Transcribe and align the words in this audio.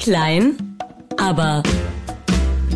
Klein, 0.00 0.78
aber 1.18 1.62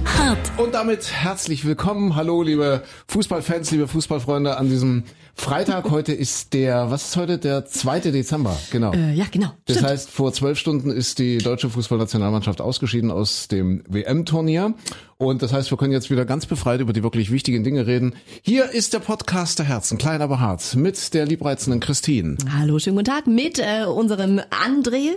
hart. 0.05 0.53
Und 0.58 0.75
damit 0.75 1.11
herzlich 1.11 1.65
willkommen. 1.65 2.17
Hallo, 2.17 2.43
liebe 2.43 2.83
Fußballfans, 3.07 3.70
liebe 3.70 3.89
Fußballfreunde 3.89 4.58
an 4.58 4.68
diesem 4.68 5.04
Freitag. 5.36 5.91
Heute 5.91 6.13
ist 6.13 6.54
der, 6.54 6.91
was 6.91 7.08
ist 7.08 7.17
heute? 7.17 7.38
Der 7.38 7.67
2. 7.67 8.00
Dezember, 8.00 8.57
genau. 8.70 8.93
Äh, 8.93 9.12
ja, 9.12 9.27
genau. 9.30 9.48
Das 9.66 9.77
Stimmt. 9.77 9.91
heißt, 9.91 10.11
vor 10.11 10.32
zwölf 10.32 10.59
Stunden 10.59 10.91
ist 10.91 11.18
die 11.18 11.38
deutsche 11.38 11.68
Fußballnationalmannschaft 11.68 12.60
ausgeschieden 12.60 13.10
aus 13.10 13.48
dem 13.48 13.82
WM-Turnier. 13.88 14.74
Und 15.16 15.42
das 15.42 15.52
heißt, 15.52 15.70
wir 15.70 15.78
können 15.78 15.92
jetzt 15.92 16.10
wieder 16.10 16.24
ganz 16.24 16.46
befreit 16.46 16.80
über 16.80 16.92
die 16.92 17.02
wirklich 17.02 17.30
wichtigen 17.30 17.62
Dinge 17.62 17.86
reden. 17.86 18.14
Hier 18.42 18.70
ist 18.70 18.92
der 18.92 18.98
Podcast 18.98 19.59
der 19.59 19.66
Herzen, 19.66 19.96
klein 19.96 20.23
aber 20.23 20.41
hart, 20.41 20.74
mit 20.77 21.14
der 21.14 21.24
liebreizenden 21.24 21.80
Christine. 21.80 22.37
Hallo, 22.59 22.78
schönen 22.78 22.96
guten 22.96 23.10
Tag 23.10 23.27
mit 23.27 23.59
äh, 23.59 23.84
unserem 23.84 24.41
André. 24.51 25.12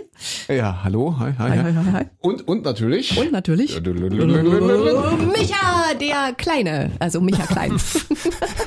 Ja, 0.48 0.80
hallo, 0.84 1.16
hi, 1.18 1.32
hi, 1.38 1.50
hi. 1.50 1.58
hi, 1.58 1.74
hi, 1.74 1.92
hi. 1.92 2.04
Und, 2.20 2.46
und 2.46 2.64
natürlich. 2.64 3.18
Und 3.18 3.32
natürlich 3.32 3.80
Micha, 3.80 3.90
der 6.00 6.32
Kleine. 6.36 6.92
Also 7.00 7.20
Micha 7.20 7.46
Klein. 7.46 7.76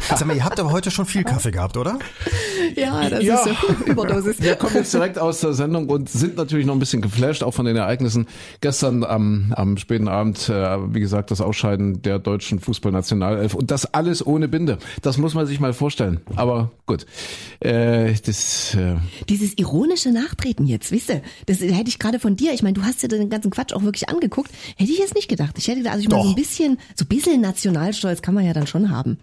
Sag 0.10 0.26
mal, 0.26 0.36
ihr 0.36 0.44
habt 0.44 0.60
aber 0.60 0.72
heute 0.72 0.92
schon 0.92 1.06
viel 1.06 1.24
Kaffee 1.24 1.41
gehabt, 1.50 1.78
oder? 1.78 1.98
ja, 2.76 3.10
das 3.10 3.24
Ja. 3.24 3.36
ist 3.44 3.46
so 3.46 3.74
Überdosis. 3.86 4.40
Wir 4.42 4.56
kommen 4.56 4.76
jetzt 4.76 4.94
direkt 4.94 5.18
aus 5.18 5.40
der 5.42 5.54
Sendung 5.54 5.90
und 5.90 6.10
sind 6.10 6.38
natürlich 6.38 6.66
noch 6.66 6.74
ein 6.74 6.80
bisschen 6.80 7.02
geflasht, 7.02 7.42
auch 7.42 7.54
von 7.54 7.66
den 7.66 7.76
Ereignissen 7.78 8.28
gestern 8.62 9.04
am, 9.04 9.54
am 9.56 9.78
späten 9.78 10.08
Abend. 10.08 10.50
Äh, 10.50 10.94
wie 10.94 11.00
gesagt, 11.00 11.32
das 11.32 11.42
Ausscheiden 11.42 12.02
der 12.04 12.20
deutschen 12.20 12.60
Fußballnationalelf 12.60 13.56
und 13.56 13.72
das 13.72 13.94
alles 13.94 14.26
ohne 14.26 14.48
Binde. 14.48 14.78
Das 15.02 15.18
muss 15.18 15.34
man 15.34 15.48
sich 15.48 15.60
mal 15.60 15.74
vorstellen. 15.74 16.20
Aber 16.36 16.72
gut, 16.86 17.06
äh, 17.62 18.14
das 18.26 18.76
äh, 18.76 18.96
Dieses 19.30 19.58
ironische 19.58 20.12
Nachtreten 20.12 20.68
jetzt, 20.68 20.92
wisst 20.92 21.10
ihr, 21.10 21.22
das 21.46 21.62
hätte 21.62 21.88
ich 21.90 21.98
gerade 22.00 22.20
von 22.20 22.36
dir, 22.36 22.54
ich 22.54 22.62
meine, 22.64 22.74
du 22.74 22.84
hast 22.84 23.02
dir 23.02 23.08
den 23.08 23.30
ganzen 23.30 23.50
Quatsch 23.52 23.74
auch 23.74 23.84
wirklich 23.84 24.10
angeguckt, 24.10 24.52
hätte 24.78 24.92
ich 24.92 25.00
jetzt 25.00 25.16
nicht 25.16 25.30
gedacht. 25.30 25.56
Ich 25.58 25.68
hätte 25.68 25.78
gedacht, 25.80 25.94
also 25.94 26.04
ich 26.04 26.10
meine, 26.10 26.24
so 26.24 26.30
ein 26.30 26.36
bisschen, 26.36 26.78
so 26.96 27.06
ein 27.06 27.08
bisschen 27.08 27.42
Nationalstolz 27.42 28.22
kann 28.22 28.34
man 28.36 28.46
ja 28.46 28.54
dann 28.54 28.68
schon 28.68 28.90
haben. 28.90 29.18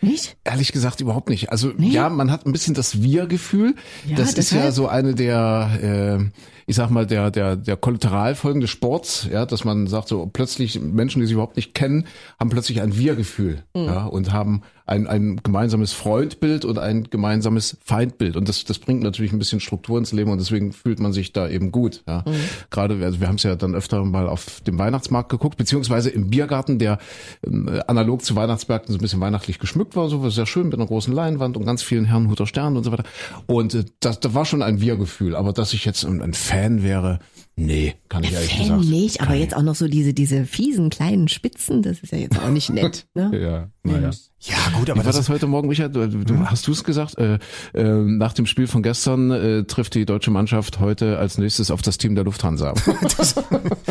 Nicht? 0.00 0.36
Ehrlich 0.44 0.72
gesagt 0.72 1.00
überhaupt 1.00 1.28
nicht. 1.28 1.50
Also 1.50 1.72
ja, 1.78 2.08
man 2.08 2.30
hat 2.30 2.46
ein 2.46 2.52
bisschen 2.52 2.74
das 2.74 3.02
Wir-Gefühl. 3.02 3.74
Ja, 4.06 4.16
das 4.16 4.34
ist 4.34 4.52
ja 4.52 4.70
so 4.70 4.86
eine 4.86 5.14
der, 5.14 6.20
äh, 6.20 6.24
ich 6.66 6.76
sag 6.76 6.90
mal, 6.90 7.06
der, 7.06 7.30
der, 7.30 7.56
der 7.56 7.76
Kollateralfolgen 7.76 8.60
des 8.60 8.70
Sports, 8.70 9.28
ja, 9.30 9.44
dass 9.44 9.64
man 9.64 9.86
sagt, 9.88 10.08
so 10.08 10.26
plötzlich 10.32 10.80
Menschen, 10.80 11.20
die 11.20 11.26
sich 11.26 11.32
überhaupt 11.34 11.56
nicht 11.56 11.74
kennen, 11.74 12.06
haben 12.38 12.50
plötzlich 12.50 12.80
ein 12.80 12.96
Wir-Gefühl, 12.96 13.64
Mhm. 13.74 13.84
ja, 13.84 14.04
und 14.06 14.32
haben 14.32 14.62
ein, 14.86 15.08
ein 15.08 15.40
gemeinsames 15.42 15.92
Freundbild 15.92 16.64
und 16.64 16.78
ein 16.78 17.04
gemeinsames 17.10 17.76
Feindbild. 17.84 18.36
Und 18.36 18.48
das, 18.48 18.64
das 18.64 18.78
bringt 18.78 19.02
natürlich 19.02 19.32
ein 19.32 19.38
bisschen 19.38 19.58
Struktur 19.58 19.98
ins 19.98 20.12
Leben 20.12 20.30
und 20.30 20.38
deswegen 20.38 20.72
fühlt 20.72 21.00
man 21.00 21.12
sich 21.12 21.32
da 21.32 21.48
eben 21.48 21.72
gut. 21.72 22.04
Ja. 22.06 22.22
Mhm. 22.24 22.34
Gerade, 22.70 23.04
also 23.04 23.20
wir 23.20 23.26
haben 23.26 23.34
es 23.34 23.42
ja 23.42 23.56
dann 23.56 23.74
öfter 23.74 24.04
mal 24.04 24.28
auf 24.28 24.60
dem 24.60 24.78
Weihnachtsmarkt 24.78 25.28
geguckt, 25.28 25.56
beziehungsweise 25.56 26.10
im 26.10 26.30
Biergarten, 26.30 26.78
der 26.78 26.98
ähm, 27.44 27.80
analog 27.88 28.24
zu 28.24 28.36
Weihnachtsmärkten 28.36 28.92
so 28.92 28.98
ein 28.98 29.02
bisschen 29.02 29.20
weihnachtlich 29.20 29.58
geschmückt 29.58 29.96
war, 29.96 30.08
so 30.08 30.22
war 30.22 30.30
sehr 30.30 30.46
schön 30.46 30.66
mit 30.66 30.74
einer 30.74 30.86
großen 30.86 31.12
Leinwand 31.12 31.56
und 31.56 31.64
ganz 31.64 31.82
vielen 31.82 32.04
Herrenhuter 32.04 32.46
Sternen 32.46 32.76
und 32.76 32.84
so 32.84 32.92
weiter. 32.92 33.04
Und 33.46 33.74
äh, 33.74 33.84
das, 33.98 34.20
das 34.20 34.34
war 34.34 34.44
schon 34.44 34.62
ein 34.62 34.80
Wir-Gefühl. 34.80 35.34
Aber 35.34 35.52
dass 35.52 35.72
ich 35.72 35.84
jetzt 35.84 36.04
ein, 36.04 36.22
ein 36.22 36.32
Fan 36.32 36.84
wäre, 36.84 37.18
nee, 37.56 37.94
kann 38.08 38.22
ich 38.22 38.32
ehrlich 38.32 38.54
Fan 38.54 38.78
gesagt. 38.78 38.84
nicht, 38.84 39.20
aber 39.20 39.34
jetzt 39.34 39.56
auch 39.56 39.62
noch 39.62 39.74
so 39.74 39.88
diese, 39.88 40.14
diese 40.14 40.44
fiesen 40.44 40.90
kleinen 40.90 41.26
Spitzen, 41.26 41.82
das 41.82 41.98
ist 42.00 42.12
ja 42.12 42.18
jetzt 42.18 42.38
auch 42.38 42.50
nicht 42.50 42.70
nett. 42.70 43.08
Ne? 43.14 43.30
Ja, 43.36 43.70
naja. 43.82 44.10
Ja, 44.40 44.56
gut, 44.74 44.90
aber 44.90 45.00
Wie 45.00 45.06
war 45.06 45.12
das, 45.12 45.16
das 45.16 45.28
heute 45.30 45.46
Morgen, 45.46 45.68
Richard? 45.68 45.96
Du, 45.96 46.02
Hm? 46.02 46.50
Hast 46.50 46.66
du 46.66 46.72
es 46.72 46.84
gesagt? 46.84 47.16
Äh, 47.18 47.38
äh, 47.72 47.82
nach 47.82 48.34
dem 48.34 48.46
Spiel 48.46 48.66
von 48.66 48.82
gestern 48.82 49.30
äh, 49.30 49.64
trifft 49.64 49.94
die 49.94 50.04
deutsche 50.04 50.30
Mannschaft 50.30 50.78
heute 50.78 51.18
als 51.18 51.38
nächstes 51.38 51.70
auf 51.70 51.80
das 51.80 51.96
Team 51.96 52.14
der 52.14 52.24
Lufthansa. 52.24 52.74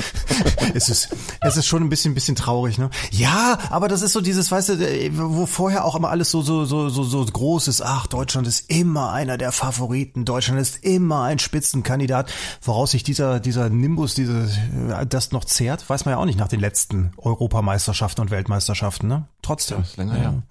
es 0.75 0.89
ist, 0.89 1.09
es 1.41 1.57
ist 1.57 1.65
schon 1.65 1.81
ein 1.81 1.89
bisschen, 1.89 2.13
bisschen 2.13 2.35
traurig, 2.35 2.77
ne? 2.77 2.91
Ja, 3.11 3.57
aber 3.69 3.87
das 3.87 4.03
ist 4.03 4.13
so 4.13 4.21
dieses, 4.21 4.51
weißt 4.51 4.69
du, 4.69 4.73
äh, 4.73 5.09
wo 5.13 5.47
vorher 5.47 5.83
auch 5.83 5.95
immer 5.95 6.09
alles 6.09 6.29
so, 6.29 6.41
so, 6.41 6.65
so, 6.65 6.89
so, 6.89 7.03
so 7.03 7.25
groß 7.25 7.67
ist. 7.67 7.81
Ach, 7.81 8.05
Deutschland 8.05 8.47
ist 8.47 8.69
immer 8.69 9.11
einer 9.11 9.37
der 9.37 9.51
Favoriten. 9.51 10.25
Deutschland 10.25 10.61
ist 10.61 10.83
immer 10.83 11.23
ein 11.23 11.39
Spitzenkandidat. 11.39 12.31
Woraus 12.61 12.91
sich 12.91 13.03
dieser, 13.03 13.39
dieser 13.39 13.69
Nimbus, 13.69 14.13
diese, 14.13 14.47
äh, 14.89 15.07
das 15.07 15.31
noch 15.31 15.45
zehrt, 15.45 15.89
weiß 15.89 16.05
man 16.05 16.13
ja 16.13 16.17
auch 16.19 16.25
nicht 16.25 16.39
nach 16.39 16.49
den 16.49 16.59
letzten 16.59 17.11
Europameisterschaften 17.17 18.21
und 18.21 18.31
Weltmeisterschaften, 18.31 19.07
ne? 19.07 19.27
Trotzdem. 19.45 19.81
ist 19.81 19.97
länger 19.97 20.15
her. 20.15 20.43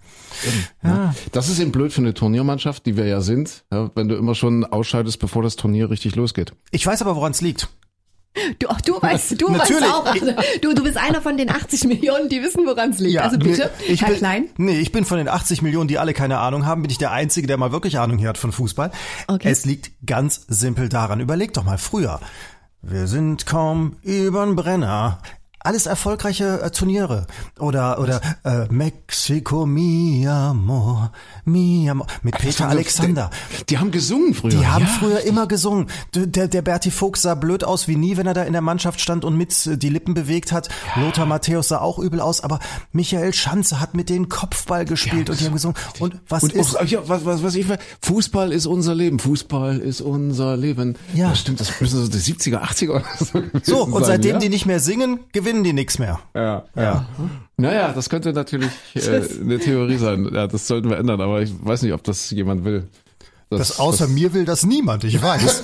Ja. 0.82 1.14
Das 1.32 1.48
ist 1.48 1.58
eben 1.58 1.72
blöd 1.72 1.92
für 1.92 2.00
eine 2.00 2.14
Turniermannschaft, 2.14 2.86
die 2.86 2.96
wir 2.96 3.06
ja 3.06 3.20
sind, 3.20 3.64
ja, 3.72 3.90
wenn 3.94 4.08
du 4.08 4.14
immer 4.14 4.34
schon 4.34 4.64
ausscheidest, 4.64 5.18
bevor 5.18 5.42
das 5.42 5.56
Turnier 5.56 5.90
richtig 5.90 6.14
losgeht. 6.14 6.52
Ich 6.70 6.86
weiß 6.86 7.02
aber, 7.02 7.16
woran 7.16 7.32
es 7.32 7.40
liegt. 7.40 7.68
Du, 8.58 8.68
auch 8.68 8.80
du 8.80 9.00
weißt, 9.00 9.40
du 9.40 9.48
weißt 9.48 9.70
Natürlich. 9.70 9.84
auch. 9.84 10.06
Also, 10.06 10.32
du, 10.60 10.74
du 10.74 10.82
bist 10.82 10.96
einer 10.96 11.22
von 11.22 11.36
den 11.36 11.50
80 11.50 11.84
Millionen, 11.84 12.28
die 12.28 12.42
wissen, 12.42 12.66
woran 12.66 12.90
es 12.90 12.98
liegt. 12.98 13.18
also 13.18 13.38
bitte, 13.38 13.70
ich 13.86 14.02
Herr 14.02 14.08
bin, 14.08 14.18
Klein. 14.18 14.48
Nee, 14.56 14.80
ich 14.80 14.90
bin 14.90 15.04
von 15.04 15.18
den 15.18 15.28
80 15.28 15.62
Millionen, 15.62 15.86
die 15.86 15.98
alle 15.98 16.14
keine 16.14 16.38
Ahnung 16.38 16.66
haben, 16.66 16.82
bin 16.82 16.90
ich 16.90 16.98
der 16.98 17.12
Einzige, 17.12 17.46
der 17.46 17.58
mal 17.58 17.70
wirklich 17.70 17.98
Ahnung 17.98 18.18
hier 18.18 18.28
hat 18.28 18.38
von 18.38 18.50
Fußball. 18.50 18.90
Okay. 19.28 19.48
Es 19.48 19.64
liegt 19.64 19.92
ganz 20.04 20.46
simpel 20.48 20.88
daran. 20.88 21.20
Überleg 21.20 21.52
doch 21.52 21.64
mal 21.64 21.78
früher. 21.78 22.20
Wir 22.82 23.06
sind 23.06 23.46
kaum 23.46 23.96
übern 24.02 24.56
Brenner. 24.56 25.20
Alles 25.64 25.86
erfolgreiche 25.86 26.60
äh, 26.60 26.70
Turniere. 26.70 27.26
Oder, 27.58 27.98
oder 27.98 28.20
äh, 28.44 28.66
Mexico, 28.70 29.64
mi 29.64 30.28
amor, 30.28 31.10
mi 31.46 31.88
amor. 31.88 32.06
Mit 32.22 32.36
Peter 32.36 32.68
Alexander. 32.68 33.30
Die, 33.60 33.64
die 33.64 33.78
haben 33.78 33.90
gesungen 33.90 34.34
früher. 34.34 34.50
Die 34.50 34.66
haben 34.66 34.84
ja. 34.84 34.90
früher 34.90 35.20
immer 35.22 35.48
gesungen. 35.48 35.86
Der, 36.14 36.48
der 36.48 36.60
Berti 36.60 36.90
Fuchs 36.90 37.22
sah 37.22 37.34
blöd 37.34 37.64
aus 37.64 37.88
wie 37.88 37.96
nie, 37.96 38.18
wenn 38.18 38.26
er 38.26 38.34
da 38.34 38.42
in 38.42 38.52
der 38.52 38.60
Mannschaft 38.60 39.00
stand 39.00 39.24
und 39.24 39.38
mit 39.38 39.66
äh, 39.66 39.78
die 39.78 39.88
Lippen 39.88 40.12
bewegt 40.12 40.52
hat. 40.52 40.68
Lothar 40.96 41.24
Matthäus 41.24 41.68
sah 41.68 41.78
auch 41.78 41.98
übel 41.98 42.20
aus, 42.20 42.42
aber 42.42 42.58
Michael 42.92 43.32
Schanze 43.32 43.80
hat 43.80 43.94
mit 43.94 44.10
denen 44.10 44.28
Kopfball 44.28 44.84
gespielt 44.84 45.30
und 45.30 45.40
die 45.40 45.46
haben 45.46 45.54
gesungen. 45.54 45.78
Und 45.98 46.20
was 46.28 46.42
Und 46.42 46.52
ist... 46.52 46.78
auch, 46.78 46.84
ja, 46.84 47.00
was, 47.08 47.24
was, 47.24 47.42
was 47.42 47.54
ich, 47.54 47.64
Fußball 48.02 48.52
ist 48.52 48.66
unser 48.66 48.94
Leben. 48.94 49.18
Fußball 49.18 49.78
ist 49.78 50.02
unser 50.02 50.58
Leben. 50.58 50.96
Ja. 51.14 51.30
Das 51.30 51.40
stimmt, 51.40 51.60
das 51.60 51.80
müssen 51.80 52.04
so 52.04 52.08
die 52.10 52.18
70er, 52.18 52.60
80er 52.60 52.90
oder 52.90 53.04
so 53.18 53.42
so, 53.62 53.84
und 53.84 53.92
sein, 53.92 54.04
seitdem 54.04 54.32
ja? 54.32 54.38
die 54.40 54.50
nicht 54.50 54.66
mehr 54.66 54.78
singen, 54.78 55.20
gewinnen 55.32 55.53
die 55.62 55.72
nichts 55.72 55.98
mehr. 55.98 56.20
Ja, 56.34 56.64
ja. 56.74 57.06
Naja, 57.56 57.92
das 57.92 58.08
könnte 58.08 58.32
natürlich 58.32 58.72
äh, 58.94 59.22
eine 59.40 59.58
Theorie 59.58 59.98
sein. 59.98 60.28
Ja, 60.32 60.46
das 60.46 60.66
sollten 60.66 60.90
wir 60.90 60.96
ändern, 60.96 61.20
aber 61.20 61.42
ich 61.42 61.52
weiß 61.64 61.82
nicht, 61.82 61.92
ob 61.92 62.02
das 62.02 62.30
jemand 62.30 62.64
will. 62.64 62.88
Das 63.50 63.78
außer 63.78 64.08
mir 64.08 64.32
will 64.32 64.44
das 64.44 64.64
niemand, 64.64 65.04
ich 65.04 65.22
weiß. 65.22 65.62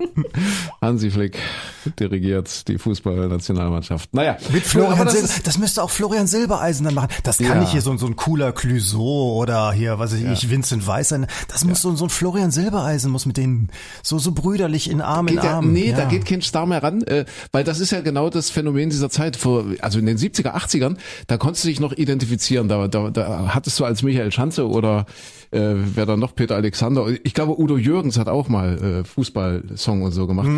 Hansi 0.82 1.10
Flick 1.10 1.38
dirigiert 1.98 2.68
die 2.68 2.78
Fußballnationalmannschaft. 2.78 4.14
Naja, 4.14 4.36
Mit 4.52 4.64
Florian 4.64 5.04
das 5.06 5.14
Silber, 5.14 5.28
das 5.44 5.58
müsste 5.58 5.82
auch 5.82 5.90
Florian 5.90 6.26
Silbereisen 6.26 6.84
dann 6.84 6.94
machen. 6.94 7.08
Das 7.22 7.38
kann 7.38 7.46
Ja. 7.46 7.54
nicht 7.60 7.72
hier 7.72 7.80
so, 7.82 7.96
so 7.96 8.06
ein 8.06 8.16
cooler 8.16 8.52
Clouseau 8.52 9.34
oder 9.36 9.72
hier, 9.72 9.98
was 9.98 10.12
weiß 10.12 10.20
ich, 10.20 10.50
Vincent 10.50 10.86
Weiss 10.86 11.08
sein. 11.10 11.26
Das 11.48 11.64
muss 11.64 11.82
so, 11.82 11.94
so 11.96 12.04
ein 12.04 12.10
Florian 12.10 12.50
Silbereisen 12.50 13.10
muss 13.10 13.26
mit 13.26 13.36
denen 13.36 13.70
so, 14.02 14.18
so 14.18 14.32
brüderlich 14.32 14.90
in 14.90 15.00
Arm 15.00 15.28
in 15.28 15.34
geht 15.36 15.44
ja, 15.44 15.56
Arm. 15.56 15.72
nee, 15.72 15.90
ja. 15.90 15.96
da 15.96 16.04
geht 16.04 16.26
kein 16.26 16.42
Star 16.42 16.66
mehr 16.66 16.82
ran, 16.82 17.02
äh, 17.02 17.24
weil 17.52 17.64
das 17.64 17.80
ist 17.80 17.90
ja 17.92 18.00
genau 18.00 18.30
das 18.30 18.50
Phänomen 18.50 18.90
dieser 18.90 19.10
Zeit. 19.10 19.36
Vor, 19.36 19.64
also 19.80 19.98
in 19.98 20.06
den 20.06 20.16
70er, 20.18 20.54
80ern, 20.54 20.96
da 21.26 21.36
konntest 21.36 21.64
du 21.64 21.68
dich 21.68 21.80
noch 21.80 21.92
identifizieren. 21.92 22.68
Da, 22.68 22.88
da, 22.88 23.10
da 23.10 23.54
hattest 23.54 23.78
du 23.80 23.84
als 23.84 24.02
Michael 24.02 24.32
Schanze 24.32 24.66
oder 24.68 25.06
äh, 25.52 25.74
wer 25.94 26.06
dann 26.06 26.18
noch, 26.20 26.34
Peter 26.34 26.56
Alexander. 26.56 27.06
Ich 27.24 27.34
glaube, 27.34 27.58
Udo 27.60 27.76
Jürgens 27.76 28.18
hat 28.18 28.28
auch 28.28 28.48
mal 28.48 29.02
äh, 29.02 29.04
Fußballsong 29.04 30.02
und 30.02 30.12
so 30.12 30.26
gemacht. 30.26 30.48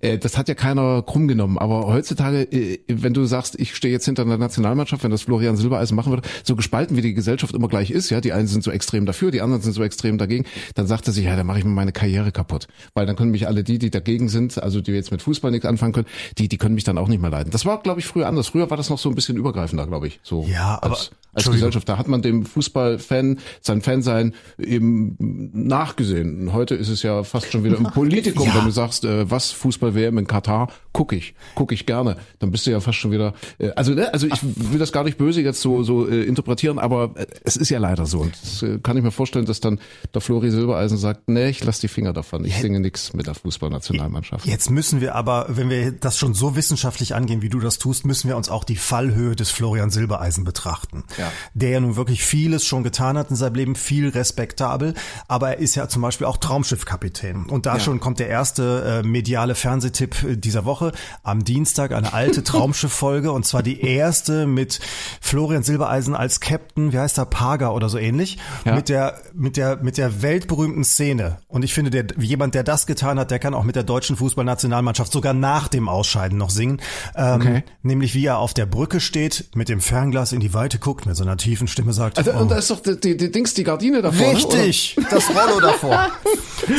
Äh, 0.00 0.18
das 0.18 0.36
hat 0.38 0.48
ja 0.48 0.54
keiner 0.54 0.77
krumm 1.06 1.28
genommen. 1.28 1.58
Aber 1.58 1.86
heutzutage, 1.86 2.42
äh, 2.52 2.78
wenn 2.88 3.14
du 3.14 3.24
sagst, 3.24 3.58
ich 3.58 3.74
stehe 3.74 3.92
jetzt 3.92 4.04
hinter 4.04 4.22
einer 4.22 4.38
Nationalmannschaft, 4.38 5.02
wenn 5.04 5.10
das 5.10 5.22
Florian 5.22 5.56
Silbereisen 5.56 5.94
machen 5.96 6.10
würde, 6.12 6.28
so 6.44 6.56
gespalten 6.56 6.96
wie 6.96 7.02
die 7.02 7.14
Gesellschaft 7.14 7.54
immer 7.54 7.68
gleich 7.68 7.90
ist, 7.90 8.10
ja, 8.10 8.20
die 8.20 8.32
einen 8.32 8.46
sind 8.48 8.62
so 8.64 8.70
extrem 8.70 9.06
dafür, 9.06 9.30
die 9.30 9.40
anderen 9.40 9.62
sind 9.62 9.72
so 9.72 9.82
extrem 9.82 10.18
dagegen, 10.18 10.44
dann 10.74 10.86
sagt 10.86 11.06
er 11.06 11.12
sich, 11.12 11.24
ja, 11.24 11.36
dann 11.36 11.46
mache 11.46 11.58
ich 11.58 11.64
mir 11.64 11.70
meine 11.70 11.92
Karriere 11.92 12.32
kaputt. 12.32 12.66
Weil 12.94 13.06
dann 13.06 13.16
können 13.16 13.30
mich 13.30 13.46
alle 13.46 13.64
die, 13.64 13.78
die 13.78 13.90
dagegen 13.90 14.28
sind, 14.28 14.62
also 14.62 14.80
die 14.80 14.92
jetzt 14.92 15.10
mit 15.10 15.22
Fußball 15.22 15.50
nichts 15.50 15.66
anfangen 15.66 15.92
können, 15.92 16.06
die, 16.38 16.48
die 16.48 16.58
können 16.58 16.74
mich 16.74 16.84
dann 16.84 16.98
auch 16.98 17.08
nicht 17.08 17.20
mehr 17.20 17.30
leiden. 17.30 17.50
Das 17.50 17.64
war, 17.66 17.80
glaube 17.82 18.00
ich, 18.00 18.06
früher 18.06 18.26
anders. 18.28 18.48
Früher 18.48 18.70
war 18.70 18.76
das 18.76 18.90
noch 18.90 18.98
so 18.98 19.08
ein 19.08 19.14
bisschen 19.14 19.36
übergreifender, 19.36 19.86
glaube 19.86 20.06
ich. 20.06 20.20
So 20.22 20.44
Ja, 20.50 20.78
aber- 20.82 20.90
als, 20.96 21.10
als. 21.34 21.50
Gesellschaft. 21.50 21.88
Da 21.88 21.98
hat 21.98 22.08
man 22.08 22.20
dem 22.22 22.44
Fußballfan, 22.46 23.38
sein 23.60 23.80
Fansein 23.82 24.34
eben 24.58 25.16
nachgesehen. 25.52 26.52
Heute 26.52 26.74
ist 26.74 26.88
es 26.88 27.02
ja 27.02 27.22
fast 27.24 27.52
schon 27.52 27.64
wieder 27.64 27.78
ein 27.78 27.84
Politikum, 27.94 28.46
Ja. 28.48 28.56
wenn 28.56 28.64
du 28.64 28.70
sagst, 28.70 29.04
äh, 29.04 29.30
was 29.30 29.50
Fußball-WM 29.52 30.18
in 30.18 30.26
Katar, 30.26 30.67
guck 30.92 31.12
ich, 31.12 31.34
guck 31.54 31.72
ich 31.72 31.86
gerne. 31.86 32.16
Dann 32.38 32.50
bist 32.50 32.66
du 32.66 32.70
ja 32.70 32.80
fast 32.80 32.98
schon 32.98 33.10
wieder, 33.10 33.34
äh, 33.58 33.70
also 33.76 33.92
ne, 33.94 34.12
also 34.12 34.26
ich 34.26 34.40
will 34.42 34.78
das 34.78 34.92
gar 34.92 35.04
nicht 35.04 35.18
böse 35.18 35.40
jetzt 35.40 35.60
so 35.60 35.82
so 35.82 36.08
äh, 36.08 36.22
interpretieren, 36.24 36.78
aber 36.78 37.12
äh, 37.16 37.26
es 37.44 37.56
ist 37.56 37.68
ja 37.70 37.78
leider 37.78 38.06
so. 38.06 38.20
Und 38.20 38.34
das 38.42 38.62
äh, 38.62 38.78
kann 38.82 38.96
ich 38.96 39.02
mir 39.02 39.10
vorstellen, 39.10 39.46
dass 39.46 39.60
dann 39.60 39.80
der 40.14 40.20
Flori 40.20 40.50
Silbereisen 40.50 40.98
sagt, 40.98 41.28
nee, 41.28 41.48
ich 41.48 41.62
lass 41.64 41.80
die 41.80 41.88
Finger 41.88 42.12
davon, 42.12 42.44
ich 42.44 42.56
singe 42.56 42.80
nix 42.80 43.12
mit 43.12 43.26
der 43.26 43.34
Fußballnationalmannschaft. 43.34 44.46
Jetzt 44.46 44.70
müssen 44.70 45.00
wir 45.00 45.14
aber, 45.14 45.46
wenn 45.48 45.70
wir 45.70 45.92
das 45.92 46.18
schon 46.18 46.34
so 46.34 46.56
wissenschaftlich 46.56 47.14
angehen, 47.14 47.42
wie 47.42 47.48
du 47.48 47.60
das 47.60 47.78
tust, 47.78 48.04
müssen 48.06 48.28
wir 48.28 48.36
uns 48.36 48.48
auch 48.48 48.64
die 48.64 48.76
Fallhöhe 48.76 49.36
des 49.36 49.50
Florian 49.50 49.90
Silbereisen 49.90 50.44
betrachten. 50.44 51.04
Ja. 51.18 51.30
Der 51.54 51.70
ja 51.70 51.80
nun 51.80 51.96
wirklich 51.96 52.22
vieles 52.24 52.64
schon 52.64 52.82
getan 52.82 53.16
hat 53.18 53.30
in 53.30 53.36
seinem 53.36 53.54
Leben, 53.54 53.74
viel 53.74 54.08
respektabel, 54.08 54.94
aber 55.28 55.50
er 55.50 55.58
ist 55.58 55.74
ja 55.74 55.88
zum 55.88 56.02
Beispiel 56.02 56.26
auch 56.26 56.36
Traumschiffkapitän. 56.38 57.46
Und 57.46 57.66
da 57.66 57.74
Ja. 57.74 57.80
schon 57.80 58.00
kommt 58.00 58.18
der 58.18 58.28
erste 58.28 59.02
äh, 59.04 59.06
mediale 59.06 59.54
Fernsehtipp 59.54 60.16
dieser 60.40 60.57
dieser 60.58 60.64
Woche 60.64 60.92
am 61.22 61.44
Dienstag 61.44 61.92
eine 61.92 62.12
alte 62.12 62.42
Traumschiff-Folge 62.42 63.30
und 63.30 63.46
zwar 63.46 63.62
die 63.62 63.80
erste 63.80 64.46
mit 64.46 64.80
Florian 65.20 65.62
Silbereisen 65.62 66.16
als 66.16 66.40
Captain, 66.40 66.92
wie 66.92 66.98
heißt 66.98 67.18
er, 67.18 67.26
Paga 67.26 67.70
oder 67.70 67.88
so 67.88 67.96
ähnlich, 67.98 68.38
Ja. 68.64 68.74
mit 68.74 68.88
der 68.88 69.20
mit 69.34 69.56
der 69.56 69.76
mit 69.76 69.98
der 69.98 70.20
weltberühmten 70.22 70.82
Szene. 70.84 71.38
Und 71.46 71.62
ich 71.64 71.74
finde, 71.74 71.90
der 71.90 72.06
jemand, 72.18 72.54
der 72.54 72.64
das 72.64 72.86
getan 72.86 73.18
hat, 73.20 73.30
der 73.30 73.38
kann 73.38 73.54
auch 73.54 73.62
mit 73.62 73.76
der 73.76 73.84
deutschen 73.84 74.16
Fußballnationalmannschaft 74.16 75.12
sogar 75.12 75.32
nach 75.32 75.68
dem 75.68 75.88
Ausscheiden 75.88 76.38
noch 76.38 76.50
singen. 76.50 76.80
Ähm, 77.14 77.38
Okay. 77.38 77.62
Nämlich 77.82 78.14
wie 78.14 78.24
er 78.26 78.38
auf 78.38 78.52
der 78.52 78.66
Brücke 78.66 78.98
steht, 78.98 79.50
mit 79.54 79.68
dem 79.68 79.80
Fernglas 79.80 80.32
in 80.32 80.40
die 80.40 80.54
Weite 80.54 80.78
guckt, 80.80 81.06
mit 81.06 81.14
so 81.14 81.22
einer 81.22 81.36
tiefen 81.36 81.68
Stimme 81.68 81.92
sagt. 81.92 82.18
Also, 82.18 82.32
oh, 82.32 82.38
Und 82.40 82.50
da 82.50 82.56
ist 82.56 82.68
doch 82.70 82.80
die, 82.80 82.98
die, 82.98 83.16
die 83.16 83.30
Dings, 83.30 83.54
die 83.54 83.62
Gardine 83.62 84.02
davor. 84.02 84.32
Richtig, 84.32 84.96
das 85.10 85.24
Rollo 85.30 85.60
davor. 85.60 86.08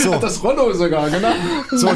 So, 0.04 0.10
Oder? 0.10 0.20
Das 0.20 0.44
Rollo 0.44 0.72
sogar, 0.74 1.10
genau. 1.10 1.32
so, 1.72 1.90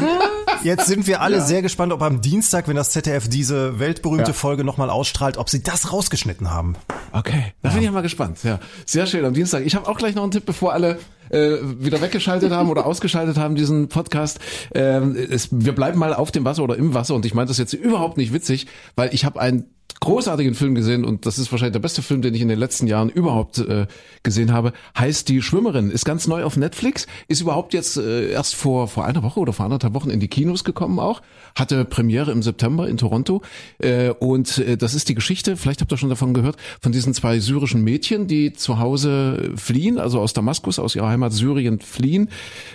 jetzt 0.64 0.86
sind 0.86 1.06
wir 1.06 1.20
alle 1.20 1.42
sehr 1.42 1.60
gespannt, 1.62 1.73
ob 1.78 2.02
am 2.02 2.20
Dienstag, 2.20 2.68
wenn 2.68 2.76
das 2.76 2.90
ZDF 2.90 3.28
diese 3.28 3.78
weltberühmte 3.78 4.30
Ja. 4.30 4.32
Folge 4.32 4.64
nochmal 4.64 4.90
ausstrahlt, 4.90 5.36
ob 5.36 5.48
sie 5.50 5.62
das 5.62 5.92
rausgeschnitten 5.92 6.50
haben. 6.50 6.76
Okay, 7.12 7.52
da 7.62 7.70
bin 7.70 7.82
ich 7.82 7.90
mal 7.90 8.02
gespannt. 8.02 8.38
Ja, 8.42 8.60
sehr 8.86 9.06
schön 9.06 9.24
am 9.24 9.34
Dienstag. 9.34 9.64
Ich 9.66 9.74
habe 9.74 9.88
auch 9.88 9.96
gleich 9.96 10.14
noch 10.14 10.22
einen 10.22 10.32
Tipp, 10.32 10.46
bevor 10.46 10.72
alle 10.72 10.98
äh, 11.30 11.56
wieder 11.78 12.00
weggeschaltet 12.00 12.52
haben 12.52 12.70
oder 12.70 12.86
ausgeschaltet 12.86 13.36
haben 13.36 13.54
diesen 13.54 13.88
Podcast. 13.88 14.38
Ähm, 14.74 15.16
es, 15.16 15.48
wir 15.50 15.74
bleiben 15.74 15.98
mal 15.98 16.14
auf 16.14 16.30
dem 16.30 16.44
Wasser 16.44 16.62
oder 16.62 16.76
im 16.76 16.94
Wasser 16.94 17.14
und 17.14 17.24
ich 17.26 17.34
meine 17.34 17.48
das 17.48 17.58
jetzt 17.58 17.72
überhaupt 17.72 18.16
nicht 18.16 18.32
witzig, 18.32 18.66
weil 18.96 19.12
ich 19.14 19.24
habe 19.24 19.40
einen 19.40 19.73
großartigen 20.04 20.54
Film 20.54 20.74
gesehen 20.74 21.04
und 21.04 21.26
das 21.26 21.38
ist 21.38 21.50
wahrscheinlich 21.50 21.72
der 21.72 21.80
beste 21.80 22.02
Film, 22.02 22.22
den 22.22 22.34
ich 22.34 22.40
in 22.40 22.48
den 22.48 22.58
letzten 22.58 22.86
Jahren 22.86 23.08
überhaupt 23.08 23.58
äh, 23.58 23.86
gesehen 24.22 24.52
habe. 24.52 24.72
Heißt 24.96 25.28
Die 25.28 25.42
Schwimmerin, 25.42 25.90
ist 25.90 26.04
ganz 26.04 26.26
neu 26.26 26.44
auf 26.44 26.56
Netflix, 26.56 27.06
ist 27.28 27.40
überhaupt 27.40 27.74
jetzt 27.74 27.96
äh, 27.96 28.30
erst 28.30 28.54
vor 28.54 28.88
vor 28.88 29.04
einer 29.04 29.22
Woche 29.22 29.40
oder 29.40 29.52
vor 29.52 29.64
anderthalb 29.64 29.94
Wochen 29.94 30.10
in 30.10 30.20
die 30.20 30.28
Kinos 30.28 30.64
gekommen 30.64 30.98
auch, 30.98 31.22
hatte 31.56 31.84
Premiere 31.84 32.30
im 32.30 32.42
September 32.42 32.88
in 32.88 32.96
Toronto. 32.96 33.42
Äh, 33.78 34.10
und 34.10 34.58
äh, 34.58 34.76
das 34.76 34.94
ist 34.94 35.08
die 35.08 35.14
Geschichte, 35.14 35.56
vielleicht 35.56 35.80
habt 35.80 35.92
ihr 35.92 35.96
schon 35.96 36.10
davon 36.10 36.34
gehört, 36.34 36.56
von 36.80 36.92
diesen 36.92 37.14
zwei 37.14 37.40
syrischen 37.40 37.82
Mädchen, 37.82 38.26
die 38.26 38.52
zu 38.52 38.78
Hause 38.78 39.52
fliehen, 39.56 39.98
also 39.98 40.20
aus 40.20 40.32
Damaskus, 40.32 40.78
aus 40.78 40.94
ihrer 40.94 41.08
Heimat 41.08 41.32
Syrien 41.32 41.80
fliehen, 41.80 42.28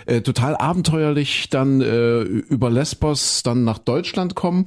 äh, 0.06 0.20
total 0.20 0.56
abenteuerlich 0.56 1.48
dann 1.50 1.80
äh, 1.80 2.20
über 2.20 2.70
Lesbos 2.70 3.42
dann 3.42 3.64
nach 3.64 3.78
Deutschland 3.78 4.34
kommen 4.34 4.66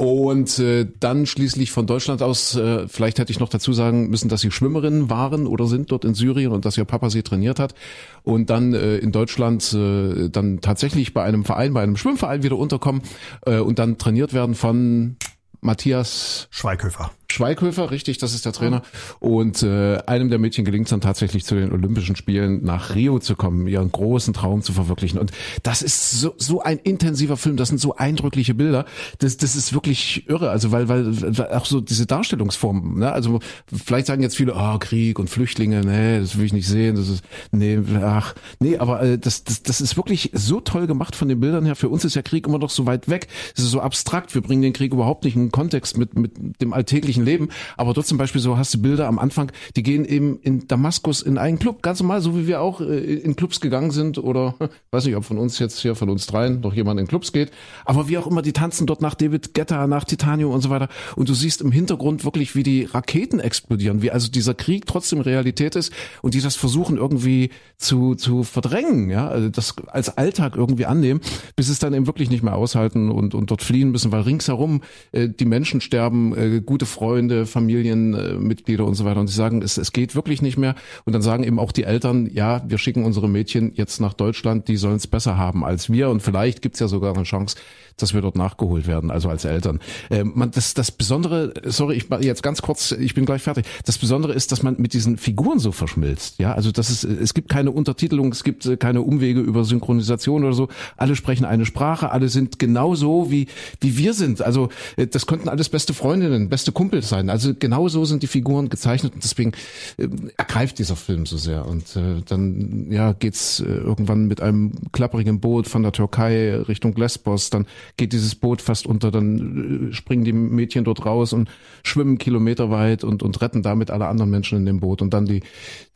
und 0.00 0.58
äh, 0.58 0.86
dann 0.98 1.26
schließlich 1.26 1.72
von 1.72 1.86
Deutschland 1.86 2.22
aus, 2.22 2.56
äh, 2.56 2.88
vielleicht 2.88 3.18
hätte 3.18 3.32
ich 3.32 3.38
noch 3.38 3.50
dazu 3.50 3.74
sagen 3.74 4.08
müssen, 4.08 4.30
dass 4.30 4.40
sie 4.40 4.50
Schwimmerinnen 4.50 5.10
waren 5.10 5.46
oder 5.46 5.66
sind 5.66 5.92
dort 5.92 6.06
in 6.06 6.14
Syrien 6.14 6.52
und 6.52 6.64
dass 6.64 6.78
ihr 6.78 6.86
Papa 6.86 7.10
sie 7.10 7.22
trainiert 7.22 7.60
hat. 7.60 7.74
Und 8.22 8.48
dann 8.48 8.72
äh, 8.72 8.96
in 8.96 9.12
Deutschland 9.12 9.74
äh, 9.74 10.30
dann 10.30 10.62
tatsächlich 10.62 11.12
bei 11.12 11.22
einem 11.22 11.44
Verein, 11.44 11.74
bei 11.74 11.82
einem 11.82 11.98
Schwimmverein 11.98 12.42
wieder 12.42 12.56
unterkommen 12.56 13.02
äh, 13.44 13.58
und 13.58 13.78
dann 13.78 13.98
trainiert 13.98 14.32
werden 14.32 14.54
von 14.54 15.16
Matthias 15.60 16.48
Schweighöfer. 16.50 17.10
Schweighöfer, 17.30 17.90
richtig, 17.90 18.18
das 18.18 18.34
ist 18.34 18.44
der 18.44 18.52
Trainer. 18.52 18.82
Und 19.18 19.62
äh, 19.62 19.98
einem 20.06 20.30
der 20.30 20.38
Mädchen 20.38 20.64
gelingt 20.64 20.86
es 20.86 20.90
dann 20.90 21.00
tatsächlich 21.00 21.44
zu 21.44 21.54
den 21.54 21.72
Olympischen 21.72 22.16
Spielen 22.16 22.64
nach 22.64 22.94
Rio 22.94 23.18
zu 23.18 23.36
kommen, 23.36 23.66
ihren 23.66 23.90
großen 23.90 24.34
Traum 24.34 24.62
zu 24.62 24.72
verwirklichen. 24.72 25.18
Und 25.18 25.32
das 25.62 25.82
ist 25.82 26.12
so, 26.12 26.34
so 26.36 26.62
ein 26.62 26.78
intensiver 26.78 27.36
Film, 27.36 27.56
das 27.56 27.68
sind 27.68 27.78
so 27.78 27.96
eindrückliche 27.96 28.54
Bilder. 28.54 28.84
Das, 29.18 29.36
das 29.36 29.56
ist 29.56 29.72
wirklich 29.72 30.28
irre. 30.28 30.50
Also 30.50 30.72
weil, 30.72 30.88
weil, 30.88 31.38
weil 31.38 31.52
auch 31.52 31.66
so 31.66 31.80
diese 31.80 32.06
Darstellungsformen, 32.06 32.98
ne? 32.98 33.12
Also 33.12 33.40
vielleicht 33.72 34.06
sagen 34.06 34.22
jetzt 34.22 34.36
viele, 34.36 34.54
oh, 34.54 34.78
Krieg 34.78 35.18
und 35.18 35.30
Flüchtlinge, 35.30 35.80
nee, 35.80 36.20
das 36.20 36.36
will 36.36 36.44
ich 36.44 36.52
nicht 36.52 36.68
sehen. 36.68 36.96
Das 36.96 37.08
ist, 37.08 37.24
nee, 37.52 37.78
ach, 38.02 38.34
nee, 38.58 38.76
aber 38.78 39.02
äh, 39.02 39.18
das, 39.18 39.44
das, 39.44 39.62
das 39.62 39.80
ist 39.80 39.96
wirklich 39.96 40.30
so 40.34 40.60
toll 40.60 40.86
gemacht 40.86 41.16
von 41.16 41.28
den 41.28 41.40
Bildern 41.40 41.64
her. 41.64 41.76
Für 41.76 41.88
uns 41.88 42.04
ist 42.04 42.14
ja 42.14 42.22
Krieg 42.22 42.46
immer 42.46 42.58
noch 42.58 42.70
so 42.70 42.86
weit 42.86 43.08
weg. 43.08 43.28
Es 43.56 43.62
ist 43.62 43.70
so 43.70 43.80
abstrakt. 43.80 44.34
Wir 44.34 44.42
bringen 44.42 44.62
den 44.62 44.72
Krieg 44.72 44.92
überhaupt 44.92 45.24
nicht 45.24 45.36
in 45.36 45.42
einen 45.42 45.52
Kontext 45.52 45.96
mit, 45.96 46.18
mit 46.18 46.60
dem 46.60 46.72
alltäglichen 46.72 47.19
Leben. 47.22 47.48
Aber 47.76 47.94
dort 47.94 48.06
zum 48.06 48.18
Beispiel 48.18 48.40
so 48.40 48.56
hast 48.56 48.74
du 48.74 48.82
Bilder 48.82 49.06
am 49.06 49.18
Anfang, 49.18 49.52
die 49.76 49.82
gehen 49.82 50.04
eben 50.04 50.38
in 50.42 50.66
Damaskus 50.66 51.22
in 51.22 51.38
einen 51.38 51.58
Club, 51.58 51.82
ganz 51.82 52.00
normal, 52.00 52.20
so 52.20 52.36
wie 52.36 52.46
wir 52.46 52.60
auch 52.60 52.80
äh, 52.80 53.14
in 53.14 53.36
Clubs 53.36 53.60
gegangen 53.60 53.90
sind 53.90 54.18
oder 54.18 54.54
weiß 54.90 55.06
nicht, 55.06 55.16
ob 55.16 55.24
von 55.24 55.38
uns 55.38 55.58
jetzt 55.58 55.80
hier, 55.80 55.94
von 55.94 56.10
uns 56.10 56.26
dreien 56.26 56.60
noch 56.60 56.74
jemand 56.74 57.00
in 57.00 57.06
Clubs 57.06 57.32
geht. 57.32 57.50
Aber 57.84 58.08
wie 58.08 58.18
auch 58.18 58.26
immer, 58.26 58.42
die 58.42 58.52
tanzen 58.52 58.86
dort 58.86 59.00
nach 59.00 59.14
David 59.14 59.54
Guetta, 59.54 59.86
nach 59.86 60.04
Titanium 60.04 60.52
und 60.52 60.60
so 60.60 60.70
weiter. 60.70 60.88
Und 61.16 61.28
du 61.28 61.34
siehst 61.34 61.60
im 61.60 61.72
Hintergrund 61.72 62.24
wirklich, 62.24 62.54
wie 62.54 62.62
die 62.62 62.84
Raketen 62.84 63.40
explodieren, 63.40 64.02
wie 64.02 64.10
also 64.10 64.30
dieser 64.30 64.54
Krieg 64.54 64.86
trotzdem 64.86 65.20
Realität 65.20 65.76
ist 65.76 65.92
und 66.22 66.34
die 66.34 66.40
das 66.40 66.56
versuchen 66.56 66.96
irgendwie 66.96 67.50
zu, 67.76 68.14
zu 68.14 68.44
verdrängen, 68.44 69.10
ja, 69.10 69.28
also 69.28 69.48
das 69.48 69.74
als 69.86 70.16
Alltag 70.16 70.56
irgendwie 70.56 70.86
annehmen, 70.86 71.20
bis 71.56 71.68
es 71.68 71.78
dann 71.78 71.94
eben 71.94 72.06
wirklich 72.06 72.30
nicht 72.30 72.42
mehr 72.42 72.56
aushalten 72.56 73.10
und, 73.10 73.34
und 73.34 73.50
dort 73.50 73.62
fliehen 73.62 73.90
müssen, 73.90 74.12
weil 74.12 74.22
ringsherum 74.22 74.82
äh, 75.12 75.28
die 75.28 75.44
Menschen 75.44 75.80
sterben, 75.80 76.36
äh, 76.36 76.60
gute 76.60 76.86
Freunde, 76.86 77.09
Familienmitglieder 77.46 78.84
äh, 78.84 78.86
und 78.86 78.94
so 78.94 79.04
weiter. 79.04 79.20
Und 79.20 79.26
sie 79.26 79.34
sagen, 79.34 79.62
es, 79.62 79.78
es 79.78 79.92
geht 79.92 80.14
wirklich 80.14 80.42
nicht 80.42 80.58
mehr. 80.58 80.74
Und 81.04 81.12
dann 81.12 81.22
sagen 81.22 81.44
eben 81.44 81.58
auch 81.58 81.72
die 81.72 81.84
Eltern, 81.84 82.30
ja, 82.32 82.62
wir 82.66 82.78
schicken 82.78 83.04
unsere 83.04 83.28
Mädchen 83.28 83.72
jetzt 83.74 84.00
nach 84.00 84.14
Deutschland, 84.14 84.68
die 84.68 84.76
sollen 84.76 84.96
es 84.96 85.06
besser 85.06 85.36
haben 85.36 85.64
als 85.64 85.90
wir. 85.90 86.10
Und 86.10 86.22
vielleicht 86.22 86.62
gibt's 86.62 86.80
ja 86.80 86.88
sogar 86.88 87.14
eine 87.14 87.24
Chance, 87.24 87.56
dass 87.98 88.14
wir 88.14 88.20
dort 88.20 88.36
nachgeholt 88.36 88.86
werden, 88.86 89.10
also 89.10 89.28
als 89.28 89.44
Eltern. 89.44 89.80
Äh, 90.10 90.24
man, 90.24 90.50
das, 90.50 90.74
das 90.74 90.90
Besondere, 90.90 91.52
sorry, 91.64 91.96
ich 91.96 92.06
jetzt 92.20 92.42
ganz 92.42 92.62
kurz, 92.62 92.92
ich 92.92 93.14
bin 93.14 93.24
gleich 93.24 93.42
fertig. 93.42 93.66
Das 93.84 93.98
Besondere 93.98 94.32
ist, 94.32 94.52
dass 94.52 94.62
man 94.62 94.76
mit 94.78 94.92
diesen 94.92 95.16
Figuren 95.16 95.58
so 95.58 95.72
verschmilzt. 95.72 96.38
Ja, 96.38 96.52
also 96.52 96.72
das 96.72 96.90
ist, 96.90 97.04
es 97.04 97.34
gibt 97.34 97.48
keine 97.48 97.70
Untertitelung, 97.70 98.32
es 98.32 98.44
gibt 98.44 98.66
äh, 98.66 98.76
keine 98.76 99.02
Umwege 99.02 99.40
über 99.40 99.64
Synchronisation 99.64 100.44
oder 100.44 100.54
so. 100.54 100.68
Alle 100.96 101.16
sprechen 101.16 101.44
eine 101.44 101.66
Sprache, 101.66 102.10
alle 102.10 102.28
sind 102.28 102.58
genauso 102.58 103.30
wie 103.30 103.46
wie 103.80 103.96
wir 103.96 104.14
sind. 104.14 104.42
Also 104.42 104.68
äh, 104.96 105.06
das 105.06 105.26
könnten 105.26 105.48
alles 105.48 105.68
beste 105.68 105.94
Freundinnen, 105.94 106.48
beste 106.48 106.72
Kumpels 107.00 107.08
sein. 107.08 107.30
Also 107.30 107.52
genau 107.58 107.88
so 107.88 108.04
sind 108.04 108.22
die 108.22 108.26
Figuren 108.26 108.68
gezeichnet 108.68 109.14
und 109.14 109.24
deswegen 109.24 109.52
äh, 109.96 110.08
ergreift 110.36 110.78
dieser 110.78 110.96
Film 110.96 111.26
so 111.26 111.36
sehr. 111.36 111.66
Und 111.66 111.96
äh, 111.96 112.22
dann 112.26 112.86
ja 112.90 113.12
geht's 113.12 113.60
äh, 113.60 113.64
irgendwann 113.64 114.26
mit 114.26 114.40
einem 114.40 114.72
klapperigen 114.92 115.40
Boot 115.40 115.66
von 115.66 115.82
der 115.82 115.92
Türkei 115.92 116.54
Richtung 116.56 116.94
Lesbos. 116.96 117.50
Dann 117.50 117.66
geht 117.96 118.12
dieses 118.12 118.34
Boot 118.34 118.62
fast 118.62 118.86
unter, 118.86 119.10
dann 119.10 119.90
äh, 119.90 119.92
springen 119.92 120.24
die 120.24 120.32
Mädchen 120.32 120.84
dort 120.84 121.04
raus 121.06 121.32
und 121.32 121.48
schwimmen 121.82 122.18
kilometerweit 122.18 123.04
und 123.04 123.22
und 123.22 123.40
retten 123.40 123.62
damit 123.62 123.90
alle 123.90 124.06
anderen 124.06 124.30
Menschen 124.30 124.58
in 124.58 124.66
dem 124.66 124.80
Boot. 124.80 125.02
Und 125.02 125.14
dann 125.14 125.26
die 125.26 125.42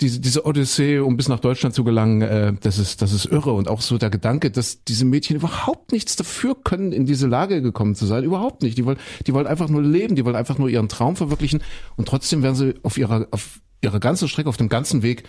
diese 0.01 0.21
diese 0.21 0.45
Odyssee, 0.45 0.99
um 0.99 1.17
bis 1.17 1.29
nach 1.29 1.41
Deutschland 1.41 1.75
zu 1.75 1.85
gelangen, 1.85 2.23
äh, 2.23 2.53
das 2.61 2.79
ist 2.79 3.03
das 3.03 3.13
ist 3.13 3.27
irre 3.27 3.53
und 3.53 3.69
auch 3.69 3.81
so 3.81 3.99
der 3.99 4.11
Gedanke, 4.11 4.51
dass 4.51 4.85
diese 4.85 5.05
Mädchen 5.05 5.37
überhaupt 5.37 5.93
nichts 5.93 6.17
dafür 6.17 6.57
können, 6.63 6.93
in 6.93 7.07
diese 7.07 7.27
Lage 7.27 7.63
gekommen 7.63 7.95
zu 7.95 8.07
sein, 8.07 8.25
überhaupt 8.25 8.63
nicht. 8.63 8.79
Die 8.79 8.85
wollen 8.85 8.99
die 9.27 9.35
wollen 9.35 9.47
einfach 9.47 9.69
nur 9.69 9.83
leben, 9.83 10.15
die 10.17 10.25
wollen 10.25 10.37
einfach 10.37 10.59
nur 10.59 10.69
ihren 10.69 10.89
Traum 10.95 11.17
verwirklichen 11.17 11.63
und 11.97 12.09
trotzdem 12.09 12.43
werden 12.43 12.55
sie 12.55 12.75
auf 12.83 12.97
ihrer 12.99 13.29
auf 13.31 13.61
ihrer 13.83 14.01
ganzen 14.01 14.29
Strecke, 14.29 14.49
auf 14.49 14.57
dem 14.57 14.69
ganzen 14.69 15.03
Weg 15.03 15.25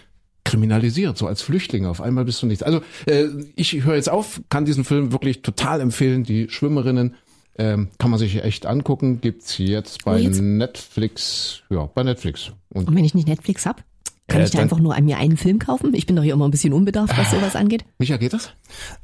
kriminalisiert, 0.46 1.18
so 1.18 1.28
als 1.28 1.42
Flüchtlinge. 1.42 1.90
Auf 1.90 2.02
einmal 2.02 2.24
bist 2.24 2.42
du 2.42 2.46
nichts. 2.46 2.64
Also 2.64 2.82
äh, 3.08 3.26
ich 3.56 3.84
höre 3.84 3.96
jetzt 3.96 4.10
auf, 4.10 4.42
kann 4.50 4.64
diesen 4.66 4.84
Film 4.86 5.12
wirklich 5.12 5.42
total 5.42 5.82
empfehlen. 5.82 6.24
Die 6.24 6.48
Schwimmerinnen 6.50 7.16
ähm, 7.58 7.90
kann 7.98 8.12
man 8.12 8.20
sich 8.20 8.44
echt 8.44 8.66
angucken. 8.66 9.22
Gibt's 9.22 9.58
jetzt 9.58 10.06
bei 10.06 10.20
jetzt? 10.20 10.40
Netflix. 10.42 11.64
Ja, 11.70 11.86
bei 11.94 12.04
Netflix. 12.04 12.52
Und 12.70 12.88
Und 12.88 12.96
wenn 12.96 13.04
ich 13.04 13.16
nicht 13.16 13.28
Netflix 13.28 13.66
hab, 13.66 13.84
kann 14.28 14.42
Äh, 14.42 14.46
ich 14.46 14.52
da 14.52 14.60
einfach 14.60 14.80
nur 14.80 14.96
an 14.96 15.06
mir 15.06 15.18
einen 15.18 15.38
Film 15.38 15.60
kaufen? 15.60 15.94
Ich 15.96 16.06
bin 16.06 16.16
doch 16.16 16.24
hier 16.24 16.34
immer 16.34 16.48
ein 16.48 16.52
bisschen 16.52 16.74
unbedarft, 16.74 17.18
was 17.18 17.32
sowas 17.32 17.56
angeht. 17.56 17.84
Micha, 17.98 18.18
geht 18.18 18.34
das? 18.34 18.52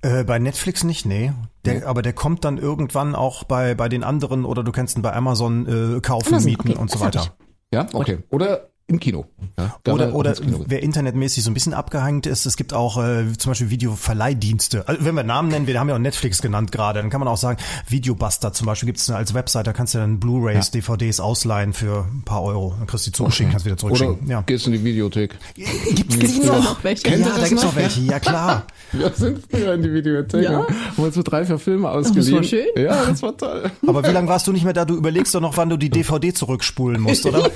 Äh, 0.02 0.24
bei 0.24 0.38
Netflix 0.38 0.84
nicht, 0.84 1.06
nee. 1.06 1.32
Der, 1.66 1.88
Aber 1.88 2.02
der 2.02 2.14
kommt 2.14 2.44
dann 2.44 2.58
irgendwann 2.58 3.14
auch 3.14 3.44
bei, 3.44 3.76
bei 3.76 3.88
den 3.88 4.04
anderen 4.04 4.46
oder 4.46 4.64
du 4.64 4.72
kannst 4.72 4.98
ihn 4.98 5.04
bei 5.04 5.14
Amazon 5.14 5.68
äh, 5.68 6.02
kaufen, 6.02 6.30
Amazon, 6.30 6.52
mieten 6.52 6.70
okay, 6.72 6.80
und 6.80 6.90
so 6.90 7.00
weiter. 7.00 7.36
Ja, 7.72 7.88
okay. 7.94 8.20
Oder 8.30 8.71
im 8.92 9.00
Kino. 9.00 9.26
Ja, 9.58 9.94
Oder, 9.94 10.14
oder 10.14 10.34
Kino 10.34 10.64
wer 10.68 10.84
internetmäßig 10.84 11.44
so 11.44 11.50
ein 11.50 11.54
bisschen 11.54 11.74
abgehängt 11.74 12.26
ist, 12.26 12.46
es 12.46 12.58
gibt 12.58 12.74
auch 12.74 13.02
äh, 13.04 13.26
zum 13.38 13.52
Beispiel 13.52 13.70
Videoverleihdienste. 13.70 14.88
Also 14.88 15.06
wenn 15.06 15.16
wir 15.16 15.24
Namen 15.24 15.50
nennen, 15.50 15.68
wir 15.68 15.80
haben 15.80 15.90
ja 15.90 15.96
auch 15.96 16.00
Netflix 16.00 16.42
genannt 16.42 16.72
gerade, 16.72 17.02
dann 17.02 17.10
kann 17.10 17.20
man 17.20 17.28
auch 17.28 17.38
sagen, 17.38 17.58
Videobuster 17.88 18.54
zum 18.54 18.68
Beispiel 18.68 18.88
gibt 18.88 19.00
es 19.00 19.10
als 19.10 19.34
Website, 19.34 19.68
da 19.68 19.74
kannst 19.74 19.94
du 19.94 20.00
dann 20.00 20.20
Blu-Rays, 20.20 20.72
DVDs 20.72 21.20
ausleihen 21.20 21.74
für 21.74 22.06
ein 22.12 22.24
paar 22.24 22.44
Euro. 22.44 22.76
Dann 22.78 22.88
kriegst 22.88 23.08
du 23.08 23.12
die 23.12 23.16
zugeschickt, 23.16 23.52
kannst 23.52 23.66
wieder 23.66 23.74
Oder 23.74 23.96
zurückschicken. 23.96 24.30
Ja. 24.30 24.42
gehst 24.42 24.68
in 24.68 24.74
die 24.74 24.84
Videothek. 24.84 25.38
Gibt's 25.56 26.18
Gibt's 26.18 26.40
da 26.46 26.60
noch 26.60 26.84
welche? 26.84 27.04
Kennt 27.04 27.26
ja, 27.26 27.32
da 27.32 27.40
das 27.40 27.50
gibt's 27.50 27.64
noch? 27.64 27.76
welche, 27.76 28.02
ja 28.02 28.20
klar. 28.20 28.66
Wir 28.92 29.10
sind 29.12 29.44
früher 29.50 29.74
in 29.74 29.84
die 29.84 29.94
Videothek. 29.94 30.44
Ja? 30.44 30.68
Haben 30.68 31.04
uns 31.04 31.16
so 31.16 31.24
drei, 31.24 31.46
vier 31.46 31.58
Filme 31.58 31.90
ausgeliehen. 31.90 32.36
war 32.36 32.44
schön. 32.44 32.66
Ja, 32.76 33.06
das 33.06 33.22
war 33.22 33.38
toll. 33.38 33.72
Aber 33.88 34.04
wie 34.06 34.12
lange 34.12 34.28
warst 34.28 34.48
du 34.48 34.52
nicht 34.52 34.64
mehr 34.64 34.74
da? 34.74 34.86
Du 34.86 34.96
überlegst 34.96 35.34
doch 35.34 35.42
noch, 35.42 35.56
wann 35.58 35.70
du 35.70 35.78
die 35.78 35.90
DVD 36.02 36.34
zurückspulen 36.34 37.02
musst, 37.02 37.26
oder? 37.26 37.50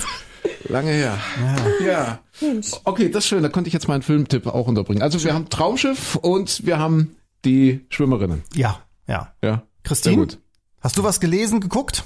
Lange 0.68 0.90
her. 0.90 1.18
Ja. 1.84 2.18
Okay, 2.84 3.08
das 3.10 3.24
ist 3.24 3.28
schön. 3.28 3.42
Da 3.42 3.48
konnte 3.48 3.68
ich 3.68 3.74
jetzt 3.74 3.88
meinen 3.88 4.02
Filmtipp 4.02 4.46
auch 4.46 4.66
unterbringen. 4.66 5.02
Also 5.02 5.22
wir 5.22 5.32
haben 5.34 5.48
Traumschiff 5.48 6.16
und 6.16 6.66
wir 6.66 6.78
haben 6.78 7.16
die 7.44 7.84
Schwimmerinnen. 7.90 8.42
Ja, 8.54 8.80
ja. 9.06 9.32
Ja. 9.42 9.62
Christine? 9.84 10.14
Sehr 10.14 10.24
gut. 10.24 10.38
Hast 10.80 10.98
du 10.98 11.04
was 11.04 11.20
gelesen, 11.20 11.60
geguckt? 11.60 12.04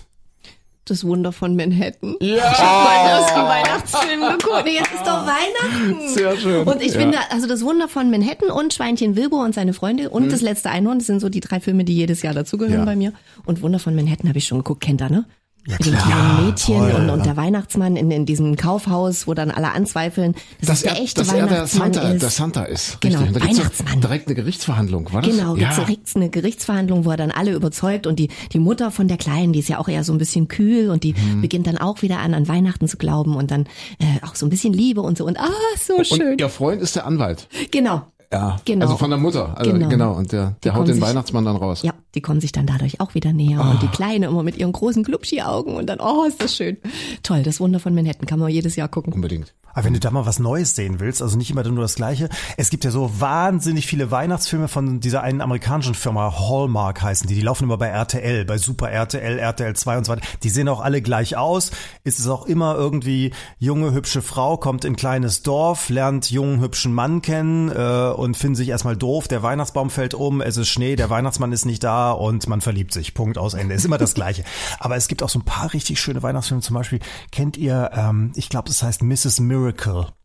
Das 0.86 1.04
Wunder 1.04 1.30
von 1.32 1.54
Manhattan. 1.56 2.16
Ja. 2.20 2.36
Ich 2.36 2.42
habe 2.58 2.84
meinen 2.88 3.06
ersten 3.08 3.40
Weihnachtsfilm 3.40 4.20
geguckt. 4.38 4.62
Nee, 4.64 4.74
Jetzt 4.74 4.92
ist 4.92 5.06
doch 5.06 5.26
Weihnachten. 5.26 6.08
Sehr 6.08 6.36
schön. 6.36 6.66
Und 6.66 6.82
ich 6.82 6.94
Ja. 6.94 7.00
finde, 7.00 7.18
also 7.30 7.46
das 7.46 7.62
Wunder 7.62 7.86
von 7.88 8.10
Manhattan 8.10 8.50
und 8.50 8.74
Schweinchen 8.74 9.14
Wilbur 9.16 9.44
und 9.44 9.54
seine 9.54 9.72
Freunde 9.72 10.10
und 10.10 10.32
das 10.32 10.40
letzte 10.40 10.70
Einhorn, 10.70 10.98
das 10.98 11.06
sind 11.06 11.20
so 11.20 11.28
die 11.28 11.40
drei 11.40 11.60
Filme, 11.60 11.84
die 11.84 11.94
jedes 11.94 12.22
Jahr 12.22 12.34
dazugehören 12.34 12.80
Ja. 12.80 12.84
bei 12.86 12.96
mir. 12.96 13.12
Und 13.44 13.62
Wunder 13.62 13.78
von 13.78 13.94
Manhattan 13.94 14.28
habe 14.28 14.38
ich 14.38 14.46
schon 14.46 14.58
geguckt, 14.58 14.80
kennt 14.82 15.00
ihr, 15.02 15.10
ne? 15.10 15.24
Ja, 15.66 15.74
Mit 15.78 15.86
dem 15.86 15.92
klar. 15.94 16.06
kleinen 16.06 16.46
Mädchen 16.46 16.78
Toll, 16.78 16.90
und, 16.92 17.10
und 17.10 17.26
der 17.26 17.36
Weihnachtsmann 17.36 17.96
in, 17.96 18.10
in 18.10 18.24
diesem 18.24 18.56
Kaufhaus, 18.56 19.26
wo 19.26 19.34
dann 19.34 19.50
alle 19.50 19.72
anzweifeln, 19.72 20.34
dass 20.60 20.68
dass 20.68 20.76
es 20.78 20.82
der 20.84 20.92
er, 20.92 21.02
echte 21.02 21.20
dass 21.20 21.28
er 21.28 21.34
der 21.34 21.50
Weihnachtsmann 21.50 21.92
Santa, 21.92 22.08
ist. 22.12 22.22
der 22.22 22.30
Santa 22.30 22.62
ist. 22.64 23.00
Genau, 23.02 23.18
Richtig. 23.20 23.36
Und 23.36 23.42
da 23.42 23.48
Weihnachtsmann. 23.48 24.00
Direkt 24.00 24.26
eine 24.28 24.34
Gerichtsverhandlung, 24.36 25.12
war 25.12 25.20
das? 25.20 25.36
Genau, 25.36 25.56
ja. 25.56 25.74
direkt 25.74 26.16
eine 26.16 26.30
Gerichtsverhandlung, 26.30 27.04
wo 27.04 27.10
er 27.10 27.18
dann 27.18 27.30
alle 27.30 27.52
überzeugt 27.52 28.06
und 28.06 28.18
die, 28.18 28.28
die 28.52 28.58
Mutter 28.58 28.90
von 28.90 29.06
der 29.06 29.18
Kleinen, 29.18 29.52
die 29.52 29.58
ist 29.58 29.68
ja 29.68 29.78
auch 29.78 29.88
eher 29.88 30.02
so 30.02 30.12
ein 30.12 30.18
bisschen 30.18 30.48
kühl 30.48 30.88
und 30.90 31.04
die 31.04 31.12
Mhm. 31.14 31.42
beginnt 31.42 31.66
dann 31.66 31.76
auch 31.76 32.00
wieder 32.00 32.20
an, 32.20 32.32
an 32.32 32.48
Weihnachten 32.48 32.88
zu 32.88 32.96
glauben 32.96 33.36
und 33.36 33.50
dann 33.50 33.66
äh, 33.98 34.26
auch 34.26 34.34
so 34.36 34.46
ein 34.46 34.48
bisschen 34.50 34.72
Liebe 34.72 35.02
und 35.02 35.18
so 35.18 35.26
und 35.26 35.38
ah, 35.38 35.48
so 35.78 36.02
schön. 36.02 36.32
Und 36.32 36.40
ihr 36.40 36.48
Freund 36.48 36.80
ist 36.80 36.96
der 36.96 37.04
Anwalt. 37.06 37.48
Genau. 37.70 38.06
Ja. 38.32 38.58
Genau. 38.64 38.84
Also 38.84 38.96
von 38.96 39.10
der 39.10 39.18
Mutter. 39.18 39.56
Also 39.58 39.72
genau. 39.72 39.88
Genau. 39.88 40.12
Und 40.12 40.30
der, 40.32 40.50
Die 40.50 40.60
der 40.68 40.74
haut 40.74 40.86
den 40.86 40.94
sich- 40.94 41.02
Weihnachtsmann 41.02 41.44
dann 41.44 41.56
raus. 41.56 41.82
Ja, 41.82 41.92
die 42.14 42.20
kommen 42.20 42.40
sich 42.40 42.52
dann 42.52 42.66
dadurch 42.66 43.00
auch 43.00 43.14
wieder 43.14 43.32
näher 43.32 43.60
und 43.60 43.82
die 43.82 43.88
Kleine 43.88 44.26
immer 44.26 44.42
mit 44.44 44.56
ihren 44.56 44.72
großen 44.72 45.02
Glubschi-Augen 45.02 45.74
und 45.74 45.86
dann, 45.88 45.98
oh, 46.00 46.24
ist 46.24 46.40
das 46.42 46.54
schön. 46.54 46.76
Toll, 47.24 47.42
das 47.42 47.58
Wunder 47.60 47.80
von 47.80 47.94
Manhattan 47.94 48.26
kann 48.26 48.38
man 48.38 48.50
jedes 48.50 48.76
Jahr 48.76 48.88
gucken. 48.88 49.12
Unbedingt. 49.12 49.52
Aber 49.72 49.84
wenn 49.84 49.94
du 49.94 50.00
da 50.00 50.10
mal 50.10 50.26
was 50.26 50.38
Neues 50.38 50.74
sehen 50.74 51.00
willst, 51.00 51.22
also 51.22 51.36
nicht 51.36 51.50
immer 51.50 51.64
nur 51.64 51.82
das 51.82 51.94
Gleiche. 51.94 52.28
Es 52.56 52.70
gibt 52.70 52.84
ja 52.84 52.90
so 52.90 53.20
wahnsinnig 53.20 53.86
viele 53.86 54.10
Weihnachtsfilme 54.10 54.68
von 54.68 55.00
dieser 55.00 55.22
einen 55.22 55.40
amerikanischen 55.40 55.94
Firma, 55.94 56.38
Hallmark 56.38 57.02
heißen 57.02 57.26
die. 57.28 57.34
Die 57.34 57.40
laufen 57.40 57.64
immer 57.64 57.78
bei 57.78 57.88
RTL, 57.88 58.44
bei 58.44 58.58
Super 58.58 58.90
RTL, 58.90 59.38
RTL 59.38 59.74
2 59.74 59.98
und 59.98 60.04
so 60.04 60.12
weiter. 60.12 60.26
Die 60.42 60.50
sehen 60.50 60.68
auch 60.68 60.80
alle 60.80 61.02
gleich 61.02 61.36
aus. 61.36 61.70
Ist 62.04 62.18
es 62.18 62.28
auch 62.28 62.46
immer 62.46 62.74
irgendwie 62.74 63.32
junge, 63.58 63.92
hübsche 63.92 64.22
Frau, 64.22 64.56
kommt 64.56 64.84
in 64.84 64.92
ein 64.92 64.96
kleines 64.96 65.42
Dorf, 65.42 65.88
lernt 65.88 66.30
jungen, 66.30 66.60
hübschen 66.60 66.92
Mann 66.92 67.22
kennen 67.22 67.70
äh, 67.70 68.12
und 68.14 68.36
finden 68.36 68.56
sich 68.56 68.68
erstmal 68.68 68.96
doof. 68.96 69.28
Der 69.28 69.42
Weihnachtsbaum 69.42 69.90
fällt 69.90 70.14
um, 70.14 70.40
es 70.40 70.56
ist 70.56 70.68
Schnee, 70.68 70.96
der 70.96 71.10
Weihnachtsmann 71.10 71.52
ist 71.52 71.64
nicht 71.64 71.82
da 71.84 72.12
und 72.12 72.46
man 72.48 72.60
verliebt 72.60 72.92
sich. 72.92 73.14
Punkt 73.14 73.38
aus 73.38 73.54
Ende. 73.54 73.74
Ist 73.74 73.84
immer 73.84 73.98
das 73.98 74.14
Gleiche. 74.14 74.44
Aber 74.78 74.96
es 74.96 75.08
gibt 75.08 75.22
auch 75.22 75.28
so 75.28 75.38
ein 75.38 75.44
paar 75.44 75.72
richtig 75.72 76.00
schöne 76.00 76.22
Weihnachtsfilme. 76.22 76.62
Zum 76.62 76.74
Beispiel 76.74 77.00
kennt 77.30 77.56
ihr, 77.56 77.90
ähm, 77.94 78.32
ich 78.34 78.48
glaube, 78.48 78.68
es 78.70 78.82
heißt 78.82 79.02
Mrs. 79.02 79.40
Miracle. 79.60 80.19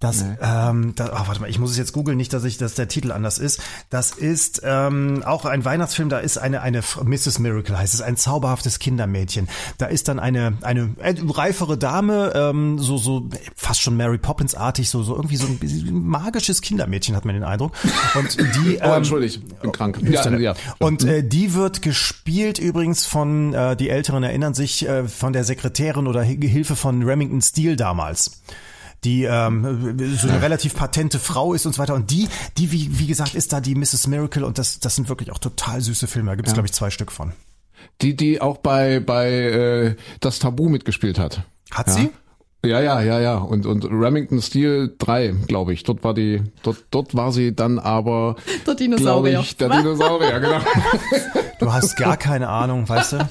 Das, 0.00 0.24
ähm, 0.40 0.94
da, 0.96 1.10
oh, 1.12 1.28
warte 1.28 1.42
mal, 1.42 1.50
ich 1.50 1.58
muss 1.58 1.70
es 1.72 1.76
jetzt 1.76 1.92
googeln, 1.92 2.16
nicht, 2.16 2.32
dass 2.32 2.44
ich, 2.44 2.56
dass 2.56 2.74
der 2.74 2.88
Titel 2.88 3.12
anders 3.12 3.38
ist. 3.38 3.60
Das 3.90 4.12
ist 4.12 4.62
ähm, 4.64 5.22
auch 5.26 5.44
ein 5.44 5.62
Weihnachtsfilm. 5.64 6.08
Da 6.08 6.18
ist 6.20 6.38
eine 6.38 6.62
eine 6.62 6.80
Mrs. 7.04 7.38
Miracle 7.38 7.78
heißt 7.78 7.92
es, 7.92 8.00
ein 8.00 8.16
zauberhaftes 8.16 8.78
Kindermädchen. 8.78 9.46
Da 9.76 9.86
ist 9.86 10.08
dann 10.08 10.18
eine 10.18 10.54
eine 10.62 10.94
äh, 11.02 11.14
reifere 11.28 11.76
Dame, 11.76 12.32
ähm, 12.34 12.78
so 12.78 12.96
so 12.96 13.28
fast 13.54 13.82
schon 13.82 13.96
Mary 13.96 14.16
Poppins 14.16 14.54
artig, 14.54 14.88
so 14.88 15.02
so 15.02 15.14
irgendwie 15.14 15.36
so 15.36 15.46
ein 15.46 15.58
magisches 15.92 16.62
Kindermädchen 16.62 17.14
hat 17.14 17.26
man 17.26 17.34
den 17.34 17.44
Eindruck. 17.44 17.72
Und 18.14 18.38
die 18.64 18.78
Oh, 18.82 18.86
ähm, 18.86 18.92
entschuldigt, 18.94 19.42
ich 19.46 19.54
bin 19.58 19.72
krank. 19.72 19.98
ja, 20.02 20.30
ja. 20.38 20.54
Und 20.78 21.04
äh, 21.04 21.22
die 21.22 21.52
wird 21.52 21.82
gespielt 21.82 22.58
übrigens 22.58 23.04
von, 23.04 23.52
äh, 23.52 23.76
die 23.76 23.90
Älteren 23.90 24.22
erinnern 24.22 24.54
sich, 24.54 24.88
äh, 24.88 25.06
von 25.06 25.34
der 25.34 25.44
Sekretärin 25.44 26.06
oder 26.06 26.22
Hi- 26.24 26.38
Hilfe 26.40 26.74
von 26.74 27.02
Remington 27.02 27.42
Steele 27.42 27.76
damals 27.76 28.40
die 29.04 29.24
ähm, 29.24 29.96
so 30.16 30.28
eine 30.28 30.42
relativ 30.42 30.74
patente 30.74 31.18
Frau 31.18 31.54
ist 31.54 31.66
und 31.66 31.74
so 31.74 31.80
weiter. 31.80 31.94
Und 31.94 32.10
die, 32.10 32.28
die 32.58 32.70
wie, 32.72 32.98
wie 32.98 33.06
gesagt, 33.06 33.34
ist 33.34 33.52
da 33.52 33.60
die 33.60 33.74
Mrs. 33.74 34.06
Miracle 34.06 34.44
und 34.44 34.58
das, 34.58 34.80
das 34.80 34.96
sind 34.96 35.08
wirklich 35.08 35.32
auch 35.32 35.38
total 35.38 35.80
süße 35.80 36.06
Filme. 36.06 36.30
Da 36.30 36.34
gibt 36.36 36.48
es, 36.48 36.54
glaube 36.54 36.66
ich, 36.66 36.72
zwei 36.72 36.90
Stück 36.90 37.10
von. 37.12 37.32
Die, 38.02 38.14
die 38.14 38.40
auch 38.40 38.58
bei, 38.58 39.00
bei 39.00 39.30
äh, 39.30 39.94
Das 40.20 40.38
Tabu 40.38 40.68
mitgespielt 40.68 41.18
hat. 41.18 41.42
Hat 41.70 41.86
Ja. 41.88 41.92
sie? 41.94 42.10
Ja, 42.62 42.78
ja, 42.82 43.00
ja, 43.00 43.18
ja. 43.20 43.38
Und, 43.38 43.64
und 43.64 43.84
Remington 43.86 44.42
Steel 44.42 44.94
3, 44.98 45.28
glaube 45.46 45.72
ich. 45.72 45.82
Dort 45.84 46.04
war 46.04 46.12
die, 46.12 46.42
dort, 46.62 46.76
dort 46.90 47.14
war 47.14 47.32
sie 47.32 47.54
dann 47.56 47.78
aber, 47.78 48.36
Der 48.66 48.74
Dinosaurier. 48.74 49.40
ich, 49.40 49.56
der 49.56 49.70
Dinosaurier, 49.70 50.40
genau. 50.40 50.60
Du 51.60 51.72
hast 51.72 51.96
gar 51.96 52.16
keine 52.16 52.48
Ahnung, 52.48 52.88
weißt 52.88 53.12
du? 53.12 53.18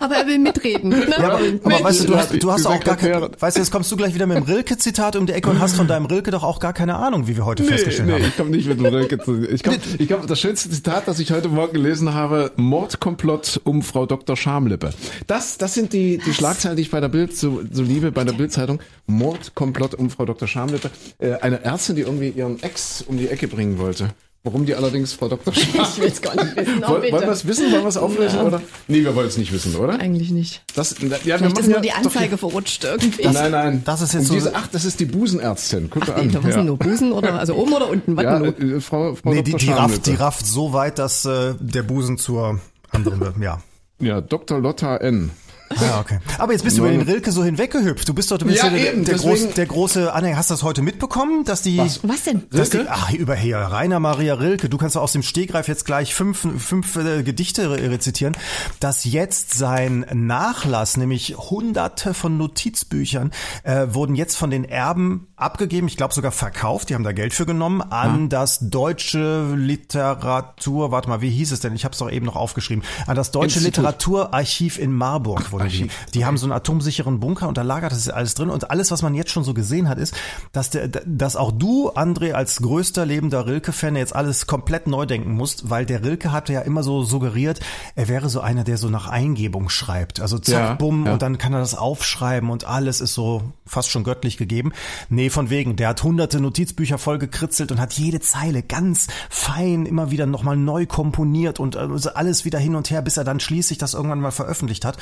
Aber 0.00 0.16
er 0.16 0.26
will 0.26 0.38
mitreden. 0.38 0.90
Ne? 0.90 1.06
Ja, 1.10 1.32
aber, 1.32 1.40
aber 1.64 1.84
weißt 1.84 2.02
du, 2.02 2.06
du 2.06 2.16
hast, 2.16 2.42
du 2.42 2.52
hast 2.52 2.66
auch 2.66 2.80
gar 2.80 2.96
keine, 2.96 3.30
weißt 3.38 3.56
du, 3.56 3.60
jetzt 3.60 3.72
kommst 3.72 3.90
du 3.90 3.96
gleich 3.96 4.14
wieder 4.14 4.26
mit 4.26 4.36
dem 4.36 4.44
Rilke-Zitat 4.44 5.16
um 5.16 5.26
die 5.26 5.32
Ecke 5.32 5.50
und 5.50 5.60
hast 5.60 5.74
von 5.74 5.88
deinem 5.88 6.06
Rilke 6.06 6.30
doch 6.30 6.44
auch 6.44 6.60
gar 6.60 6.72
keine 6.72 6.96
Ahnung, 6.96 7.26
wie 7.26 7.36
wir 7.36 7.44
heute 7.44 7.64
festgestellt 7.64 8.08
nee, 8.08 8.14
haben. 8.14 8.24
ich 8.24 8.36
komme 8.36 8.50
nicht 8.50 8.68
mit 8.68 8.78
dem 8.78 8.86
Rilke 8.86 9.18
zu. 9.18 9.42
Ich 9.48 9.64
komme, 9.64 9.78
ich 9.98 10.08
komm, 10.08 10.26
das 10.26 10.40
schönste 10.40 10.70
Zitat, 10.70 11.08
das 11.08 11.18
ich 11.18 11.32
heute 11.32 11.48
Morgen 11.48 11.72
gelesen 11.72 12.14
habe, 12.14 12.52
Mordkomplott 12.56 13.60
um 13.64 13.82
Frau 13.82 14.06
Dr. 14.06 14.36
Schamlippe. 14.36 14.90
Das, 15.26 15.58
das 15.58 15.74
sind 15.74 15.92
die, 15.92 16.18
die 16.18 16.32
Schlagzeilen, 16.32 16.76
die 16.76 16.82
ich 16.82 16.90
bei 16.90 17.00
der 17.00 17.08
Bild 17.08 17.36
so, 17.36 17.62
so 17.70 17.82
liebe, 17.82 18.12
bei 18.12 18.22
der 18.22 18.34
Bildzeitung. 18.34 18.80
Mordkomplott 19.06 19.94
um 19.94 20.10
Frau 20.10 20.26
Dr. 20.26 20.46
Schamlippe. 20.46 20.90
Äh, 21.18 21.34
eine 21.40 21.64
Ärztin, 21.64 21.96
die 21.96 22.02
irgendwie 22.02 22.28
ihren 22.28 22.62
Ex 22.62 23.02
um 23.02 23.18
die 23.18 23.28
Ecke 23.28 23.48
bringen 23.48 23.78
wollte. 23.78 24.10
Warum 24.44 24.64
die 24.66 24.74
allerdings 24.74 25.12
Frau 25.12 25.28
Dr. 25.28 25.52
Schamlippe? 25.52 25.82
Ich 25.82 25.98
will 26.00 26.06
es 26.08 26.22
gar 26.22 26.34
nicht 26.36 26.56
wissen. 26.56 26.82
Oh, 26.84 26.88
Wollen 26.90 27.00
bitte. 27.02 27.12
wollen 27.14 27.24
wir 27.26 27.32
es 27.32 27.46
wissen? 27.46 27.72
Wollen 27.72 27.82
wir 27.82 27.88
es 27.88 27.96
auflösen? 27.96 28.40
Oder? 28.40 28.62
Nee, 28.86 29.02
wir 29.04 29.14
wollen 29.16 29.26
es 29.26 29.36
nicht 29.36 29.52
wissen, 29.52 29.74
oder? 29.74 29.98
Eigentlich 29.98 30.30
nicht. 30.30 30.62
Das, 30.74 30.92
ja, 30.92 31.00
wir 31.00 31.08
Vielleicht 31.18 31.40
machen 31.42 31.58
ist 31.58 31.66
nur 31.66 31.74
ja 31.76 31.80
die 31.82 31.88
doch 31.88 31.96
Anzeige 31.96 32.38
verrutscht 32.38 32.84
irgendwie. 32.84 33.22
hier- 33.22 33.32
Nein, 33.32 33.50
nein. 33.50 33.82
Das 33.84 34.00
ist 34.00 34.14
jetzt 34.14 34.26
so- 34.28 34.34
diese, 34.34 34.54
ach, 34.54 34.68
das 34.68 34.84
ist 34.84 35.00
die 35.00 35.06
Busenärztin. 35.06 35.90
Guck 35.90 36.04
Ach 36.08 36.14
an. 36.16 36.26
nee, 36.28 36.32
da 36.32 36.38
was 36.42 36.50
ja. 36.50 36.56
denn 36.58 36.66
nur 36.66 36.78
Busen 36.78 37.12
oder 37.12 37.38
also 37.38 37.54
oben 37.56 37.72
oder 37.72 37.90
unten? 37.90 38.16
Was 38.16 38.24
Ja, 38.24 38.38
nur? 38.38 38.58
äh, 38.58 38.80
Frau, 38.80 39.14
Frau 39.16 39.30
Nee, 39.30 39.42
die, 39.42 39.50
Dr. 39.50 39.58
die, 39.66 39.70
rafft, 39.72 40.06
die 40.06 40.14
rafft 40.14 40.46
so 40.46 40.72
weit, 40.72 40.98
dass 41.00 41.24
äh, 41.24 41.54
der 41.58 41.82
Busen 41.82 42.16
zur 42.16 42.60
anderen 42.90 43.20
wird. 43.20 43.38
Ja. 43.40 43.60
Ja, 44.00 44.20
Dr. 44.20 44.60
Lotta 44.60 44.96
N. 44.98 45.30
Ah, 45.76 46.00
okay. 46.00 46.18
Aber 46.38 46.52
jetzt 46.52 46.64
bist 46.64 46.78
du 46.78 46.82
über 46.82 46.90
den 46.90 47.02
Rilke 47.02 47.30
so 47.30 47.44
hinweggehüpft. 47.44 48.08
Du 48.08 48.14
bist 48.14 48.30
doch, 48.30 48.38
du 48.38 48.46
bist 48.46 48.58
Ja, 48.58 48.66
ja, 48.66 48.70
der, 48.70 48.92
eben, 48.92 49.04
der, 49.04 49.16
groß, 49.16 49.54
der 49.54 49.66
große 49.66 50.12
Anhänger. 50.12 50.36
Hast 50.36 50.50
du 50.50 50.54
das 50.54 50.62
heute 50.62 50.82
mitbekommen, 50.82 51.44
dass 51.44 51.62
die, 51.62 51.78
Was? 51.78 52.00
Was 52.02 52.24
denn? 52.24 52.44
dass 52.50 52.70
die, 52.70 52.78
Rilke? 52.78 52.92
ach, 52.92 53.12
über 53.12 53.34
hier, 53.34 53.58
Rainer 53.58 54.00
Maria 54.00 54.34
Rilke, 54.34 54.68
du 54.68 54.78
kannst 54.78 54.96
doch 54.96 55.02
aus 55.02 55.12
dem 55.12 55.22
Stegreif 55.22 55.68
jetzt 55.68 55.84
gleich 55.84 56.14
fünf, 56.14 56.46
fünf 56.58 56.96
äh, 56.96 57.22
Gedichte 57.22 57.70
re 57.70 57.90
rezitieren, 57.90 58.36
dass 58.80 59.04
jetzt 59.04 59.54
sein 59.54 60.06
Nachlass, 60.12 60.96
nämlich 60.96 61.36
hunderte 61.36 62.14
von 62.14 62.36
Notizbüchern, 62.38 63.30
äh, 63.62 63.88
wurden 63.90 64.14
jetzt 64.14 64.36
von 64.36 64.50
den 64.50 64.64
Erben 64.64 65.28
abgegeben, 65.36 65.86
ich 65.86 65.96
glaube 65.96 66.14
sogar 66.14 66.32
verkauft, 66.32 66.90
die 66.90 66.94
haben 66.94 67.04
da 67.04 67.12
Geld 67.12 67.32
für 67.32 67.46
genommen, 67.46 67.80
an 67.82 68.28
das 68.28 68.58
deutsche 68.70 69.54
Literatur, 69.54 70.90
warte 70.90 71.08
mal, 71.08 71.20
wie 71.20 71.30
hieß 71.30 71.52
es 71.52 71.60
denn? 71.60 71.74
Ich 71.74 71.84
habe 71.84 71.92
es 71.92 71.98
doch 71.98 72.10
eben 72.10 72.26
noch 72.26 72.36
aufgeschrieben, 72.36 72.84
an 73.06 73.16
das 73.16 73.30
deutsche 73.30 73.58
Institut. 73.58 73.84
Literaturarchiv 73.84 74.78
in 74.78 74.92
Marburg 74.92 75.52
die. 75.58 75.64
Archiv. 75.64 75.92
Die 76.14 76.24
haben 76.24 76.36
so 76.36 76.46
einen 76.46 76.52
atomsicheren 76.52 77.20
Bunker 77.20 77.48
und 77.48 77.56
da 77.58 77.62
lagert 77.62 77.92
das 77.92 78.08
alles 78.08 78.34
drin 78.34 78.50
und 78.50 78.70
alles, 78.70 78.90
was 78.90 79.02
man 79.02 79.14
jetzt 79.14 79.30
schon 79.30 79.44
so 79.44 79.54
gesehen 79.54 79.88
hat, 79.88 79.98
ist, 79.98 80.14
dass 80.52 80.70
der, 80.70 80.88
dass 80.88 81.36
auch 81.36 81.52
du, 81.52 81.90
André, 81.90 82.32
als 82.32 82.60
größter 82.62 83.06
lebender 83.06 83.46
Rilke-Fan 83.46 83.96
jetzt 83.96 84.14
alles 84.14 84.46
komplett 84.46 84.86
neu 84.86 85.06
denken 85.06 85.32
musst, 85.32 85.70
weil 85.70 85.86
der 85.86 86.04
Rilke 86.04 86.32
hatte 86.32 86.52
ja 86.52 86.60
immer 86.60 86.82
so 86.82 87.02
suggeriert, 87.02 87.60
er 87.94 88.08
wäre 88.08 88.28
so 88.28 88.40
einer, 88.40 88.64
der 88.64 88.78
so 88.78 88.88
nach 88.88 89.08
Eingebung 89.08 89.68
schreibt. 89.68 90.20
Also 90.20 90.38
zack, 90.38 90.54
Ja, 90.54 90.74
bumm, 90.74 91.06
ja. 91.06 91.12
und 91.14 91.22
dann 91.22 91.38
kann 91.38 91.52
er 91.52 91.60
das 91.60 91.74
aufschreiben 91.74 92.50
und 92.50 92.64
alles 92.64 93.00
ist 93.00 93.14
so 93.14 93.42
fast 93.66 93.90
schon 93.90 94.04
göttlich 94.04 94.36
gegeben. 94.36 94.72
Nee, 95.08 95.30
von 95.30 95.50
wegen. 95.50 95.76
Der 95.76 95.88
hat 95.88 96.02
hunderte 96.02 96.40
Notizbücher 96.40 96.98
voll 96.98 97.18
gekritzelt 97.18 97.70
und 97.72 97.80
hat 97.80 97.92
jede 97.94 98.20
Zeile 98.20 98.62
ganz 98.62 99.06
fein 99.30 99.86
immer 99.86 100.10
wieder 100.10 100.26
nochmal 100.26 100.56
neu 100.56 100.86
komponiert 100.86 101.60
und 101.60 101.76
also 101.76 102.10
alles 102.10 102.44
wieder 102.44 102.58
hin 102.58 102.74
und 102.74 102.90
her, 102.90 103.02
bis 103.02 103.16
er 103.16 103.24
dann 103.24 103.40
schließlich 103.40 103.78
das 103.78 103.94
irgendwann 103.94 104.20
mal 104.20 104.30
veröffentlicht 104.30 104.84
hat. 104.84 104.96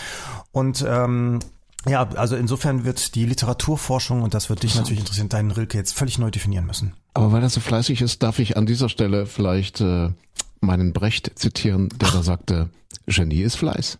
Und 0.57 0.83
ähm, 0.89 1.41
ja, 1.87 2.09
also 2.15 2.35
insofern 2.35 2.87
wird 2.87 3.15
die 3.15 3.27
Literaturforschung, 3.27 4.23
und 4.23 4.33
das 4.33 4.49
wird 4.49 4.63
dich 4.63 4.75
natürlich 4.75 5.01
interessieren, 5.01 5.29
deinen 5.29 5.51
Rilke 5.51 5.77
jetzt 5.77 5.93
völlig 5.93 6.19
neu 6.19 6.31
definieren 6.31 6.65
müssen. 6.65 6.95
Aber 7.13 7.31
weil 7.31 7.43
er 7.43 7.51
so 7.51 7.61
fleißig 7.61 8.01
ist, 8.01 8.23
darf 8.23 8.39
ich 8.39 8.57
an 8.57 8.65
dieser 8.65 8.89
Stelle 8.89 9.27
vielleicht 9.27 9.83
äh, 9.83 10.15
meinen 10.63 10.95
Brecht 10.95 11.31
zitieren, 11.39 11.91
der 12.01 12.11
da 12.11 12.23
sagte, 12.23 12.71
Genie 13.05 13.43
ist 13.43 13.57
Fleiß. 13.57 13.99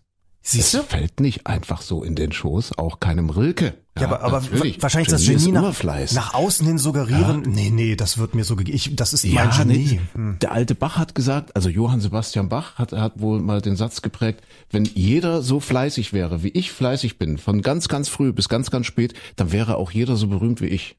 Siehst 0.49 0.73
du? 0.73 0.77
Es 0.77 0.85
fällt 0.85 1.19
nicht 1.19 1.45
einfach 1.45 1.81
so 1.81 2.03
in 2.03 2.15
den 2.15 2.31
Schoß, 2.31 2.77
auch 2.77 3.01
keinem 3.01 3.29
Rilke. 3.29 3.73
Ja, 3.99 4.05
aber, 4.05 4.21
aber 4.21 4.43
wa- 4.43 4.65
wahrscheinlich 4.79 5.09
das 5.09 5.23
Genie 5.23 5.35
ist 5.35 5.45
Genie 5.45 5.51
nach, 5.59 5.83
nach 6.13 6.33
außen 6.35 6.65
hin 6.65 6.77
suggerieren. 6.77 7.41
Nee, 7.41 7.69
nee, 7.69 7.97
das 7.97 8.17
wird 8.17 8.33
mir 8.33 8.45
so 8.45 8.55
gegeben. 8.55 8.95
Das 8.95 9.11
ist 9.11 9.25
mein 9.25 9.33
Ja, 9.33 9.57
Genie. 9.57 9.99
nee, 10.15 10.37
der 10.39 10.53
alte 10.53 10.73
Bach 10.73 10.95
hat 10.97 11.15
gesagt, 11.15 11.53
also 11.57 11.67
Johann 11.67 11.99
Sebastian 11.99 12.47
Bach 12.47 12.77
hat, 12.77 12.93
hat 12.93 13.19
wohl 13.19 13.41
mal 13.41 13.59
den 13.59 13.75
Satz 13.75 14.01
geprägt, 14.01 14.41
wenn 14.71 14.85
jeder 14.85 15.41
so 15.41 15.59
fleißig 15.59 16.13
wäre, 16.13 16.43
wie 16.43 16.49
ich 16.49 16.71
fleißig 16.71 17.17
bin, 17.17 17.37
von 17.39 17.61
ganz, 17.61 17.89
ganz 17.89 18.07
früh 18.07 18.31
bis 18.31 18.47
ganz, 18.47 18.71
ganz 18.71 18.85
spät, 18.85 19.15
dann 19.35 19.51
wäre 19.51 19.75
auch 19.75 19.91
jeder 19.91 20.15
so 20.15 20.27
berühmt 20.27 20.61
wie 20.61 20.67
ich. 20.67 20.95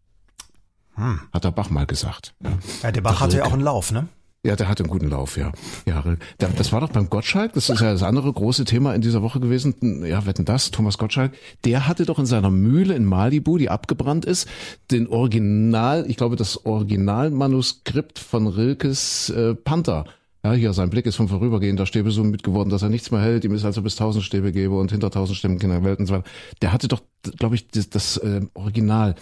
Hat 1.32 1.44
der 1.44 1.52
Bach 1.52 1.70
mal 1.70 1.86
gesagt. 1.86 2.34
Ja. 2.42 2.58
Ja, 2.82 2.92
der 2.92 3.00
Bach 3.00 3.20
hatte 3.20 3.38
ja 3.38 3.44
auch 3.44 3.52
einen 3.52 3.62
Lauf, 3.62 3.92
ne? 3.92 4.08
Ja, 4.46 4.54
der 4.54 4.68
hat 4.68 4.80
einen 4.80 4.88
guten 4.88 5.10
Lauf, 5.10 5.36
ja. 5.36 5.50
ja 5.84 6.04
das 6.38 6.72
war 6.72 6.80
doch 6.80 6.90
beim 6.90 7.10
Gottschalk, 7.10 7.54
das 7.54 7.68
ist 7.70 7.80
ja 7.80 7.90
das 7.90 8.04
andere 8.04 8.32
große 8.32 8.64
Thema 8.64 8.94
in 8.94 9.00
dieser 9.00 9.20
Woche 9.20 9.40
gewesen. 9.40 10.04
Ja, 10.06 10.26
wetten 10.26 10.44
das, 10.44 10.70
Thomas 10.70 10.96
Gottschalk, 10.96 11.32
der 11.64 11.88
hatte 11.88 12.06
doch 12.06 12.20
in 12.20 12.26
seiner 12.26 12.50
Mühle 12.50 12.94
in 12.94 13.04
Malibu, 13.04 13.58
die 13.58 13.68
abgebrannt 13.68 14.24
ist, 14.24 14.48
den 14.92 15.08
Original, 15.08 16.04
ich 16.08 16.16
glaube, 16.16 16.36
das 16.36 16.64
Originalmanuskript 16.64 18.20
von 18.20 18.46
Rilkes 18.46 19.30
äh, 19.30 19.56
Panther 19.56 20.04
Ja, 20.44 20.52
hier, 20.52 20.72
sein 20.72 20.90
Blick 20.90 21.06
ist 21.06 21.16
vom 21.16 21.28
vorübergehender 21.28 21.86
Stäbe 21.86 22.12
so 22.12 22.22
mitgeworden, 22.22 22.70
dass 22.70 22.82
er 22.82 22.90
nichts 22.90 23.10
mehr 23.10 23.20
hält. 23.20 23.44
Ihm 23.44 23.54
ist 23.54 23.64
also 23.64 23.82
bis 23.82 23.96
tausend 23.96 24.22
Stäbe 24.24 24.52
gebe 24.52 24.78
und 24.78 24.92
hinter 24.92 25.10
tausend 25.10 25.36
Stäben 25.36 25.58
Kinderwelt 25.58 25.98
und 25.98 26.06
so 26.06 26.14
weiter. 26.14 26.30
Der 26.62 26.72
hatte 26.72 26.86
doch, 26.86 27.00
glaube 27.38 27.56
ich, 27.56 27.66
das, 27.68 27.90
das 27.90 28.16
äh, 28.18 28.42
Original 28.54 29.16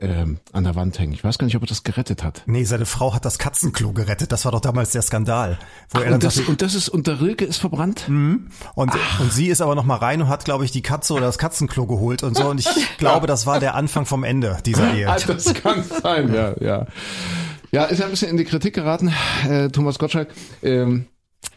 ähm, 0.00 0.38
an 0.52 0.64
der 0.64 0.74
Wand 0.74 0.98
hängen. 0.98 1.12
Ich 1.12 1.22
weiß 1.22 1.38
gar 1.38 1.44
nicht, 1.44 1.56
ob 1.56 1.62
er 1.62 1.66
das 1.66 1.82
gerettet 1.82 2.24
hat. 2.24 2.42
Nee, 2.46 2.64
seine 2.64 2.86
Frau 2.86 3.14
hat 3.14 3.24
das 3.24 3.38
Katzenklo 3.38 3.92
gerettet. 3.92 4.32
Das 4.32 4.44
war 4.44 4.52
doch 4.52 4.60
damals 4.60 4.90
der 4.90 5.02
Skandal. 5.02 5.58
Wo 5.90 5.98
Ach, 5.98 6.04
er 6.04 6.14
und, 6.14 6.24
das, 6.24 6.36
sagte, 6.36 6.50
und 6.50 6.62
das 6.62 6.74
ist, 6.74 6.88
und 6.88 7.06
der 7.06 7.20
Rilke 7.20 7.44
ist 7.44 7.58
verbrannt? 7.58 8.08
und, 8.08 8.50
und 8.74 9.32
sie 9.32 9.48
ist 9.48 9.60
aber 9.60 9.74
noch 9.74 9.84
mal 9.84 9.96
rein 9.96 10.22
und 10.22 10.28
hat, 10.28 10.44
glaube 10.44 10.64
ich, 10.64 10.70
die 10.70 10.82
Katze 10.82 11.12
oder 11.14 11.26
das 11.26 11.38
Katzenklo 11.38 11.86
geholt 11.86 12.22
und 12.22 12.36
so. 12.36 12.48
Und 12.48 12.60
ich 12.60 12.68
glaube, 12.98 13.26
das 13.26 13.46
war 13.46 13.60
der 13.60 13.74
Anfang 13.74 14.06
vom 14.06 14.24
Ende 14.24 14.58
dieser 14.64 14.94
Ehe. 14.94 15.08
Ah, 15.08 15.16
das 15.18 15.52
kann 15.54 15.82
sein, 15.84 16.32
ja, 16.34 16.54
ja. 16.60 16.86
Ja, 17.70 17.84
ist 17.84 18.00
ja 18.00 18.04
ein 18.04 18.10
bisschen 18.10 18.28
in 18.28 18.36
die 18.36 18.44
Kritik 18.44 18.74
geraten, 18.74 19.12
äh, 19.48 19.68
Thomas 19.68 19.98
Gottschalk. 19.98 20.28
Ähm, 20.62 21.06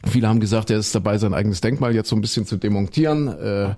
viele 0.08 0.28
haben 0.28 0.40
gesagt, 0.40 0.70
er 0.70 0.78
ist 0.78 0.94
dabei, 0.96 1.18
sein 1.18 1.34
eigenes 1.34 1.62
Denkmal 1.62 1.94
jetzt 1.96 2.10
so 2.10 2.16
ein 2.16 2.22
bisschen 2.22 2.46
zu 2.46 2.58
demontieren. 2.58 3.28
Äh, 3.28 3.76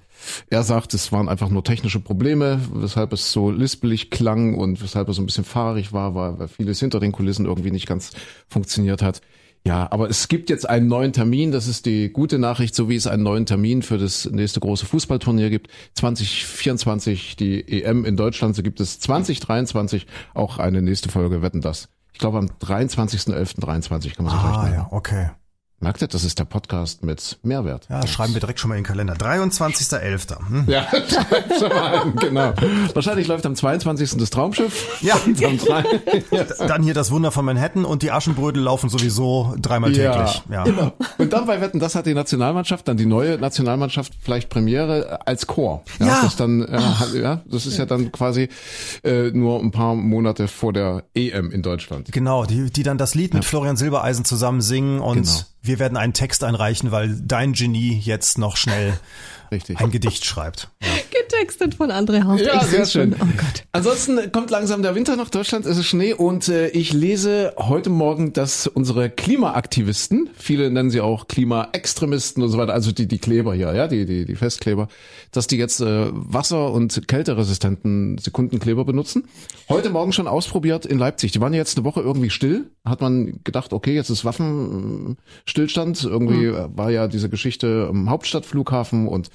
er 0.50 0.64
sagt, 0.64 0.94
es 0.94 1.12
waren 1.12 1.30
einfach 1.30 1.50
nur 1.50 1.64
technische 1.64 2.00
Probleme, 2.00 2.60
weshalb 2.74 3.14
es 3.14 3.32
so 3.32 3.52
lispelig 3.52 4.10
klang 4.10 4.56
und 4.56 4.82
weshalb 4.82 5.08
er 5.08 5.14
so 5.14 5.22
ein 5.22 5.26
bisschen 5.26 5.44
fahrig 5.46 5.94
war, 5.94 6.16
weil, 6.16 6.48
vieles 6.48 6.80
hinter 6.80 7.00
den 7.00 7.12
Kulissen 7.12 7.46
irgendwie 7.46 7.72
nicht 7.72 7.88
ganz 7.88 8.12
funktioniert 8.48 9.02
hat. 9.02 9.22
Ja, 9.66 9.92
aber 9.92 10.10
es 10.10 10.30
gibt 10.30 10.50
jetzt 10.50 10.70
einen 10.70 10.88
neuen 10.88 11.12
Termin, 11.12 11.52
das 11.52 11.68
ist 11.68 11.86
die 11.88 12.10
gute 12.10 12.40
Nachricht, 12.40 12.74
so 12.74 12.88
wie 12.88 12.96
es 12.96 13.06
einen 13.06 13.24
neuen 13.24 13.46
Termin 13.46 13.82
für 13.82 13.98
das 13.98 14.30
nächste 14.30 14.62
große 14.62 14.86
Fußballturnier 14.86 15.50
gibt. 15.50 15.70
2024 15.96 17.36
die 17.36 17.84
EM 17.84 18.06
in 18.06 18.16
Deutschland, 18.16 18.56
so 18.56 18.64
gibt 18.64 18.80
es 18.80 19.00
2023 19.00 20.08
auch 20.34 20.58
eine 20.60 20.82
nächste 20.82 21.10
Folge 21.10 21.42
Wetten 21.42 21.60
das. 21.62 21.90
Ich 22.14 22.20
glaube 22.20 22.38
am 22.38 22.46
23.11.23 22.62 24.16
kann 24.16 24.26
man 24.26 24.34
sich 24.34 24.44
Ah, 24.44 24.62
melden. 24.64 24.76
ja, 24.76 24.88
okay. 24.92 25.30
Merkt 25.80 26.02
ihr, 26.02 26.08
das 26.08 26.24
ist 26.24 26.40
der 26.40 26.46
Podcast 26.46 27.04
mit 27.04 27.38
Mehrwert. 27.44 27.86
Ja, 27.88 28.08
schreiben 28.08 28.34
wir 28.34 28.40
direkt 28.40 28.60
schon 28.60 28.70
mal 28.70 28.78
in 28.78 28.82
den 28.82 28.88
Kalender. 28.88 29.14
23.11. 29.14 30.50
Hm? 30.50 30.66
Ja, 30.68 30.88
schreibt 30.90 31.54
schon 31.60 31.70
mal 31.70 32.02
ein, 32.02 32.16
genau. 32.16 32.54
Wahrscheinlich 32.96 33.28
läuft 33.28 33.46
am 33.46 33.56
22. 33.56 34.18
das 34.18 34.32
Traumschiff. 34.32 35.00
Ja. 35.04 35.20
Dann 36.68 36.82
hier 36.82 36.96
das 36.96 37.12
Wunder 37.12 37.32
von 37.32 37.46
Manhattan 37.46 37.86
und 37.86 38.02
die 38.02 38.10
Aschenbrödel 38.10 38.64
laufen 38.64 38.90
sowieso 38.90 39.56
dreimal 39.62 39.92
täglich. 39.92 40.42
Ja. 40.50 40.64
Genau. 40.64 40.94
Und 41.20 41.32
dann 41.32 41.46
bei 41.46 41.62
Wetten, 41.62 41.80
das 41.80 41.94
hat 41.94 42.08
die 42.08 42.16
Nationalmannschaft, 42.16 42.88
dann 42.88 42.98
die 42.98 43.06
neue 43.06 43.38
Nationalmannschaft 43.38 44.14
vielleicht 44.20 44.50
Premiere 44.50 45.28
als 45.28 45.46
Chor. 45.46 45.84
Ja. 46.00 46.22
Das 46.24 46.36
dann, 46.36 46.64
äh, 46.64 46.80
ja, 47.22 47.42
das 47.46 47.68
ist 47.68 47.78
ja 47.78 47.86
dann 47.86 48.12
quasi 48.12 48.50
äh, 49.04 49.30
nur 49.30 49.60
ein 49.60 49.70
paar 49.70 49.94
Monate 49.94 50.48
vor 50.48 50.74
der 50.74 51.04
EM 51.14 51.52
in 51.52 51.62
Deutschland. 51.62 52.12
Genau, 52.12 52.46
die, 52.46 52.72
die 52.72 52.82
dann 52.82 52.98
das 52.98 53.14
Lied 53.14 53.36
mit 53.36 53.46
Florian 53.46 53.78
Silbereisen 53.78 54.26
zusammen 54.26 54.62
singen 54.62 55.00
und 55.00 55.18
Genau. 55.28 55.40
Wir 55.62 55.80
werden 55.80 55.98
einen 55.98 56.14
Text 56.14 56.44
einreichen, 56.44 56.92
weil 56.92 57.20
dein 57.22 57.54
Genie 57.54 58.00
jetzt 58.00 58.38
noch 58.38 58.58
schnell 58.58 58.98
Richtig. 59.52 59.80
ein 59.80 59.92
Gedicht 59.92 60.26
schreibt. 60.26 60.70
Getextet 61.12 61.76
von 61.76 61.92
André 61.92 62.24
Haupt. 62.24 62.42
Ja, 62.42 62.62
Ich 62.62 62.68
sehr 62.68 62.86
schön. 62.86 63.16
Oh 63.20 63.26
Gott. 63.26 63.64
Ansonsten 63.72 64.32
kommt 64.32 64.50
langsam 64.50 64.82
der 64.82 64.96
Winter 64.96 65.16
nach 65.16 65.30
Deutschland, 65.30 65.66
es 65.66 65.78
ist 65.78 65.86
Schnee 65.86 66.14
und 66.14 66.48
äh, 66.48 66.68
ich 66.70 66.94
lese 66.94 67.54
heute 67.58 67.90
Morgen, 67.90 68.34
dass 68.34 68.68
unsere 68.68 69.10
Klimaaktivisten, 69.10 70.30
viele 70.38 70.70
nennen 70.70 70.90
sie 70.90 71.02
auch 71.02 71.28
Klimaextremisten 71.28 72.44
und 72.44 72.50
so 72.50 72.58
weiter, 72.58 72.74
also 72.74 72.92
die 72.92 73.08
die 73.08 73.18
Kleber 73.18 73.54
hier, 73.54 73.74
ja, 73.74 73.88
die 73.88 74.06
die 74.06 74.26
die 74.26 74.36
Festkleber, 74.36 74.88
dass 75.32 75.48
die 75.48 75.58
jetzt 75.58 75.82
äh, 75.82 76.08
wasser- 76.12 76.72
und 76.72 77.08
kälteresistenten 77.08 78.18
Sekundenkleber 78.18 78.86
benutzen. 78.86 79.28
Heute 79.70 79.90
Morgen 79.90 80.14
schon 80.14 80.28
ausprobiert 80.28 80.86
in 80.86 80.98
Leipzig. 80.98 81.32
Die 81.32 81.42
waren 81.42 81.54
jetzt 81.54 81.78
eine 81.78 81.86
Woche 81.86 82.02
irgendwie 82.02 82.30
still, 82.30 82.70
hat 82.86 83.02
man 83.02 83.40
gedacht, 83.44 83.74
okay, 83.74 83.94
jetzt 83.94 84.10
ist 84.10 84.26
Waffenstillstand. 84.26 86.04
Irgendwie 86.04 86.46
äh, 86.46 86.68
war 86.76 86.90
ja 86.92 87.08
diese 87.08 87.30
Geschichte 87.30 87.88
am 87.90 88.10
Hauptstadtflughafen 88.10 89.08
und 89.08 89.30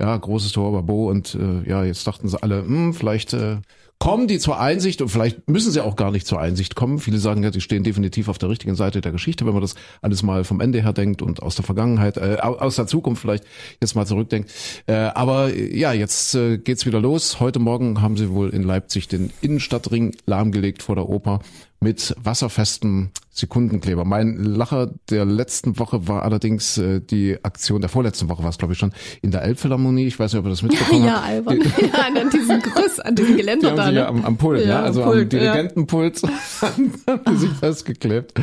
ja, 0.00 0.16
großes 0.16 0.52
Tor 0.52 0.72
Babo 0.72 1.08
und 1.10 1.34
äh, 1.34 1.68
ja, 1.68 1.84
jetzt 1.84 2.06
dachten 2.06 2.28
sie 2.28 2.42
alle, 2.42 2.58
hm, 2.62 2.94
vielleicht 2.94 3.32
äh, 3.32 3.56
kommen 4.00 4.28
die 4.28 4.38
zur 4.38 4.60
Einsicht 4.60 5.02
und 5.02 5.08
vielleicht 5.08 5.48
müssen 5.50 5.72
sie 5.72 5.80
auch 5.80 5.96
gar 5.96 6.12
nicht 6.12 6.24
zur 6.24 6.38
Einsicht 6.40 6.76
kommen. 6.76 7.00
Viele 7.00 7.18
sagen 7.18 7.42
ja, 7.42 7.50
die 7.50 7.60
stehen 7.60 7.82
definitiv 7.82 8.28
auf 8.28 8.38
der 8.38 8.48
richtigen 8.48 8.76
Seite 8.76 9.00
der 9.00 9.10
Geschichte, 9.10 9.44
wenn 9.44 9.54
man 9.54 9.62
das 9.62 9.74
alles 10.02 10.22
mal 10.22 10.44
vom 10.44 10.60
Ende 10.60 10.80
her 10.80 10.92
denkt 10.92 11.20
und 11.20 11.42
aus 11.42 11.56
der 11.56 11.64
Vergangenheit, 11.64 12.16
äh, 12.16 12.36
au- 12.40 12.58
aus 12.58 12.76
der 12.76 12.86
Zukunft 12.86 13.20
vielleicht 13.20 13.42
jetzt 13.80 13.96
mal 13.96 14.06
zurückdenkt. 14.06 14.52
Äh, 14.86 14.92
aber 14.94 15.52
äh, 15.52 15.76
ja, 15.76 15.92
jetzt 15.92 16.36
äh, 16.36 16.58
geht's 16.58 16.86
wieder 16.86 17.00
los. 17.00 17.40
Heute 17.40 17.58
Morgen 17.58 18.00
haben 18.00 18.16
sie 18.16 18.30
wohl 18.30 18.50
in 18.50 18.62
Leipzig 18.62 19.08
den 19.08 19.30
Innenstadtring 19.40 20.14
lahmgelegt 20.26 20.84
vor 20.84 20.94
der 20.94 21.08
Oper 21.08 21.40
mit 21.80 22.14
wasserfestem 22.22 23.10
Sekundenkleber. 23.30 24.04
Mein 24.04 24.36
Lacher 24.42 24.90
der 25.10 25.24
letzten 25.24 25.78
Woche 25.78 26.08
war 26.08 26.24
allerdings 26.24 26.76
äh, 26.76 27.00
die 27.00 27.36
Aktion, 27.44 27.80
der 27.80 27.88
vorletzten 27.88 28.28
Woche 28.28 28.42
war 28.42 28.50
es 28.50 28.58
glaube 28.58 28.72
ich 28.72 28.80
schon, 28.80 28.92
in 29.22 29.30
der 29.30 29.42
Elbphilharmonie. 29.42 30.06
Ich 30.08 30.18
weiß 30.18 30.32
nicht, 30.32 30.40
ob 30.40 30.46
ihr 30.46 30.50
das 30.50 30.62
mitbekommen 30.62 31.04
Ja, 31.04 31.14
habt. 31.22 31.26
albern. 31.28 31.58
Ja, 31.80 32.20
an 32.20 32.30
diesem 32.30 32.60
Gerüst, 32.60 33.04
an 33.06 33.14
diesem 33.14 33.32
Die 33.36 33.42
Geländer 33.42 33.76
da. 33.76 33.84
sich 33.84 33.92
Ne? 33.94 34.00
ja 34.00 34.08
am, 34.08 34.24
am 34.24 34.36
Pult, 34.36 34.62
Ja, 34.62 34.68
ja, 34.68 34.82
also 34.82 35.02
am 35.04 35.10
Pult, 35.10 35.22
am 35.22 35.28
Dirigentenpult 35.28 36.22
haben 36.60 36.92
die 37.30 37.36
sich 37.36 37.50
festgeklebt. 37.50 38.34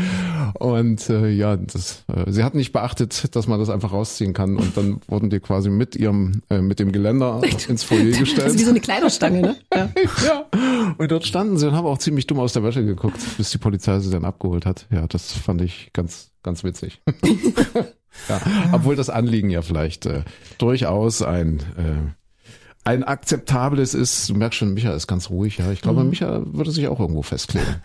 Und 0.53 1.09
äh, 1.09 1.27
ja, 1.29 1.57
das, 1.57 2.03
äh, 2.07 2.31
sie 2.31 2.43
hatten 2.45 2.57
nicht 2.57 2.71
beachtet, 2.71 3.35
dass 3.35 3.47
man 3.47 3.59
das 3.59 3.69
einfach 3.69 3.91
rausziehen 3.91 4.31
kann. 4.33 4.55
Und 4.55 4.77
dann 4.77 5.01
wurden 5.09 5.29
die 5.29 5.41
quasi 5.41 5.69
mit 5.69 5.97
ihrem, 5.97 6.41
äh, 6.49 6.59
mit 6.61 6.79
dem 6.79 6.93
Geländer 6.93 7.41
ins 7.67 7.83
Foyer 7.83 7.99
Das 7.99 8.07
ist 8.11 8.15
wie 8.15 8.19
gestellt. 8.21 8.59
so 8.59 8.69
eine 8.69 8.79
Kleiderstange, 8.79 9.41
ne? 9.41 9.55
Ja. 9.73 9.89
ja. 10.25 10.45
Und 10.97 11.11
dort 11.11 11.25
standen 11.25 11.57
sie 11.57 11.67
und 11.67 11.75
haben 11.75 11.85
auch 11.85 11.97
ziemlich 11.97 12.27
dumm 12.27 12.39
aus 12.39 12.53
der 12.53 12.63
Wäsche 12.63 12.85
geguckt, 12.85 13.19
bis 13.37 13.51
die 13.51 13.57
Polizei 13.57 13.99
sie 13.99 14.11
dann 14.11 14.25
abgeholt 14.25 14.65
hat. 14.65 14.87
Ja, 14.89 15.07
das 15.07 15.31
fand 15.31 15.61
ich 15.61 15.91
ganz, 15.93 16.31
ganz 16.43 16.63
witzig. 16.63 17.01
ja, 18.29 18.41
obwohl 18.71 18.95
das 18.95 19.09
Anliegen 19.09 19.49
ja 19.49 19.61
vielleicht 19.61 20.05
äh, 20.05 20.23
durchaus 20.57 21.21
ein 21.21 21.59
äh, 21.77 22.24
ein 22.85 23.03
akzeptables 23.03 23.95
ist. 23.95 24.29
Du 24.29 24.35
merkst 24.35 24.59
schon, 24.59 24.75
Micha 24.75 24.93
ist 24.93 25.07
ganz 25.07 25.31
ruhig. 25.31 25.57
Ja, 25.57 25.71
ich 25.71 25.81
glaube, 25.81 26.03
Micha 26.03 26.43
würde 26.45 26.69
sich 26.69 26.87
auch 26.87 26.99
irgendwo 26.99 27.23
festkleben. 27.23 27.81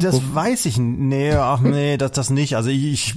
Das 0.00 0.20
weiß 0.34 0.66
ich. 0.66 0.78
Nee, 0.78 1.32
ach 1.34 1.60
nee, 1.60 1.96
das, 1.96 2.10
das 2.10 2.28
nicht. 2.28 2.56
Also 2.56 2.68
ich, 2.68 3.14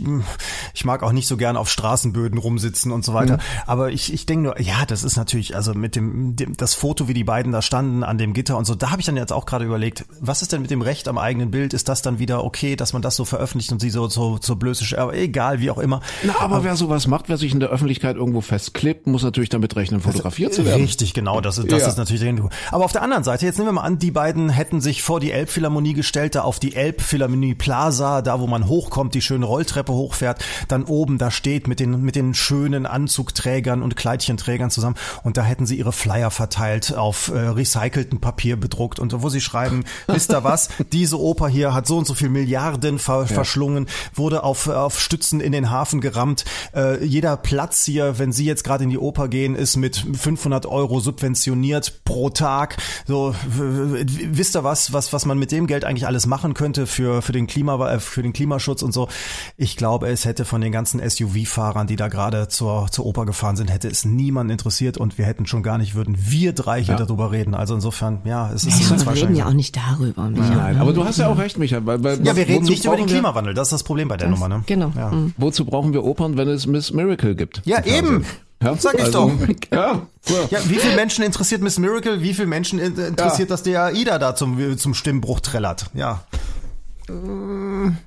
ich 0.76 0.86
mag 0.86 1.02
auch 1.02 1.12
nicht 1.12 1.28
so 1.28 1.36
gern 1.36 1.58
auf 1.58 1.68
Straßenböden 1.68 2.38
rumsitzen 2.38 2.92
und 2.92 3.04
so 3.04 3.16
weiter. 3.16 3.40
Aber 3.66 3.92
ich, 3.92 4.14
ich 4.14 4.28
denke 4.28 4.44
nur, 4.44 4.62
ja, 4.62 4.86
das 4.86 5.04
ist 5.04 5.18
natürlich, 5.18 5.56
also 5.56 5.74
mit 5.74 5.96
dem, 5.96 6.36
dem 6.36 6.56
das 6.58 6.76
Foto, 6.76 7.08
wie 7.08 7.16
die 7.16 7.24
beiden 7.24 7.52
da 7.52 7.64
standen 7.64 8.04
an 8.04 8.20
dem 8.20 8.34
Gitter 8.34 8.56
und 8.56 8.66
so, 8.66 8.76
da 8.76 8.92
habe 8.92 9.02
ich 9.02 9.08
dann 9.08 9.18
jetzt 9.18 9.34
auch 9.34 9.48
gerade 9.48 9.66
überlegt, 9.66 10.06
was 10.20 10.44
ist 10.44 10.54
denn 10.54 10.62
mit 10.62 10.70
dem 10.70 10.84
Recht 10.84 11.08
am 11.08 11.18
eigenen 11.18 11.50
Bild? 11.50 11.74
Ist 11.74 11.90
das 11.90 12.04
dann 12.04 12.20
wieder 12.20 12.44
okay, 12.44 12.76
dass 12.76 12.94
man 12.94 13.02
das 13.02 13.16
so 13.16 13.26
veröffentlicht 13.26 13.72
und 13.72 13.82
sie 13.82 13.90
so, 13.90 14.08
so, 14.10 14.38
so 14.40 14.56
blößisch, 14.56 14.96
aber 14.96 15.16
egal, 15.16 15.60
wie 15.60 15.72
auch 15.72 15.80
immer. 15.80 16.02
Na, 16.24 16.36
aber 16.40 16.64
wer 16.64 16.76
sowas 16.76 17.08
macht, 17.08 17.30
wer 17.30 17.38
sich 17.38 17.52
in 17.52 17.60
der 17.60 17.70
Öffentlichkeit 17.70 18.16
irgendwo 18.16 18.42
festklebt, 18.42 19.08
muss 19.08 19.24
natürlich 19.24 19.50
damit 19.50 19.76
rechnen, 19.76 20.02
fotografiert 20.02 20.54
zu 20.54 20.66
werden. 20.66 20.84
Richtig, 20.84 21.15
genau, 21.16 21.42
das, 21.42 21.58
ist- 21.58 21.72
das 21.72 21.82
Ja. 21.82 21.88
ist 21.88 21.98
natürlich 21.98 22.20
der 22.20 22.28
Hintergrund. 22.28 22.54
Aber 22.72 22.86
auf 22.86 22.92
der 22.92 23.02
anderen 23.02 23.24
Seite, 23.24 23.46
jetzt 23.46 23.58
nehmen 23.58 23.70
wir 23.70 23.74
mal 23.74 23.82
an, 23.82 23.98
die 23.98 24.12
beiden 24.12 24.50
hätten 24.50 24.82
sich 24.82 25.02
vor 25.02 25.20
die 25.20 25.32
Elbphilharmonie 25.32 25.94
gestellt, 25.94 26.36
da 26.36 26.42
auf 26.42 26.60
die 26.60 26.76
Elbphilharmonie 26.76 27.56
Plaza, 27.56 28.22
da 28.22 28.40
wo 28.40 28.46
man 28.46 28.68
hochkommt, 28.68 29.16
die 29.16 29.22
schöne 29.22 29.46
Rolltreppe 29.48 29.92
hochfährt, 29.94 30.44
dann 30.68 30.84
oben 30.84 31.18
da 31.18 31.32
steht 31.32 31.68
mit 31.68 31.80
den, 31.80 32.02
mit 32.04 32.16
den 32.16 32.36
schönen 32.36 32.86
Anzugträgern 32.86 33.82
und 33.82 33.96
Kleidchenträgern 33.96 34.70
zusammen 34.70 34.96
und 35.24 35.38
da 35.38 35.44
hätten 35.44 35.66
sie 35.66 35.78
ihre 35.78 35.92
Flyer 35.94 36.30
verteilt, 36.30 36.94
auf 36.96 37.30
äh, 37.30 37.38
recyceltem 37.40 38.20
Papier 38.20 38.60
bedruckt 38.60 39.00
und 39.00 39.22
wo 39.24 39.30
sie 39.30 39.42
schreiben, 39.42 39.86
wisst 40.08 40.32
ihr 40.32 40.44
was, 40.44 40.70
diese 40.92 41.20
Oper 41.20 41.48
hier 41.48 41.74
hat 41.74 41.88
so 41.88 41.98
und 41.98 42.06
so 42.06 42.14
viel 42.14 42.30
Milliarden 42.30 43.00
ver 43.00 43.26
verschlungen, 43.26 43.88
wurde 44.14 44.44
auf, 44.44 44.68
auf 44.68 45.00
Stützen 45.00 45.40
in 45.40 45.52
den 45.54 45.70
Hafen 45.72 46.02
gerammt, 46.02 46.44
äh, 46.76 47.04
jeder 47.06 47.38
Platz 47.38 47.86
hier, 47.86 48.20
wenn 48.20 48.32
sie 48.32 48.46
jetzt 48.46 48.64
gerade 48.64 48.84
in 48.84 48.90
die 48.90 48.98
Oper 49.00 49.28
gehen, 49.30 49.56
ist 49.56 49.78
mit 49.78 50.06
500 50.18 50.66
Euro 50.66 51.00
subventioniert 51.06 52.02
pro 52.04 52.30
Tag. 52.30 52.76
So, 53.08 53.34
wisst 53.48 54.56
ihr 54.58 54.64
was, 54.64 54.92
was, 54.92 55.14
was 55.14 55.26
man 55.26 55.38
mit 55.40 55.52
dem 55.52 55.68
Geld 55.68 55.86
eigentlich 55.86 56.06
alles 56.08 56.26
machen 56.28 56.54
könnte 56.54 56.86
für, 56.88 57.22
für 57.22 57.32
den 57.32 57.48
Klima, 57.48 57.92
äh, 57.94 58.00
für 58.00 58.22
den 58.22 58.34
Klimaschutz 58.34 58.82
und 58.82 58.94
so. 58.94 59.08
Ich 59.56 59.78
glaube, 59.78 60.08
es 60.10 60.26
hätte 60.26 60.44
von 60.44 60.60
den 60.60 60.72
ganzen 60.74 61.00
SUV-Fahrern, 61.08 61.88
die 61.88 61.96
da 61.96 62.10
gerade 62.10 62.48
zur, 62.50 62.88
zur 62.92 63.06
Oper 63.06 63.26
gefahren 63.26 63.56
sind, 63.56 63.72
hätte 63.72 63.88
es 63.88 64.04
niemand 64.04 64.52
interessiert 64.52 64.98
und 64.98 65.18
wir 65.18 65.26
hätten 65.26 65.46
schon 65.46 65.64
gar 65.64 65.78
nicht, 65.78 65.96
würden 65.96 66.18
wir 66.20 66.52
drei 66.54 66.84
hier 66.84 66.96
Ja. 66.96 67.06
darüber 67.06 67.32
reden. 67.32 67.54
Also 67.56 67.76
insofern, 67.76 68.20
ja, 68.26 68.52
es 68.54 68.66
ist 68.66 68.82
Ja, 68.90 69.06
wir 69.06 69.14
reden 69.14 69.36
ja 69.36 69.46
auch 69.48 69.54
nicht 69.54 69.76
darüber. 69.78 70.30
Micha. 70.30 70.56
Nein, 70.56 70.78
aber 70.78 70.92
du 70.94 71.06
hast 71.06 71.20
ja 71.20 71.28
auch 71.30 71.38
recht, 71.38 71.58
Micha. 71.58 71.86
Weil, 71.86 72.04
weil, 72.04 72.26
Ja, 72.26 72.36
wir 72.36 72.48
reden 72.48 72.66
nicht 72.66 72.84
über 72.84 72.96
den 72.98 73.06
Klimawandel. 73.06 73.54
Das 73.54 73.68
ist 73.68 73.74
das 73.74 73.84
Problem 73.84 74.08
bei 74.08 74.18
der 74.18 74.28
Nummer, 74.30 74.48
ne? 74.50 74.64
Genau. 74.66 74.92
Ja. 74.96 75.12
Mhm. 75.12 75.34
Wozu 75.38 75.66
brauchen 75.66 75.94
wir 75.94 76.04
Opern, 76.04 76.36
wenn 76.38 76.48
es 76.48 76.66
Miss 76.66 76.92
Miracle 76.92 77.36
gibt? 77.36 77.62
Ja, 77.66 77.84
eben. 77.86 78.26
Ja, 78.66 78.76
Sag 78.78 78.96
ich 78.96 79.04
also, 79.06 79.30
doch. 79.30 79.48
Ja, 79.72 80.02
so. 80.22 80.34
Ja, 80.50 80.60
wie 80.68 80.76
viele 80.76 80.96
Menschen 80.96 81.24
interessiert 81.24 81.62
Miss 81.62 81.78
Miracle? 81.80 82.22
Wie 82.22 82.34
viele 82.34 82.48
Menschen 82.48 82.80
in- 82.80 82.98
interessiert, 82.98 83.52
dass 83.52 83.64
der 83.64 83.84
AIDA 83.86 84.18
da 84.20 84.36
zum, 84.36 84.78
zum 84.78 84.94
Stimmbruch 84.94 85.40
trällert? 85.40 85.86
Ja. 85.94 86.24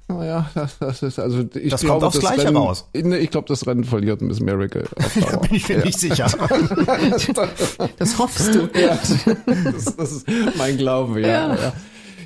Naja, 0.08 0.50
das, 0.54 0.78
das 0.80 1.02
ist 1.04 1.18
also 1.20 1.44
ich 1.54 1.70
Das 1.70 1.82
glaube, 1.82 2.00
kommt 2.00 2.04
aufs 2.04 2.18
Gleiche 2.18 2.46
Rennen, 2.46 2.56
raus. 2.56 2.88
Nee, 2.92 3.18
ich 3.18 3.30
glaube, 3.30 3.46
das 3.46 3.64
Rennen 3.66 3.84
verliert 3.84 4.20
Miss 4.22 4.40
Miracle. 4.40 4.88
Bin 5.42 5.54
ich 5.54 5.68
mir 5.68 5.84
nicht 5.84 6.00
sicher. 6.00 6.26
Das 7.98 8.18
hoffst 8.18 8.54
du. 8.54 8.68
Ja, 8.78 8.98
das, 8.98 9.96
das 9.96 10.12
ist 10.12 10.26
mein 10.56 10.76
Glaube, 10.78 11.20
ja. 11.20 11.54
Ja. 11.54 11.72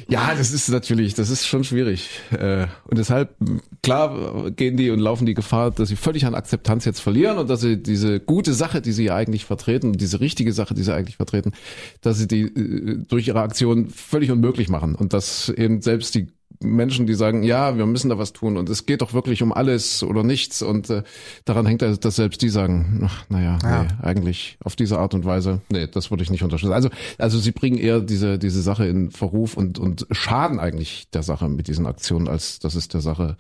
Ja. 0.08 0.34
Das 0.34 0.52
ist 0.52 0.68
natürlich, 0.68 1.14
das 1.14 1.30
ist 1.30 1.46
schon 1.46 1.64
schwierig. 1.64 2.08
Äh, 2.30 2.66
und 2.86 2.98
deshalb, 2.98 3.34
klar, 3.82 4.50
gehen 4.50 4.76
die 4.76 4.90
und 4.90 4.98
laufen 4.98 5.26
die 5.26 5.34
Gefahr, 5.34 5.70
dass 5.70 5.88
sie 5.88 5.96
völlig 5.96 6.26
an 6.26 6.34
Akzeptanz 6.34 6.84
jetzt 6.84 7.00
verlieren 7.00 7.38
und 7.38 7.48
dass 7.50 7.60
sie 7.60 7.82
diese 7.82 8.20
gute 8.20 8.54
Sache, 8.54 8.80
die 8.80 8.92
sie 8.92 9.04
ja 9.04 9.16
eigentlich 9.16 9.44
vertreten, 9.44 9.92
diese 9.92 10.20
richtige 10.20 10.52
Sache, 10.52 10.74
die 10.74 10.82
sie 10.82 10.94
eigentlich 10.94 11.16
vertreten, 11.16 11.52
dass 12.00 12.18
sie 12.18 12.28
die 12.28 12.42
äh, 12.42 12.98
durch 13.08 13.28
ihre 13.28 13.40
Aktion 13.40 13.88
völlig 13.90 14.30
unmöglich 14.30 14.68
machen. 14.68 14.94
Und 14.94 15.12
dass 15.12 15.48
eben 15.48 15.82
selbst 15.82 16.14
die 16.14 16.28
Menschen, 16.60 17.06
die 17.06 17.14
sagen, 17.14 17.42
ja, 17.42 17.76
wir 17.76 17.86
müssen 17.86 18.08
da 18.08 18.18
was 18.18 18.32
tun 18.32 18.56
und 18.56 18.68
es 18.68 18.86
geht 18.86 19.02
doch 19.02 19.12
wirklich 19.14 19.42
um 19.42 19.52
alles 19.52 20.02
oder 20.02 20.22
nichts 20.22 20.62
und 20.62 20.90
äh, 20.90 21.02
daran 21.44 21.66
hängt, 21.66 21.82
dass 21.82 22.16
selbst 22.16 22.42
die 22.42 22.48
sagen, 22.48 23.02
ach, 23.04 23.24
naja, 23.28 23.58
ja. 23.62 23.82
nee, 23.82 23.88
eigentlich 24.02 24.58
auf 24.64 24.76
diese 24.76 24.98
Art 24.98 25.14
und 25.14 25.24
Weise, 25.24 25.60
nee, 25.70 25.86
das 25.86 26.10
würde 26.10 26.22
ich 26.22 26.30
nicht 26.30 26.42
unterstützen. 26.42 26.72
Also, 26.72 26.90
also 27.18 27.38
sie 27.38 27.52
bringen 27.52 27.78
eher 27.78 28.00
diese, 28.00 28.38
diese 28.38 28.62
Sache 28.62 28.86
in 28.86 29.10
Verruf 29.10 29.56
und, 29.56 29.78
und 29.78 30.06
schaden 30.10 30.60
eigentlich 30.60 31.08
der 31.10 31.22
Sache 31.22 31.48
mit 31.48 31.68
diesen 31.68 31.86
Aktionen, 31.86 32.28
als 32.28 32.58
dass 32.58 32.74
es 32.74 32.88
der 32.88 33.00
Sache 33.00 33.36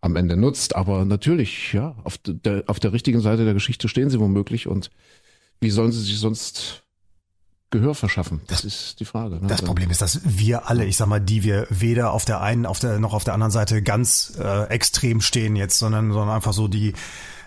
am 0.00 0.16
Ende 0.16 0.36
nutzt. 0.36 0.76
Aber 0.76 1.04
natürlich, 1.04 1.72
ja, 1.72 1.96
auf 2.04 2.18
der, 2.18 2.64
auf 2.66 2.78
der 2.78 2.92
richtigen 2.92 3.20
Seite 3.20 3.44
der 3.44 3.54
Geschichte 3.54 3.88
stehen 3.88 4.10
sie 4.10 4.20
womöglich 4.20 4.66
und 4.66 4.90
wie 5.60 5.70
sollen 5.70 5.92
sie 5.92 6.02
sich 6.02 6.18
sonst 6.18 6.83
Gehör 7.74 7.96
verschaffen? 7.96 8.40
Das, 8.46 8.62
das 8.62 8.72
ist 8.72 9.00
die 9.00 9.04
Frage. 9.04 9.34
Ne? 9.34 9.48
Das 9.48 9.60
Problem 9.60 9.90
ist, 9.90 10.00
dass 10.00 10.20
wir 10.22 10.68
alle, 10.68 10.84
ich 10.84 10.96
sag 10.96 11.08
mal, 11.08 11.20
die 11.20 11.42
wir 11.42 11.66
weder 11.70 12.12
auf 12.12 12.24
der 12.24 12.40
einen, 12.40 12.66
auf 12.66 12.78
der 12.78 13.00
noch 13.00 13.14
auf 13.14 13.24
der 13.24 13.34
anderen 13.34 13.50
Seite 13.50 13.82
ganz 13.82 14.32
äh, 14.38 14.68
extrem 14.68 15.20
stehen 15.20 15.56
jetzt, 15.56 15.80
sondern, 15.80 16.12
sondern 16.12 16.36
einfach 16.36 16.52
so 16.52 16.68
die 16.68 16.92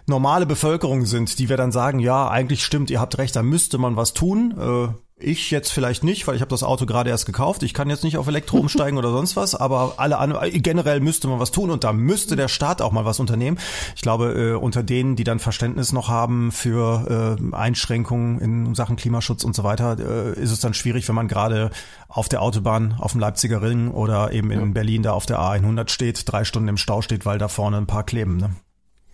normale 0.06 0.46
Bevölkerung 0.46 1.06
sind, 1.06 1.40
die 1.40 1.48
wir 1.48 1.56
dann 1.56 1.72
sagen, 1.72 2.00
ja, 2.00 2.30
eigentlich 2.30 2.66
stimmt, 2.66 2.90
ihr 2.90 3.00
habt 3.00 3.18
recht, 3.18 3.38
da 3.38 3.42
müsste 3.42 3.78
man 3.78 3.96
was 3.96 4.14
tun. 4.14 4.54
Äh, 4.60 5.07
ich 5.20 5.50
jetzt 5.50 5.72
vielleicht 5.72 6.04
nicht, 6.04 6.28
weil 6.28 6.36
ich 6.36 6.42
habe 6.42 6.50
das 6.50 6.64
Auto 6.64 6.86
gerade 6.86 7.10
erst 7.10 7.26
gekauft. 7.26 7.64
Ich 7.64 7.74
kann 7.74 7.90
jetzt 7.90 8.04
nicht 8.04 8.18
auf 8.18 8.28
Elektro 8.28 8.58
umsteigen 8.58 8.98
oder 9.00 9.12
sonst 9.12 9.36
was, 9.36 9.56
aber 9.56 9.96
alle 9.98 10.20
anderen, 10.20 10.62
generell 10.62 11.00
müsste 11.00 11.28
man 11.28 11.40
was 11.40 11.52
tun 11.52 11.72
und 11.72 11.84
da 11.84 11.92
müsste 11.92 12.36
der 12.36 12.48
Staat 12.48 12.82
auch 12.82 12.92
mal 12.92 13.06
was 13.06 13.20
unternehmen. 13.20 13.58
Ich 13.96 14.02
glaube, 14.02 14.34
äh, 14.34 14.54
unter 14.54 14.84
denen, 14.84 15.16
die 15.16 15.24
dann 15.24 15.40
Verständnis 15.40 15.92
noch 15.92 16.10
haben 16.10 16.52
für 16.52 17.38
äh, 17.40 17.56
Einschränkungen 17.56 18.40
in 18.40 18.76
Sachen 18.76 18.96
Klimaschutz 18.96 19.44
und 19.44 19.56
so 19.56 19.64
weiter, 19.64 19.98
äh, 20.00 20.40
ist 20.40 20.52
es 20.52 20.60
dann 20.60 20.76
schwierig, 20.76 21.08
wenn 21.08 21.16
man 21.16 21.28
gerade 21.28 21.72
auf 22.08 22.30
der 22.30 22.42
Autobahn 22.42 22.96
auf 23.00 23.14
dem 23.14 23.22
Leipziger 23.22 23.62
Ring 23.62 23.90
oder 23.90 24.32
eben 24.32 24.52
in 24.52 24.60
ja. 24.60 24.66
Berlin 24.68 25.04
da 25.04 25.14
auf 25.14 25.26
der 25.26 25.40
A100 25.40 25.90
steht, 25.90 26.32
drei 26.32 26.44
Stunden 26.44 26.70
im 26.70 26.78
Stau 26.78 27.02
steht, 27.02 27.26
weil 27.26 27.40
da 27.40 27.48
vorne 27.48 27.78
ein 27.78 27.88
paar 27.88 28.04
kleben. 28.04 28.38
Ne? 28.38 28.52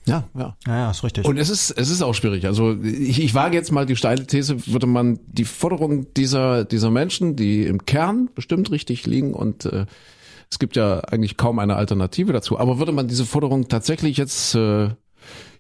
Ja, 0.06 0.26
ja. 0.36 0.56
Ja, 0.68 0.78
ja, 0.78 0.92
ist 0.92 1.04
richtig. 1.04 1.26
Und 1.26 1.38
es 1.38 1.50
ist, 1.50 1.72
es 1.72 1.90
ist 1.90 2.02
auch 2.02 2.14
schwierig. 2.14 2.46
Also 2.46 2.76
ich, 2.82 3.22
ich 3.22 3.34
wage 3.34 3.56
jetzt 3.56 3.72
mal 3.72 3.86
die 3.86 3.96
steile 3.96 4.28
These, 4.28 4.68
würde 4.68 4.88
man 4.88 5.20
die 5.28 5.46
Forderung 5.46 6.14
dieser, 6.14 6.66
dieser 6.66 6.92
Menschen, 6.92 7.36
die 7.36 7.64
im 7.66 7.86
Kern 7.86 8.30
bestimmt 8.36 8.72
richtig 8.72 9.06
liegen 9.06 9.34
und 9.34 9.66
äh, 9.66 9.86
es 10.54 10.60
gibt 10.60 10.76
ja 10.76 11.00
eigentlich 11.00 11.36
kaum 11.38 11.58
eine 11.58 11.78
Alternative 11.78 12.32
dazu, 12.32 12.60
aber 12.60 12.78
würde 12.78 12.92
man 12.92 13.08
diese 13.08 13.26
Forderung 13.26 13.70
tatsächlich 13.70 14.18
jetzt, 14.18 14.54
äh, 14.54 14.90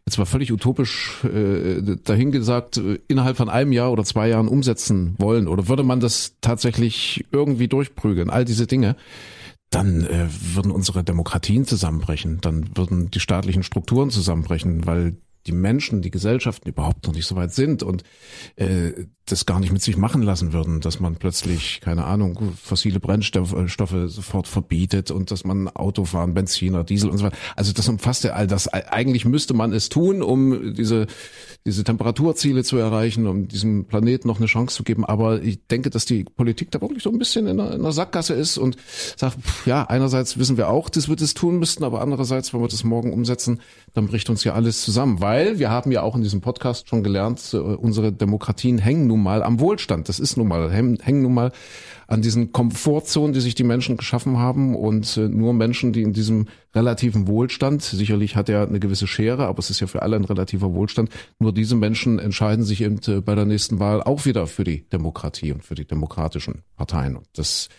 jetzt 0.05 0.17
mal 0.19 0.25
völlig 0.25 0.51
utopisch 0.51 1.23
äh, 1.23 1.81
dahingesagt, 2.03 2.77
äh, 2.77 2.99
innerhalb 3.07 3.37
von 3.37 3.49
einem 3.49 3.71
Jahr 3.71 3.91
oder 3.91 4.03
zwei 4.03 4.27
Jahren 4.27 4.47
umsetzen 4.47 5.15
wollen 5.17 5.47
oder 5.47 5.67
würde 5.67 5.83
man 5.83 5.99
das 5.99 6.35
tatsächlich 6.41 7.25
irgendwie 7.31 7.67
durchprügeln, 7.67 8.29
all 8.29 8.45
diese 8.45 8.67
Dinge, 8.67 8.95
dann 9.73 10.05
äh, 10.05 10.27
würden 10.55 10.71
unsere 10.71 11.03
Demokratien 11.03 11.65
zusammenbrechen, 11.65 12.41
dann 12.41 12.75
würden 12.75 13.11
die 13.11 13.19
staatlichen 13.19 13.63
Strukturen 13.63 14.09
zusammenbrechen, 14.09 14.85
weil 14.85 15.17
die 15.45 15.51
Menschen, 15.51 16.01
die 16.01 16.11
Gesellschaften 16.11 16.69
überhaupt 16.69 17.05
noch 17.05 17.13
nicht 17.13 17.25
so 17.25 17.35
weit 17.35 17.53
sind 17.53 17.83
und 17.83 18.03
äh, 18.55 18.91
das 19.25 19.45
gar 19.45 19.59
nicht 19.61 19.71
mit 19.71 19.81
sich 19.81 19.95
machen 19.95 20.21
lassen 20.21 20.51
würden, 20.51 20.81
dass 20.81 20.99
man 20.99 21.15
plötzlich, 21.15 21.79
keine 21.79 22.03
Ahnung, 22.03 22.37
fossile 22.61 22.99
Brennstoffe 22.99 23.95
sofort 24.07 24.47
verbietet 24.47 25.11
und 25.11 25.31
dass 25.31 25.45
man 25.45 25.69
Autofahren, 25.69 26.33
Benziner, 26.33 26.83
Diesel 26.83 27.09
und 27.09 27.19
so 27.19 27.25
weiter. 27.25 27.37
Also 27.55 27.71
das 27.71 27.87
umfasst 27.87 28.25
ja 28.25 28.33
all 28.33 28.47
das. 28.47 28.67
Eigentlich 28.67 29.23
müsste 29.23 29.53
man 29.53 29.71
es 29.71 29.87
tun, 29.87 30.21
um 30.21 30.73
diese, 30.73 31.07
diese 31.65 31.85
Temperaturziele 31.85 32.65
zu 32.65 32.77
erreichen, 32.77 33.25
um 33.27 33.47
diesem 33.47 33.85
Planeten 33.85 34.27
noch 34.27 34.37
eine 34.37 34.47
Chance 34.47 34.75
zu 34.75 34.83
geben. 34.83 35.05
Aber 35.05 35.41
ich 35.41 35.67
denke, 35.67 35.89
dass 35.89 36.03
die 36.05 36.25
Politik 36.25 36.71
da 36.71 36.81
wirklich 36.81 37.03
so 37.03 37.09
ein 37.09 37.17
bisschen 37.17 37.47
in 37.47 37.61
einer, 37.61 37.73
in 37.73 37.79
einer 37.79 37.93
Sackgasse 37.93 38.33
ist 38.33 38.57
und 38.57 38.75
sagt, 39.15 39.41
pff, 39.41 39.65
ja, 39.65 39.83
einerseits 39.83 40.37
wissen 40.37 40.57
wir 40.57 40.69
auch, 40.69 40.89
dass 40.89 41.07
wir 41.07 41.15
das 41.15 41.33
tun 41.33 41.59
müssten, 41.59 41.85
aber 41.85 42.01
andererseits, 42.01 42.53
wenn 42.53 42.59
wir 42.59 42.67
das 42.67 42.83
morgen 42.83 43.13
umsetzen, 43.13 43.61
dann 43.93 44.07
bricht 44.07 44.29
uns 44.29 44.43
ja 44.43 44.53
alles 44.53 44.81
zusammen. 44.81 45.21
Weil 45.21 45.59
wir 45.59 45.69
haben 45.69 45.93
ja 45.93 46.01
auch 46.01 46.17
in 46.17 46.23
diesem 46.23 46.41
Podcast 46.41 46.89
schon 46.89 47.03
gelernt, 47.03 47.53
äh, 47.53 47.57
unsere 47.57 48.11
Demokratien 48.11 48.79
hängen 48.79 49.12
nun 49.13 49.23
mal 49.23 49.43
am 49.43 49.59
Wohlstand. 49.59 50.09
Das 50.09 50.19
ist 50.19 50.37
nun 50.37 50.47
mal, 50.47 50.71
hängen 50.71 51.21
nun 51.21 51.33
mal 51.33 51.51
an 52.07 52.21
diesen 52.21 52.51
Komfortzonen, 52.51 53.33
die 53.33 53.39
sich 53.39 53.55
die 53.55 53.63
Menschen 53.63 53.95
geschaffen 53.95 54.37
haben 54.37 54.75
und 54.75 55.17
äh, 55.17 55.29
nur 55.29 55.53
Menschen, 55.53 55.93
die 55.93 56.01
in 56.01 56.13
diesem 56.13 56.47
relativen 56.75 57.27
Wohlstand, 57.27 57.81
sicherlich 57.81 58.35
hat 58.35 58.49
er 58.49 58.67
eine 58.67 58.79
gewisse 58.79 59.07
Schere, 59.07 59.45
aber 59.47 59.59
es 59.59 59.69
ist 59.69 59.79
ja 59.79 59.87
für 59.87 60.01
alle 60.01 60.15
ein 60.15 60.25
relativer 60.25 60.73
Wohlstand, 60.73 61.09
nur 61.39 61.53
diese 61.53 61.75
Menschen 61.75 62.19
entscheiden 62.19 62.65
sich 62.65 62.81
eben 62.81 62.99
äh, 63.07 63.21
bei 63.21 63.35
der 63.35 63.45
nächsten 63.45 63.79
Wahl 63.79 64.01
auch 64.03 64.25
wieder 64.25 64.47
für 64.47 64.63
die 64.63 64.87
Demokratie 64.89 65.51
und 65.51 65.63
für 65.63 65.75
die 65.75 65.85
demokratischen 65.85 66.63
Parteien. 66.75 67.15
Und 67.15 67.27
das 67.35 67.69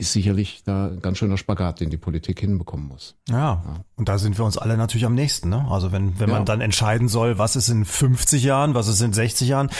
ist 0.00 0.12
sicherlich 0.12 0.62
da 0.64 0.86
ein 0.86 1.02
ganz 1.02 1.18
schöner 1.18 1.36
Spagat, 1.36 1.80
den 1.80 1.90
die 1.90 1.96
Politik 1.96 2.38
hinbekommen 2.38 2.86
muss. 2.86 3.16
Ja, 3.28 3.36
ja. 3.36 3.84
und 3.96 4.08
da 4.08 4.18
sind 4.18 4.38
wir 4.38 4.44
uns 4.44 4.56
alle 4.56 4.76
natürlich 4.76 5.04
am 5.04 5.16
nächsten. 5.16 5.48
Ne? 5.48 5.66
Also 5.68 5.90
wenn, 5.90 6.20
wenn 6.20 6.28
ja. 6.28 6.36
man 6.36 6.44
dann 6.44 6.60
entscheiden 6.60 7.08
soll, 7.08 7.38
was 7.38 7.56
ist 7.56 7.68
in 7.68 7.84
50 7.84 8.44
Jahren, 8.44 8.74
was 8.74 8.86
ist 8.86 9.00
in 9.00 9.12
60 9.12 9.48
Jahren, 9.48 9.70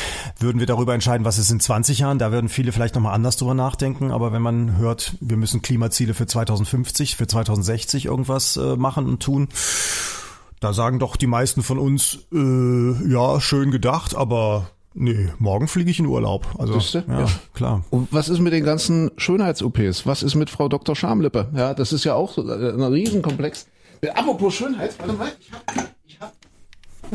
würden 0.41 0.59
wir 0.59 0.67
darüber 0.67 0.93
entscheiden, 0.93 1.25
was 1.25 1.39
ist 1.39 1.53
in 1.53 1.61
20 1.61 2.01
Jahren. 2.01 2.19
Da 2.19 2.33
würden 2.33 2.49
viele 2.49 2.73
vielleicht 2.73 2.97
nochmal 2.97 3.15
anders 3.15 3.37
drüber 3.37 3.55
nachdenken. 3.55 4.11
Aber 4.11 4.33
wenn 4.33 4.43
man 4.43 4.77
hört, 4.77 5.17
wir 5.21 5.37
müssen 5.37 5.63
Klimaziele 5.63 6.15
für 6.15 6.27
2050, 6.27 7.15
für 7.15 7.29
2060 7.29 8.07
irgendwas 8.07 8.57
äh, 8.57 8.75
machen 8.75 9.07
und 9.07 9.23
tun, 9.23 9.49
da 10.59 10.73
sagen 10.73 10.99
doch 10.99 11.15
die 11.15 11.29
meisten 11.29 11.63
von 11.63 11.79
uns, 11.79 12.27
äh, 12.33 13.09
ja, 13.09 13.41
schön 13.41 13.71
gedacht, 13.71 14.17
aber 14.17 14.69
Nee, 15.01 15.29
morgen 15.39 15.69
fliege 15.69 15.93
ich 15.93 16.01
in 16.01 16.07
Urlaub. 16.07 16.45
Also 16.59 16.79
ja, 16.99 17.21
ja, 17.21 17.27
klar. 17.55 17.85
Und 17.91 18.09
was 18.11 18.29
ist 18.29 18.41
mit 18.41 18.53
den 18.53 18.65
ganzen 18.65 19.13
Schönheits-OPs? 19.17 20.07
Was 20.07 20.25
ist 20.25 20.35
mit 20.35 20.51
Frau 20.51 20.69
Dr. 20.69 20.97
Schamlippe? 20.97 21.49
Ja, 21.55 21.73
das 21.73 21.93
ist 21.93 22.03
ja 22.03 22.15
auch 22.15 22.33
so 22.33 22.43
äh, 22.51 22.73
ein 22.73 22.83
Riesenkomplex. 22.83 23.69
Apropos 24.15 24.55
Schönheit, 24.55 24.99
warte 24.99 25.13
mal, 25.13 25.31
ich 25.39 25.53
habe 25.53 25.89
ich 26.05 26.21
hab 26.21 26.35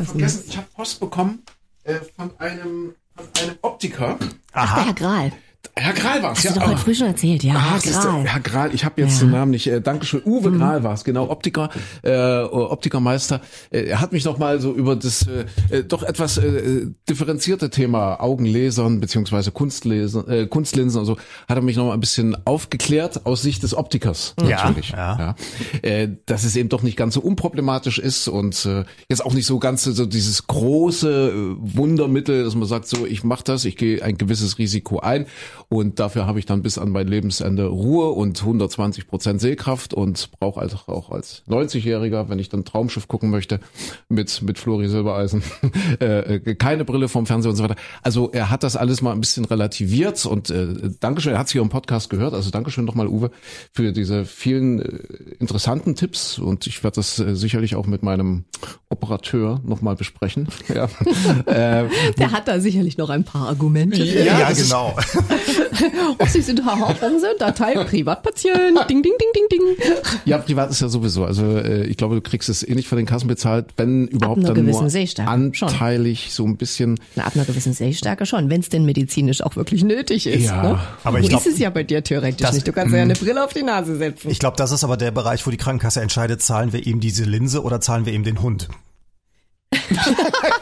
vergessen, 0.06 0.44
ich 0.48 0.56
habe 0.56 0.66
Post 0.74 0.98
bekommen 0.98 1.42
äh, 1.82 1.96
von 2.16 2.30
einem 2.38 2.94
von 3.16 3.26
einem 3.42 3.56
Optiker. 3.60 4.16
Aha. 4.16 4.18
Ach, 4.52 4.74
der 4.76 4.84
Herr 4.86 4.94
Grahl. 4.94 5.32
Herr 5.76 5.92
Gral 5.92 6.22
war 6.22 6.32
es. 6.32 6.38
Hast 6.38 6.44
ja, 6.44 6.52
du 6.52 6.60
doch 6.60 6.66
heute 6.68 6.78
früh 6.78 6.94
schon 6.94 7.08
erzählt, 7.08 7.42
ja. 7.42 7.54
Ach, 7.56 7.84
Herr 7.84 7.92
Gral. 7.92 8.24
Herr 8.24 8.40
Gral, 8.40 8.74
ich 8.74 8.84
habe 8.84 9.00
jetzt 9.00 9.20
ja. 9.20 9.26
den 9.26 9.32
Namen 9.32 9.50
nicht. 9.50 9.66
Äh, 9.66 9.80
Dankeschön. 9.80 10.22
Uwe 10.24 10.50
mhm. 10.50 10.58
Gral 10.58 10.84
war 10.84 10.94
es, 10.94 11.04
genau. 11.04 11.30
Optiker, 11.30 11.70
äh, 12.02 12.42
Optikermeister. 12.42 13.40
Äh, 13.70 13.84
er 13.84 14.00
hat 14.00 14.12
mich 14.12 14.24
noch 14.24 14.38
mal 14.38 14.60
so 14.60 14.72
über 14.72 14.96
das 14.96 15.26
äh, 15.26 15.44
äh, 15.70 15.84
doch 15.84 16.02
etwas 16.02 16.38
äh, 16.38 16.86
differenzierte 17.08 17.70
Thema 17.70 18.20
Augenlasern 18.20 19.00
beziehungsweise 19.00 19.50
Kunstlesen, 19.50 20.28
äh, 20.28 20.46
Kunstlinsen 20.46 21.00
und 21.00 21.06
so, 21.06 21.16
hat 21.48 21.56
er 21.56 21.62
mich 21.62 21.76
noch 21.76 21.86
mal 21.86 21.94
ein 21.94 22.00
bisschen 22.00 22.36
aufgeklärt 22.46 23.26
aus 23.26 23.42
Sicht 23.42 23.62
des 23.62 23.74
Optikers 23.74 24.34
natürlich. 24.40 24.90
Ja, 24.90 25.18
ja. 25.18 25.36
ja. 25.82 25.88
Äh, 25.88 26.16
dass 26.26 26.44
es 26.44 26.56
eben 26.56 26.68
doch 26.68 26.82
nicht 26.82 26.96
ganz 26.96 27.14
so 27.14 27.20
unproblematisch 27.20 27.98
ist 27.98 28.28
und 28.28 28.64
äh, 28.66 28.84
jetzt 29.08 29.24
auch 29.24 29.34
nicht 29.34 29.46
so 29.46 29.58
ganz 29.58 29.84
so 29.84 30.06
dieses 30.06 30.46
große 30.46 31.30
äh, 31.30 31.76
Wundermittel, 31.76 32.44
dass 32.44 32.54
man 32.54 32.68
sagt, 32.68 32.86
so 32.86 33.06
ich 33.06 33.24
mache 33.24 33.44
das, 33.44 33.64
ich 33.64 33.76
gehe 33.76 34.02
ein 34.02 34.16
gewisses 34.16 34.58
Risiko 34.58 35.00
ein 35.00 35.26
und 35.68 35.98
dafür 35.98 36.26
habe 36.26 36.38
ich 36.38 36.46
dann 36.46 36.62
bis 36.62 36.78
an 36.78 36.90
mein 36.90 37.08
Lebensende 37.08 37.66
Ruhe 37.66 38.10
und 38.10 38.40
120 38.40 39.06
Prozent 39.06 39.40
Sehkraft 39.40 39.94
und 39.94 40.30
brauche 40.38 40.60
also 40.60 40.78
auch 40.86 41.10
als 41.10 41.42
90-Jähriger, 41.48 42.28
wenn 42.28 42.38
ich 42.38 42.48
dann 42.48 42.64
Traumschiff 42.64 43.08
gucken 43.08 43.30
möchte, 43.30 43.60
mit, 44.08 44.42
mit 44.42 44.58
Flori 44.58 44.88
Silbereisen, 44.88 45.42
äh, 46.00 46.36
äh, 46.36 46.54
keine 46.54 46.84
Brille 46.84 47.08
vom 47.08 47.26
Fernseher 47.26 47.50
und 47.50 47.56
so 47.56 47.64
weiter. 47.64 47.76
Also 48.02 48.30
er 48.32 48.50
hat 48.50 48.62
das 48.62 48.76
alles 48.76 49.02
mal 49.02 49.12
ein 49.12 49.20
bisschen 49.20 49.44
relativiert 49.44 50.24
und 50.26 50.50
äh, 50.50 50.68
Dankeschön, 51.00 51.32
er 51.32 51.38
hat 51.38 51.46
es 51.46 51.52
hier 51.52 51.62
im 51.62 51.68
Podcast 51.68 52.10
gehört, 52.10 52.34
also 52.34 52.50
Dankeschön 52.50 52.84
nochmal 52.84 53.08
Uwe 53.08 53.30
für 53.72 53.92
diese 53.92 54.24
vielen 54.24 54.80
äh, 54.80 54.98
interessanten 55.38 55.94
Tipps 55.94 56.38
und 56.38 56.66
ich 56.66 56.82
werde 56.84 56.96
das 56.96 57.18
äh, 57.18 57.34
sicherlich 57.34 57.76
auch 57.76 57.86
mit 57.86 58.02
meinem 58.02 58.44
Operateur 58.88 59.60
nochmal 59.64 59.96
besprechen. 59.96 60.48
Ja. 60.74 60.84
äh, 61.46 61.88
Der 62.18 62.32
hat 62.32 62.48
da 62.48 62.58
sicherlich 62.58 62.96
noch 62.96 63.10
ein 63.10 63.22
paar 63.22 63.48
Argumente. 63.48 64.02
Ja, 64.02 64.40
ja 64.40 64.52
genau. 64.52 64.96
oh, 66.18 66.26
Sie 66.26 66.42
sind 66.42 66.64
Hartmann, 66.64 67.14
Datei 67.38 67.74
Privatpatient, 67.84 68.78
ding, 68.88 69.02
ding, 69.02 69.12
ding, 69.18 69.32
ding, 69.34 69.48
ding. 69.50 69.76
Ja, 70.24 70.38
privat 70.38 70.70
ist 70.70 70.80
ja 70.80 70.88
sowieso. 70.88 71.24
Also 71.24 71.58
äh, 71.58 71.84
ich 71.86 71.96
glaube, 71.96 72.14
du 72.14 72.20
kriegst 72.20 72.48
es 72.48 72.66
eh 72.66 72.74
nicht 72.74 72.88
von 72.88 72.96
den 72.96 73.06
Kassen 73.06 73.28
bezahlt, 73.28 73.66
wenn 73.76 74.06
überhaupt 74.08 74.44
dann 74.44 74.64
nur 74.64 74.90
Sehstärke. 74.90 75.30
anteilig 75.30 76.24
schon. 76.24 76.30
so 76.30 76.44
ein 76.46 76.56
bisschen. 76.56 76.98
Na, 77.16 77.24
ab 77.24 77.32
einer 77.34 77.44
gewissen 77.44 77.72
Sehstärke 77.72 78.26
schon, 78.26 78.50
wenn 78.50 78.60
es 78.60 78.68
denn 78.68 78.84
medizinisch 78.84 79.42
auch 79.42 79.56
wirklich 79.56 79.84
nötig 79.84 80.26
ist. 80.26 80.46
Ja, 80.46 80.62
ne? 80.62 80.78
aber 81.02 81.20
ich 81.20 81.28
glaube, 81.28 81.46
ist 81.48 81.54
es 81.54 81.58
ja 81.58 81.70
bei 81.70 81.82
dir 81.82 82.02
theoretisch 82.02 82.40
das, 82.40 82.54
nicht. 82.54 82.66
Du 82.66 82.72
kannst 82.72 82.94
ja 82.94 83.02
eine 83.02 83.14
Brille 83.14 83.44
auf 83.44 83.52
die 83.52 83.62
Nase 83.62 83.96
setzen. 83.96 84.30
Ich 84.30 84.38
glaube, 84.38 84.56
das 84.56 84.72
ist 84.72 84.84
aber 84.84 84.96
der 84.96 85.10
Bereich, 85.10 85.46
wo 85.46 85.50
die 85.50 85.56
Krankenkasse 85.56 86.00
entscheidet, 86.00 86.42
zahlen 86.42 86.72
wir 86.72 86.86
ihm 86.86 87.00
diese 87.00 87.24
Linse 87.24 87.62
oder 87.62 87.80
zahlen 87.80 88.06
wir 88.06 88.12
ihm 88.12 88.24
den 88.24 88.42
Hund. 88.42 88.68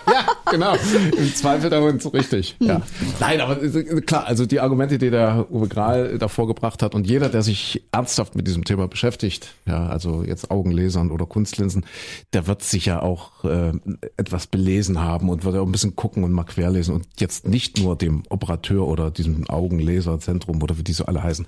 Ja, 0.07 0.51
genau. 0.51 0.75
Im 1.17 1.35
Zweifel 1.35 1.71
der 1.71 1.83
Hund, 1.83 2.13
richtig. 2.13 2.57
Ja. 2.61 2.83
Nein, 3.21 3.41
aber 3.41 3.63
äh, 3.63 4.01
klar, 4.01 4.27
also 4.27 4.47
die 4.47 4.61
Argumente, 4.61 4.99
die 4.99 5.11
der 5.11 5.47
Uwe 5.51 5.69
Grahl 5.69 6.19
davor 6.19 6.47
gebracht 6.47 6.83
hat 6.83 6.95
und 6.95 7.07
jeder, 7.07 7.29
der 7.29 7.43
sich 7.43 7.83
ernsthaft 7.93 8.35
mit 8.35 8.47
diesem 8.47 8.65
Thema 8.65 8.89
beschäftigt, 8.89 9.55
ja, 9.67 9.87
also 9.87 10.23
jetzt 10.25 10.51
Augenlesern 10.51 11.11
oder 11.11 11.27
Kunstlinsen, 11.27 11.85
der 12.33 12.47
wird 12.47 12.63
sicher 12.63 13.03
auch 13.03 13.45
äh, 13.45 13.73
etwas 14.17 14.47
belesen 14.47 15.01
haben 15.01 15.29
und 15.29 15.45
wird 15.45 15.57
auch 15.57 15.67
ein 15.67 15.73
bisschen 15.73 15.97
gucken 15.97 16.25
und 16.25 16.33
mal 16.33 16.45
querlesen 16.45 16.95
und 16.95 17.07
jetzt 17.19 17.47
nicht 17.47 17.79
nur 17.79 17.97
dem 17.97 18.23
Operateur 18.29 18.87
oder 18.87 19.11
diesem 19.11 19.49
Augenleserzentrum 19.49 20.63
oder 20.63 20.79
wie 20.79 20.85
die 20.85 20.93
so 20.93 21.07
alle 21.07 21.23
heißen, 21.23 21.47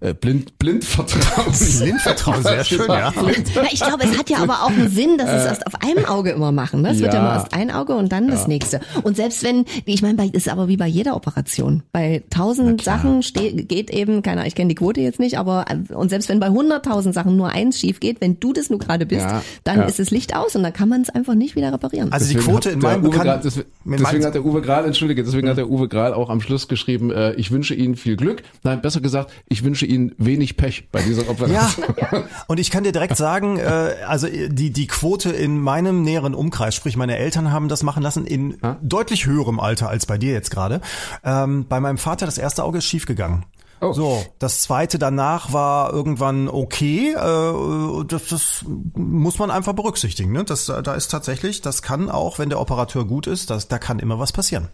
äh, 0.00 0.14
blind, 0.14 0.58
blind 0.58 0.84
vertrauen. 0.84 1.52
Blind 1.86 2.00
vertrauen, 2.00 2.42
sehr 2.42 2.64
schön, 2.64 2.86
ja. 2.88 3.12
Ja, 3.54 3.62
ich 3.70 3.80
glaube, 3.80 4.04
es 4.04 4.18
hat 4.18 4.30
ja 4.30 4.38
aber 4.38 4.62
auch 4.62 4.70
einen 4.70 4.88
Sinn, 4.88 5.18
dass 5.18 5.28
es 5.28 5.44
erst 5.44 5.66
auf 5.66 5.74
einem 5.82 6.04
Auge 6.06 6.30
immer 6.30 6.52
machen. 6.52 6.82
Ne? 6.82 6.90
Es 6.90 7.00
wird 7.06 7.14
ja 7.14 7.20
Ja. 7.22 7.24
mal 7.28 7.34
erst 7.36 7.54
ein 7.54 7.70
Auge 7.70 7.94
und 7.94 8.12
dann 8.12 8.28
das 8.28 8.46
nächste. 8.48 8.80
Und 9.02 9.16
selbst 9.16 9.42
wenn, 9.42 9.64
ich 9.84 10.02
meine, 10.02 10.14
bei- 10.14 10.26
ist 10.26 10.48
aber 10.48 10.68
wie 10.68 10.76
bei 10.76 10.86
jeder 10.86 11.16
Operation. 11.16 11.82
Bei 11.92 12.22
tausend 12.30 12.82
Sachen 12.82 13.22
ste 13.22 13.52
geht 13.52 13.90
eben, 13.90 14.22
keine 14.22 14.38
Ahnung, 14.40 14.48
ich 14.48 14.54
kenne 14.54 14.68
die 14.68 14.74
Quote 14.74 15.00
jetzt 15.00 15.18
nicht, 15.20 15.38
aber 15.38 15.64
äh, 15.68 15.92
und 15.94 16.08
selbst 16.10 16.28
wenn 16.28 16.40
bei 16.40 16.48
hunderttausend 16.48 17.14
Sachen 17.14 17.36
nur 17.36 17.48
eins 17.50 17.78
schief 17.78 18.00
geht, 18.00 18.20
wenn 18.20 18.38
du 18.40 18.52
das 18.52 18.70
nur 18.70 18.78
gerade 18.78 19.06
bist, 19.06 19.22
Ja, 19.22 19.42
dann 19.64 19.78
ja. 19.78 19.84
ist 19.84 19.98
das 19.98 20.10
Licht 20.10 20.36
aus 20.36 20.54
und 20.56 20.62
dann 20.62 20.72
kann 20.72 20.88
man 20.88 21.02
es 21.02 21.10
einfach 21.10 21.34
nicht 21.34 21.56
wieder 21.56 21.72
reparieren. 21.72 22.12
Also 22.12 22.26
die 22.26 22.34
Deswegen 22.34 22.52
Quote 22.52 22.68
hat 22.70 22.74
in 22.76 22.80
meinem. 22.82 23.10
Grahl, 23.10 23.40
deswegen, 23.42 23.68
deswegen 23.84 24.24
hat 24.24 24.34
der 24.34 24.44
Uwe 24.44 24.60
Grahl, 24.62 24.84
entschuldige, 24.84 25.22
deswegen 25.24 25.48
hat 25.48 25.56
der 25.56 25.70
Uwe 25.70 25.88
Grahl 25.88 26.12
auch 26.14 26.28
am 26.30 26.40
Schluss 26.40 26.68
geschrieben, 26.68 27.10
äh, 27.10 27.32
ich 27.34 27.50
wünsche 27.50 27.74
Ihnen 27.74 27.96
viel 27.96 28.16
Glück. 28.16 28.42
Nein, 28.62 28.80
besser 28.82 29.00
gesagt, 29.00 29.30
ich 29.48 29.64
wünsche 29.64 29.86
Ihnen 29.86 30.12
wenig 30.18 30.56
Pech 30.56 30.88
bei 30.90 31.00
dieser 31.02 31.22
Ja, 31.24 31.30
Operation. 31.30 31.84
und 32.48 32.58
ich 32.60 32.70
kann 32.70 32.84
dir 32.84 32.92
direkt 32.92 33.16
sagen, 33.16 33.58
äh, 33.58 33.94
also 34.06 34.26
die 34.26 34.70
die 34.70 34.86
Quote 34.86 35.30
in 35.30 35.60
meinem 35.60 36.02
näheren 36.02 36.34
Umkreis, 36.34 36.74
sprich 36.86 36.96
meine 36.96 37.16
Eltern 37.16 37.50
haben 37.50 37.68
das 37.68 37.82
machen 37.82 38.00
lassen 38.00 38.24
in 38.24 38.58
deutlich 38.80 39.26
höherem 39.26 39.58
Alter 39.58 39.88
als 39.88 40.06
bei 40.06 40.18
dir 40.18 40.32
jetzt 40.32 40.52
gerade. 40.52 40.80
Ähm, 41.24 41.66
bei 41.68 41.80
meinem 41.80 41.98
Vater 41.98 42.26
das 42.26 42.38
erste 42.38 42.62
Auge 42.62 42.78
ist 42.78 42.84
schief 42.84 43.06
gegangen. 43.06 43.44
Oh. 43.80 43.92
So, 43.92 44.24
das 44.38 44.62
zweite 44.62 44.96
danach 45.00 45.52
war 45.52 45.92
irgendwann 45.92 46.48
okay. 46.48 47.12
Äh, 47.12 48.04
das, 48.06 48.28
das 48.28 48.64
muss 48.94 49.40
man 49.40 49.50
einfach 49.50 49.72
berücksichtigen. 49.72 50.30
Ne? 50.30 50.44
Das, 50.44 50.66
da 50.66 50.94
ist 50.94 51.10
tatsächlich, 51.10 51.60
das 51.60 51.82
kann 51.82 52.08
auch, 52.08 52.38
wenn 52.38 52.50
der 52.50 52.60
Operateur 52.60 53.04
gut 53.04 53.26
ist, 53.26 53.50
das, 53.50 53.66
da 53.66 53.78
kann 53.80 53.98
immer 53.98 54.20
was 54.20 54.30
passieren. 54.30 54.68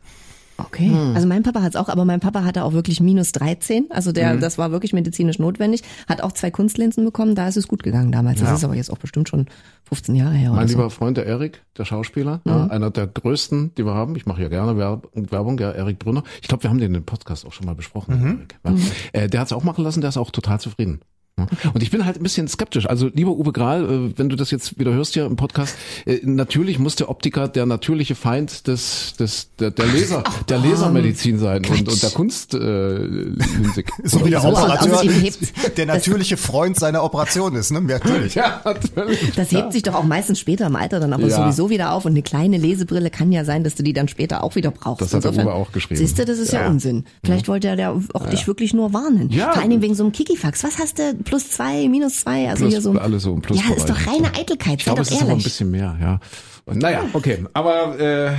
Okay. 0.66 0.88
Hm. 0.88 1.12
Also 1.14 1.26
mein 1.28 1.42
Papa 1.42 1.62
hat 1.62 1.70
es 1.70 1.76
auch, 1.76 1.88
aber 1.88 2.04
mein 2.04 2.20
Papa 2.20 2.44
hatte 2.44 2.64
auch 2.64 2.72
wirklich 2.72 3.00
minus 3.00 3.32
13. 3.32 3.86
Also 3.90 4.10
Hm. 4.10 4.14
der, 4.14 4.36
das 4.36 4.58
war 4.58 4.70
wirklich 4.72 4.92
medizinisch 4.92 5.38
notwendig. 5.38 5.82
Hat 6.08 6.22
auch 6.22 6.32
zwei 6.32 6.50
Kunstlinsen 6.50 7.04
bekommen, 7.04 7.34
da 7.34 7.48
ist 7.48 7.56
es 7.56 7.68
gut 7.68 7.82
gegangen 7.82 8.12
damals. 8.12 8.40
Das 8.40 8.48
Ja. 8.50 8.54
ist 8.56 8.64
aber 8.64 8.74
jetzt 8.74 8.90
auch 8.90 8.98
bestimmt 8.98 9.28
schon 9.28 9.46
15 9.84 10.14
Jahre 10.14 10.34
her. 10.34 10.50
Mein 10.50 10.58
oder 10.60 10.68
so. 10.68 10.74
lieber 10.78 10.90
Freund, 10.90 11.16
der 11.16 11.26
Erik, 11.26 11.62
der 11.76 11.84
Schauspieler, 11.84 12.40
ja, 12.44 12.66
einer 12.66 12.90
der 12.90 13.06
größten, 13.06 13.74
die 13.76 13.84
wir 13.84 13.94
haben. 13.94 14.16
Ich 14.16 14.26
mache 14.26 14.42
ja 14.42 14.48
gerne 14.48 14.76
Werb 14.76 15.08
Werbung, 15.14 15.58
ja, 15.58 15.70
Erik 15.72 15.98
Brünner. 15.98 16.22
Ich 16.40 16.48
glaube, 16.48 16.62
wir 16.62 16.70
haben 16.70 16.78
den 16.78 16.94
im 16.94 17.04
Podcast 17.04 17.46
auch 17.46 17.52
schon 17.52 17.66
mal 17.66 17.74
besprochen. 17.74 18.48
Erik, 18.64 18.80
ja. 19.12 19.20
Äh, 19.20 19.28
der 19.28 19.40
hat 19.40 19.46
es 19.48 19.52
auch 19.52 19.64
machen 19.64 19.84
lassen, 19.84 20.00
der 20.00 20.08
ist 20.08 20.16
auch 20.16 20.30
total 20.30 20.60
zufrieden. 20.60 21.00
Ja. 21.38 21.46
Und 21.72 21.82
ich 21.82 21.90
bin 21.90 22.04
halt 22.04 22.16
ein 22.16 22.22
bisschen 22.22 22.46
skeptisch. 22.46 22.86
Also 22.86 23.08
lieber 23.12 23.30
Uwe 23.30 23.52
Grahl, 23.52 23.84
äh, 23.84 24.18
wenn 24.18 24.28
du 24.28 24.36
das 24.36 24.50
jetzt 24.50 24.78
wieder 24.78 24.92
hörst 24.92 25.14
hier 25.14 25.24
im 25.24 25.36
Podcast, 25.36 25.74
äh, 26.04 26.20
natürlich 26.24 26.78
muss 26.78 26.94
der 26.96 27.08
Optiker 27.08 27.48
der 27.48 27.64
natürliche 27.64 28.14
Feind 28.14 28.66
des, 28.66 29.14
des 29.18 29.48
der, 29.58 29.70
der 29.70 29.86
Laser, 29.86 30.22
der 30.50 30.58
Lasermedizin 30.58 31.38
sein 31.38 31.64
und, 31.64 31.88
und 31.88 32.02
der 32.02 32.10
Kunst 32.10 32.52
äh. 32.54 32.58
So 34.04 34.24
wie 34.26 34.30
der 34.30 34.44
Operateur 34.44 35.02
der 35.76 35.86
natürliche 35.86 36.36
Freund 36.36 36.78
seiner 36.78 37.02
Operation 37.02 37.54
ist, 37.56 37.70
ne? 37.70 37.80
Natürlich. 37.80 38.34
Ja, 38.42 38.60
natürlich. 38.64 39.32
Das 39.36 39.52
hebt 39.52 39.72
sich 39.72 39.82
doch 39.82 39.94
auch 39.94 40.04
meistens 40.04 40.38
später 40.38 40.66
im 40.66 40.76
Alter 40.76 41.00
dann 41.00 41.12
aber 41.12 41.28
Ja. 41.28 41.36
sowieso 41.36 41.70
wieder 41.70 41.92
auf 41.92 42.04
und 42.04 42.12
eine 42.12 42.22
kleine 42.22 42.56
Lesebrille 42.58 43.10
kann 43.10 43.30
ja 43.32 43.44
sein, 43.44 43.62
dass 43.64 43.74
du 43.74 43.82
die 43.82 43.92
dann 43.92 44.08
später 44.08 44.42
auch 44.42 44.54
wieder 44.54 44.70
brauchst. 44.70 45.00
Das 45.02 45.12
hat 45.14 45.24
der 45.24 45.32
Uwe 45.32 45.52
auch 45.52 45.70
geschrieben. 45.72 45.98
Siehst 45.98 46.18
du, 46.18 46.24
das 46.24 46.38
ist 46.38 46.52
ja, 46.52 46.62
Ja. 46.62 46.68
Unsinn. 46.68 47.04
Vielleicht 47.24 47.48
wollte 47.48 47.68
er 47.68 47.76
der 47.76 47.94
auch 48.14 48.26
dich 48.28 48.46
wirklich 48.46 48.74
nur 48.74 48.92
warnen. 48.92 49.30
Ja. 49.30 49.52
Vor 49.52 49.60
allen 49.62 49.70
Dingen 49.70 49.82
wegen 49.82 49.94
so 49.94 50.02
einem 50.02 50.12
Kikifax. 50.12 50.64
Was 50.64 50.78
hast 50.78 50.98
du? 50.98 51.21
Plus 51.24 51.50
zwei, 51.50 51.88
minus 51.88 52.20
zwei? 52.20 52.48
Also 52.48 52.64
Plus- 52.64 52.72
hier 52.74 52.80
so. 52.82 52.92
alles 52.92 53.22
so 53.22 53.32
im 53.34 53.42
Ja, 53.54 53.74
ist 53.74 53.88
doch 53.88 54.06
reine 54.06 54.28
Eitelkeit. 54.38 54.78
Ich 54.80 54.84
Sei 54.84 54.92
glaube, 54.94 55.02
doch 55.02 55.06
es 55.06 55.10
ist 55.12 55.16
aber 55.16 55.22
ein 55.22 55.28
ehrlich. 55.30 55.44
bisschen 55.44 55.70
mehr, 55.70 55.96
ja. 56.00 56.20
Und, 56.64 56.78
naja, 56.78 57.02
okay. 57.12 57.44
Aber 57.54 57.98
äh, 57.98 58.36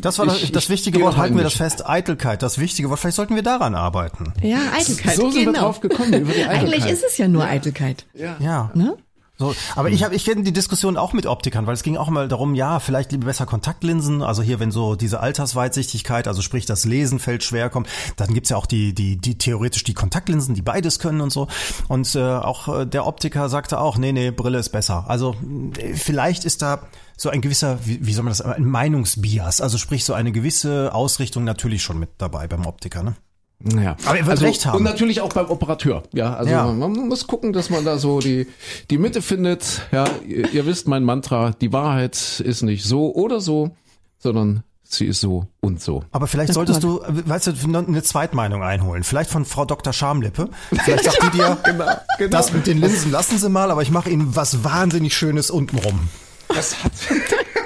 Das 0.00 0.18
war 0.18 0.24
das, 0.26 0.42
ich- 0.42 0.50
das 0.52 0.64
ich 0.64 0.70
wichtige 0.70 1.00
Wort, 1.00 1.16
halten 1.18 1.36
wir 1.36 1.44
das 1.44 1.54
fest, 1.54 1.86
Eitelkeit, 1.86 2.42
das 2.42 2.58
wichtige 2.58 2.88
Wort. 2.88 2.98
Vielleicht 3.00 3.16
sollten 3.16 3.34
wir 3.34 3.42
daran 3.42 3.74
arbeiten. 3.74 4.32
ja, 4.42 4.58
Eitelkeit. 4.74 5.14
So 5.16 5.30
sind 5.30 5.40
wir 5.40 5.52
genau. 5.52 5.60
drauf 5.66 5.80
gekommen, 5.80 6.12
über 6.14 6.32
die 6.32 6.42
Eitelkeit. 6.44 6.62
Eigentlich 6.74 6.86
ist 6.90 7.04
es 7.04 7.18
ja 7.18 7.28
nur 7.28 7.44
Eitelkeit. 7.44 8.06
Ja. 8.14 8.70
Ne? 8.74 8.96
So, 9.40 9.54
aber 9.74 9.88
ich 9.88 10.04
habe 10.04 10.14
ich 10.14 10.26
kenne 10.26 10.42
die 10.42 10.52
Diskussion 10.52 10.98
auch 10.98 11.14
mit 11.14 11.24
Optikern, 11.24 11.66
weil 11.66 11.72
es 11.72 11.82
ging 11.82 11.96
auch 11.96 12.10
mal 12.10 12.28
darum, 12.28 12.54
ja, 12.54 12.78
vielleicht 12.78 13.10
lieber 13.10 13.24
besser 13.24 13.46
Kontaktlinsen, 13.46 14.20
also 14.22 14.42
hier 14.42 14.60
wenn 14.60 14.70
so 14.70 14.96
diese 14.96 15.20
Altersweitsichtigkeit, 15.20 16.28
also 16.28 16.42
sprich 16.42 16.66
das 16.66 16.84
Lesen 16.84 17.18
fällt 17.18 17.42
schwer 17.42 17.70
kommt, 17.70 17.88
dann 18.16 18.34
gibt's 18.34 18.50
ja 18.50 18.58
auch 18.58 18.66
die 18.66 18.92
die 18.92 19.16
die 19.16 19.38
theoretisch 19.38 19.82
die 19.82 19.94
Kontaktlinsen, 19.94 20.54
die 20.54 20.60
beides 20.60 20.98
können 20.98 21.22
und 21.22 21.32
so 21.32 21.48
und 21.88 22.14
äh, 22.14 22.20
auch 22.20 22.68
äh, 22.68 22.84
der 22.84 23.06
Optiker 23.06 23.48
sagte 23.48 23.80
auch, 23.80 23.96
nee, 23.96 24.12
nee, 24.12 24.30
Brille 24.30 24.58
ist 24.58 24.68
besser. 24.68 25.06
Also 25.08 25.34
äh, 25.78 25.94
vielleicht 25.94 26.44
ist 26.44 26.60
da 26.60 26.82
so 27.16 27.30
ein 27.30 27.40
gewisser, 27.40 27.78
wie, 27.86 28.06
wie 28.06 28.12
soll 28.12 28.24
man 28.24 28.32
das, 28.32 28.42
ein 28.42 28.66
Meinungsbias, 28.66 29.62
also 29.62 29.78
sprich 29.78 30.04
so 30.04 30.12
eine 30.12 30.32
gewisse 30.32 30.94
Ausrichtung 30.94 31.44
natürlich 31.44 31.82
schon 31.82 31.98
mit 31.98 32.10
dabei 32.18 32.46
beim 32.46 32.66
Optiker, 32.66 33.02
ne? 33.02 33.16
Ja. 33.62 33.96
Aber 34.06 34.18
er 34.18 34.26
wird 34.26 34.40
recht 34.40 34.64
haben. 34.66 34.78
Und 34.78 34.82
natürlich 34.84 35.20
auch 35.20 35.32
beim 35.32 35.50
Operateur. 35.50 36.02
Ja, 36.12 36.34
also 36.34 36.50
Ja. 36.50 36.66
man 36.72 36.92
muss 36.92 37.26
gucken, 37.26 37.52
dass 37.52 37.68
man 37.70 37.84
da 37.84 37.98
so 37.98 38.20
die, 38.20 38.46
die 38.90 38.98
Mitte 38.98 39.20
findet. 39.22 39.82
Ja, 39.92 40.04
ihr, 40.26 40.50
ihr 40.52 40.66
wisst 40.66 40.88
mein 40.88 41.04
Mantra, 41.04 41.52
die 41.60 41.72
Wahrheit 41.72 42.40
ist 42.44 42.62
nicht 42.62 42.84
so 42.84 43.14
oder 43.14 43.40
so, 43.40 43.70
sondern 44.18 44.62
sie 44.82 45.04
ist 45.06 45.20
so 45.20 45.46
und 45.60 45.80
so. 45.82 46.04
Aber 46.10 46.26
vielleicht 46.26 46.54
solltest 46.54 46.82
du, 46.84 47.00
weißt 47.06 47.48
du, 47.48 47.52
eine 47.78 48.02
Zweitmeinung 48.02 48.62
einholen. 48.62 49.04
Vielleicht 49.04 49.30
von 49.30 49.44
Frau 49.44 49.64
Dr. 49.66 49.92
Schamlippe. 49.92 50.48
Vielleicht 50.84 51.04
sagt 51.04 51.22
die 51.22 51.36
dir, 51.36 51.58
genau. 52.18 52.30
das 52.30 52.52
mit 52.52 52.66
den 52.66 52.78
Linsen 52.78 53.10
lassen 53.12 53.38
Sie 53.38 53.48
mal, 53.50 53.70
aber 53.70 53.82
ich 53.82 53.90
mache 53.90 54.08
Ihnen 54.10 54.34
was 54.34 54.64
wahnsinnig 54.64 55.14
Schönes 55.14 55.50
untenrum. 55.50 56.08
Was 56.48 56.82
hat, 56.82 56.92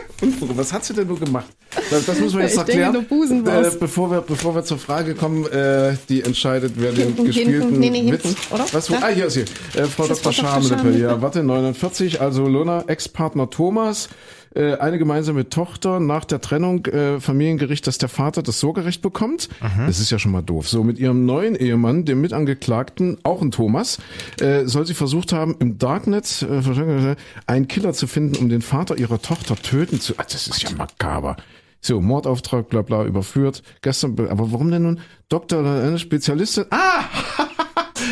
was 0.57 0.73
hat 0.73 0.85
sie 0.85 0.95
denn 0.95 1.07
nur 1.09 1.19
gemacht? 1.19 1.47
Das, 1.91 2.07
das 2.07 2.19
müssen 2.21 2.37
wir 2.39 2.45
jetzt 2.45 2.53
Ich 2.55 2.59
erklären. 2.59 2.93
denke, 2.93 3.09
Busenwurst. 3.09 3.77
Äh, 3.77 3.79
bevor 3.79 4.11
wir, 4.11 4.21
bevor 4.21 4.55
wir 4.55 4.65
zur 4.65 4.79
Frage 4.79 5.15
kommen, 5.15 5.47
äh, 5.47 5.97
die 6.09 6.23
entscheidet, 6.23 6.73
wer 6.77 6.93
den 6.93 7.07
Hinten, 7.09 7.25
gespielten 7.25 7.79
nee, 7.79 7.91
nee, 7.91 8.03
hinten, 8.03 8.13
Witz. 8.25 8.37
oder? 8.51 8.65
Was? 8.73 8.89
Ja. 8.89 8.99
ah, 9.03 9.09
hier 9.09 9.27
ist 9.27 9.35
sie. 9.35 9.41
Äh, 9.75 9.85
Frau 9.85 10.05
ist 10.05 10.25
Dr. 10.25 10.33
Dr. 10.33 10.33
Schamlippe. 10.33 10.99
Ja, 10.99 11.21
warte, 11.21 11.43
49. 11.43 12.21
Also 12.21 12.47
Lona, 12.47 12.85
Ex-Partner 12.87 13.51
Thomas. 13.51 14.09
Äh, 14.55 14.75
eine 14.77 14.99
gemeinsame 14.99 15.49
Tochter 15.49 15.99
nach 16.01 16.25
der 16.25 16.41
Trennung 16.41 16.87
äh, 16.87 17.19
Familiengericht, 17.21 17.87
dass 17.87 17.99
der 17.99 18.09
Vater 18.09 18.43
das 18.43 18.61
Sorgerecht 18.61 19.03
bekommt. 19.03 19.49
Das 19.87 19.99
ist 19.99 20.11
ja 20.11 20.19
schon 20.21 20.31
mal 20.33 20.43
doof. 20.43 20.69
So 20.69 20.85
mit 20.85 20.99
ihrem 20.99 21.27
neuen 21.27 21.57
Ehemann, 21.57 22.05
dem 22.05 22.21
Mitangeklagten, 22.21 23.19
auch 23.25 23.43
ein 23.43 23.51
Thomas, 23.51 23.99
äh, 24.41 24.65
soll 24.67 24.87
sie 24.87 24.95
versucht 24.95 25.33
haben, 25.33 25.57
im 25.59 25.79
Darknet 25.79 26.43
äh, 26.49 27.17
einen 27.47 27.67
Killer 27.69 27.93
zu 27.95 28.07
finden, 28.07 28.37
um 28.37 28.49
den 28.49 28.63
Vater 28.63 28.97
ihrer 28.97 29.21
Tochter 29.21 29.57
töten 29.57 30.01
zu. 30.01 30.15
Ah, 30.19 30.25
das 30.31 30.47
ist 30.47 30.63
ja 30.63 30.71
makaber. 30.77 31.37
So, 31.81 32.01
Mordauftrag, 32.01 32.69
bla 32.71 32.83
bla, 32.83 33.05
überführt. 33.05 33.63
Gestern, 33.83 34.15
be- 34.15 34.31
aber 34.31 34.53
warum 34.53 34.71
denn 34.71 34.83
nun 34.85 35.01
Doktor, 35.29 35.65
äh, 35.67 35.99
Spezialistin? 35.99 36.65
Ah! 36.71 37.05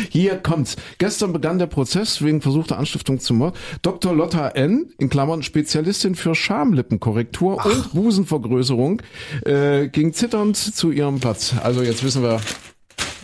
Hier 0.09 0.37
kommt's. 0.37 0.75
Gestern 0.97 1.33
begann 1.33 1.59
der 1.59 1.67
Prozess 1.67 2.21
wegen 2.21 2.41
versuchter 2.41 2.77
Anstiftung 2.77 3.19
zum 3.19 3.37
Mord. 3.37 3.57
Dr. 3.81 4.13
Lotta 4.13 4.49
N., 4.49 4.93
in 4.97 5.09
Klammern 5.09 5.43
Spezialistin 5.43 6.15
für 6.15 6.35
Schamlippenkorrektur 6.35 7.65
und 7.65 7.93
Busenvergrößerung, 7.93 9.01
äh, 9.45 9.87
ging 9.87 10.13
zitternd 10.13 10.57
zu 10.57 10.91
ihrem 10.91 11.19
Platz. 11.19 11.53
Also 11.61 11.83
jetzt 11.83 12.03
wissen 12.03 12.23
wir, 12.23 12.39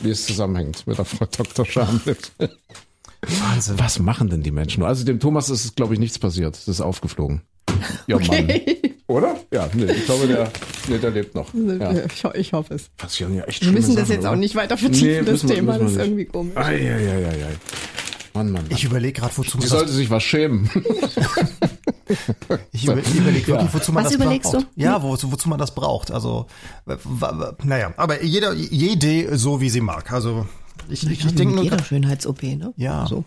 wie 0.02 0.10
es 0.10 0.26
zusammenhängt 0.26 0.86
mit 0.88 0.98
der 0.98 1.06
Frau 1.06 1.26
Dr. 1.26 1.66
Schamlippe. 1.66 2.50
Wahnsinn. 3.22 3.80
Was 3.80 4.00
machen 4.00 4.30
denn 4.30 4.44
die 4.44 4.52
Menschen? 4.52 4.84
Also 4.84 5.04
dem 5.04 5.20
Thomas 5.20 5.50
ist, 5.50 5.76
glaube 5.76 5.94
ich, 5.94 6.00
nichts 6.00 6.20
passiert. 6.20 6.56
Das 6.56 6.68
ist 6.68 6.82
aufgeflogen. 6.82 7.42
Ja, 8.08 8.18
Mann. 8.20 8.50
Oder? 9.10 9.36
Ja, 9.52 9.68
nee, 9.74 9.92
ich 9.92 10.06
glaube, 10.06 10.28
der, 10.28 10.52
nee, 10.88 11.00
der 11.00 11.10
lebt 11.10 11.34
noch. 11.34 11.52
Ja. 11.54 11.92
Ich, 12.06 12.24
ich 12.36 12.54
hoffe 12.54 12.76
es. 12.76 12.90
Passieren 12.96 13.36
ja 13.36 13.44
echt 13.46 13.66
Wir 13.66 13.72
müssen 13.72 13.96
das 13.96 14.08
Sachen, 14.08 14.16
jetzt 14.18 14.26
auch 14.28 14.32
oder? 14.32 14.40
nicht 14.40 14.54
weiter 14.56 14.78
vertiefen, 14.78 15.26
das 15.26 15.34
müssen 15.34 15.50
wir- 15.50 15.56
Thema. 15.56 15.80
Das 15.80 15.90
ist 15.92 15.98
nicht. 15.98 16.06
irgendwie 16.06 16.26
komisch. 16.26 16.56
Ei, 16.56 16.76
ei, 16.76 16.94
ei, 16.94 17.26
ei. 17.28 17.56
Mann, 18.36 18.52
Mann, 18.52 18.62
Mann. 18.62 18.66
Ich 18.70 18.84
überlege 18.84 19.20
gerade, 19.20 19.36
wozu 19.36 19.58
man 19.58 19.68
sollte 19.68 19.88
das, 19.88 19.96
sich 19.96 20.12
was 20.12 20.22
schämen. 20.22 20.70
ich 22.72 22.84
über, 22.86 22.94
überleg 22.98 23.48
wirklich, 23.48 23.74
wozu 23.74 23.92
man 23.92 24.04
Was 24.04 24.12
das 24.14 24.22
überlegst 24.22 24.52
braucht. 24.52 24.64
du? 24.76 24.82
Ja, 24.82 25.02
wozu, 25.02 25.32
wozu 25.32 25.50
man 25.50 25.58
das 25.60 25.74
braucht. 25.74 26.12
Also, 26.12 26.46
naja, 27.64 27.92
aber 27.98 28.24
jeder, 28.24 28.54
jede 28.54 29.38
so 29.38 29.60
wie 29.60 29.70
sie 29.70 29.82
mag. 29.82 30.12
Also, 30.12 30.46
ich, 30.88 31.04
ich, 31.10 31.26
ich 31.26 31.36
denke 31.36 31.56
nur, 31.56 31.64
jeder 31.64 31.84
Schönheits-OP, 31.84 32.44
ne? 32.44 32.74
Ja. 32.78 33.08
So. 33.08 33.24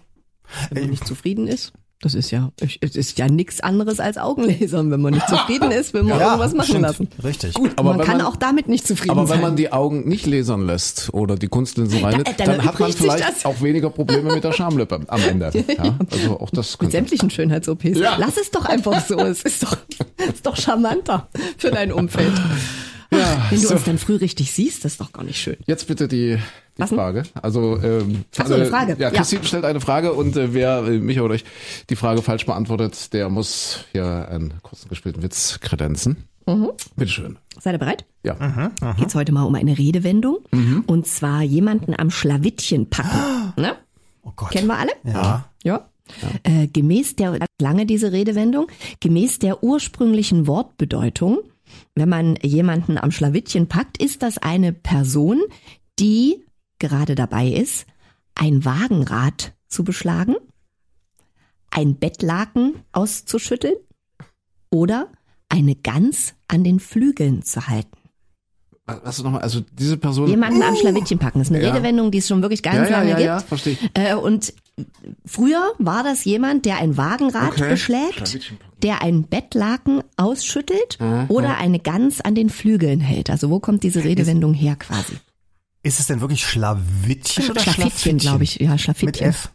Wenn 0.71 0.83
man 0.85 0.91
nicht 0.91 1.07
zufrieden 1.07 1.49
ist. 1.49 1.73
Das 2.03 2.15
ist 2.15 2.33
ja, 2.33 2.51
es 2.81 2.97
ist 2.97 3.17
ja 3.19 3.29
nichts 3.29 3.61
anderes 3.61 4.01
als 4.01 4.19
Augenlasern, 4.19 4.91
wenn 4.91 5.01
man 5.01 5.15
nicht 5.15 5.29
zufrieden 5.29 5.71
ist, 5.71 5.95
will 5.95 6.03
man 6.03 6.19
Ja, 6.19 6.27
irgendwas 6.33 6.53
machen 6.53 6.67
stimmt. 6.67 6.83
lassen. 6.83 7.09
Richtig. 7.23 7.55
Gut, 7.55 7.71
Aber 7.77 7.95
man 7.95 8.05
kann 8.05 8.17
man- 8.19 8.27
auch 8.27 8.35
damit 8.35 8.69
nicht 8.69 8.87
zufrieden 8.87 9.13
Aber 9.13 9.27
sein. 9.29 9.37
wenn 9.39 9.43
man 9.43 9.57
die 9.57 9.71
Augen 9.73 10.09
nicht 10.09 10.27
lasern 10.27 10.67
lässt 10.67 11.15
oder 11.15 11.37
die 11.37 11.47
Kunstlinsen 11.47 12.05
rein, 12.05 12.25
dann 12.25 12.35
dann, 12.37 12.65
hat 12.65 12.81
man 12.81 12.93
vielleicht 12.93 13.21
das. 13.27 13.45
auch 13.45 13.63
weniger 13.63 13.89
Probleme 13.89 14.35
mit 14.35 14.43
der 14.43 14.53
Schamlippe 14.53 15.01
am 15.07 15.23
Ende. 15.29 15.53
Ja, 15.55 15.97
also 16.11 16.41
auch 16.41 16.51
das 16.51 16.77
mit 16.81 16.91
sämtlichen 16.91 17.31
Schönheits-OPs. 17.31 17.97
Ja. 17.99 18.17
Lass 18.19 18.37
es 18.37 18.51
doch 18.51 18.65
einfach 18.67 19.01
so. 19.07 19.17
Es 19.21 19.43
ist 19.43 19.63
doch, 19.63 19.77
ist 20.29 20.45
doch 20.45 20.57
charmanter 20.57 21.29
für 21.57 21.71
dein 21.71 21.93
Umfeld. 21.93 22.33
Ja, 23.13 23.47
Wenn 23.51 23.61
du 23.61 23.69
so. 23.69 23.75
uns 23.75 23.85
dann 23.85 23.99
früh 23.99 24.17
richtig 24.17 24.51
siehst, 24.53 24.85
das 24.85 24.93
ist 24.93 25.01
doch 25.01 25.13
gar 25.13 25.23
nicht 25.23 25.39
schön. 25.39 25.57
Jetzt 25.67 25.87
bitte 25.87 26.09
die 26.09 26.39
Was? 26.83 26.91
Frage. 26.91 27.23
Also 27.41 27.79
ähm, 27.83 28.25
Ach 28.39 28.47
so, 28.47 28.55
eine 28.55 28.67
Frage. 28.67 28.93
Ja, 28.99 29.09
Ja. 29.09 29.11
Christine 29.11 29.45
stellt 29.45 29.65
eine 29.65 29.81
Frage 29.81 30.13
und 30.13 30.37
äh, 30.37 30.53
wer 30.55 30.85
äh, 30.87 30.99
mich 30.99 31.21
oder 31.21 31.35
euch 31.35 31.45
die 31.91 31.97
Frage 31.97 32.23
falsch 32.23 32.47
beantwortet, 32.47 33.13
der 33.13 33.29
muss 33.29 33.85
hier 33.93 34.29
einen 34.29 34.55
kurzen 34.63 34.89
gespielten 34.89 35.23
Witz 35.23 35.59
kredenzen. 35.61 36.25
Mhm. 36.47 36.71
Bitteschön. 36.97 37.39
Seid 37.61 37.75
ihr 37.75 37.79
bereit? 37.79 38.05
Ja. 38.25 38.71
Geht's 38.99 39.15
heute 39.15 39.33
mal 39.33 39.45
um 39.45 39.55
eine 39.55 39.79
Redewendung. 39.79 40.39
Und 40.87 41.07
zwar 41.07 41.43
jemanden 41.43 41.95
am 41.99 42.11
Schlawittchen 42.11 42.91
packen. 42.91 43.53
Ne? 43.57 43.75
Oh 44.25 44.33
Gott. 44.35 44.51
Kennen 44.51 44.67
wir 44.67 44.79
alle? 44.79 44.93
Ja. 45.05 45.45
Ja. 45.63 45.87
Äh, 46.43 46.67
gemäß 46.69 47.17
der, 47.17 47.39
lange 47.61 47.87
diese 47.87 48.13
Redewendung, 48.13 48.67
gemäß 49.01 49.39
der 49.39 49.63
ursprünglichen 49.63 50.47
Wortbedeutung, 50.47 51.39
wenn 51.95 52.09
man 52.09 52.37
jemanden 52.43 52.99
am 52.99 53.11
Schlawittchen 53.13 53.69
packt, 53.69 54.03
ist 54.03 54.23
das 54.23 54.39
eine 54.39 54.73
Person, 54.73 55.41
die 55.99 56.45
gerade 56.89 57.15
dabei 57.15 57.47
ist, 57.49 57.87
ein 58.35 58.65
Wagenrad 58.65 59.55
zu 59.69 59.85
beschlagen, 59.85 60.35
ein 61.71 61.97
Bettlaken 61.97 62.75
auszuschütteln 62.93 63.77
oder 64.71 65.09
eine 65.49 65.75
Gans 65.75 66.35
an 66.49 66.65
den 66.65 66.81
Flügeln 66.81 67.43
zu 67.43 67.69
halten. 67.69 67.91
Was 68.85 69.23
nochmal, 69.23 69.43
also 69.43 69.61
diese 69.73 69.97
Person. 69.97 70.29
Jemanden 70.29 70.61
am 70.63 70.75
Schlawittchen 70.75 71.19
packen. 71.19 71.39
Das 71.39 71.49
ist 71.49 71.55
eine 71.55 71.63
Ja. 71.65 71.73
Redewendung, 71.73 72.11
die 72.11 72.19
es 72.19 72.27
schon 72.27 72.43
wirklich 72.43 72.63
ganz 72.63 72.77
ja, 72.77 72.85
ja, 72.85 72.91
lange 72.91 73.11
ja, 73.11 73.17
gibt. 73.17 73.27
ja, 73.27 73.39
verstehe 73.41 73.73
ich. 73.75 73.91
Äh, 73.95 74.15
und 74.15 74.53
früher 75.25 75.73
war 75.79 76.03
das 76.03 76.25
jemand, 76.25 76.65
der 76.67 76.79
ein 76.79 76.97
Wagenrad 76.97 77.53
Okay. 77.53 77.71
beschlägt, 77.71 78.53
der 78.83 79.01
ein 79.03 79.23
Bettlaken 79.23 80.03
ausschüttelt 80.17 80.99
Mhm. 81.01 81.27
oder 81.29 81.59
eine 81.59 81.79
Gans 81.79 82.21
an 82.21 82.35
den 82.35 82.51
Flügeln 82.51 83.01
hält. 83.01 83.31
Also 83.31 83.51
wo 83.51 83.61
kommt 83.61 83.85
diese 83.85 84.03
Redewendung 84.03 84.53
her 84.53 84.75
quasi? 84.77 85.15
Ist 85.83 85.99
es 86.01 86.07
denn 86.07 86.21
wirklich 86.21 86.45
Schlawittchen 86.47 87.51
oder 87.51 87.61
Schlafittchen, 87.61 88.19
glaube 88.19 88.45
ich. 88.45 88.57
Ja, 88.61 88.79
Schlafittchen. 88.79 89.07
Mit 89.07 89.21
F. 89.35 89.51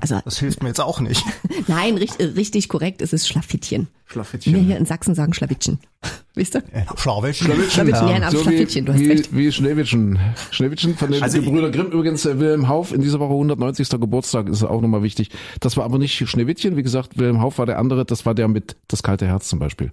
Also 0.00 0.20
Das 0.22 0.38
hilft 0.38 0.62
mir 0.62 0.68
jetzt 0.68 0.82
auch 0.82 1.00
nicht. 1.00 1.24
nein, 1.66 1.96
richtig, 1.96 2.36
richtig 2.36 2.68
korrekt 2.68 3.00
ist 3.00 3.14
es 3.14 3.26
Schlafittchen. 3.26 3.88
Wir 3.88 4.12
Schlafittchen. 4.12 4.54
hier 4.54 4.76
in 4.76 4.84
Sachsen 4.84 5.14
sagen 5.14 5.32
Schlawittchen. 5.32 5.78
Wisst 6.34 6.54
ihr? 6.56 6.62
Äh, 6.72 6.84
Schlawittchen. 6.96 7.46
Schlawittchen, 7.70 8.08
ja, 8.08 8.16
am 8.26 8.30
So 8.30 8.42
Schlafittchen, 8.42 8.84
du 8.84 8.92
hast 8.92 9.00
wie, 9.00 9.08
recht. 9.08 9.34
wie, 9.34 9.50
Schneewittchen. 9.50 10.18
Schneewittchen 10.50 10.94
von 10.98 11.10
den 11.10 11.22
Also 11.22 11.40
Gebrüder 11.40 11.70
Grimm. 11.70 11.86
Übrigens, 11.90 12.26
äh, 12.26 12.38
Wilhelm 12.38 12.68
Hauf, 12.68 12.92
in 12.92 13.00
dieser 13.00 13.18
Woche 13.18 13.32
190. 13.32 13.88
Geburtstag, 13.88 14.50
ist 14.50 14.62
auch 14.62 14.82
nochmal 14.82 15.02
wichtig. 15.02 15.30
Das 15.60 15.78
war 15.78 15.84
aber 15.86 15.96
nicht 15.98 16.28
Schneewittchen. 16.28 16.76
Wie 16.76 16.82
gesagt, 16.82 17.16
Wilhelm 17.16 17.40
Hauf 17.40 17.56
war 17.56 17.64
der 17.64 17.78
andere. 17.78 18.04
Das 18.04 18.26
war 18.26 18.34
der 18.34 18.48
mit 18.48 18.76
Das 18.88 19.02
kalte 19.02 19.26
Herz 19.26 19.48
zum 19.48 19.58
Beispiel. 19.58 19.90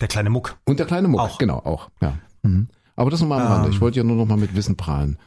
Der 0.00 0.06
kleine 0.06 0.30
Muck. 0.30 0.56
Und 0.64 0.78
der 0.78 0.86
kleine 0.86 1.08
Muck. 1.08 1.20
Auch. 1.20 1.38
Genau, 1.38 1.56
auch. 1.58 1.90
Ja. 2.00 2.16
Mhm. 2.42 2.68
Aber 2.98 3.12
das 3.12 3.20
nochmal 3.20 3.40
am 3.40 3.46
Rande. 3.46 3.68
Ähm. 3.68 3.74
Ich 3.74 3.80
wollte 3.80 3.98
ja 3.98 4.02
nur 4.02 4.16
noch 4.16 4.26
mal 4.26 4.36
mit 4.36 4.56
Wissen 4.56 4.76
prahlen. 4.76 5.18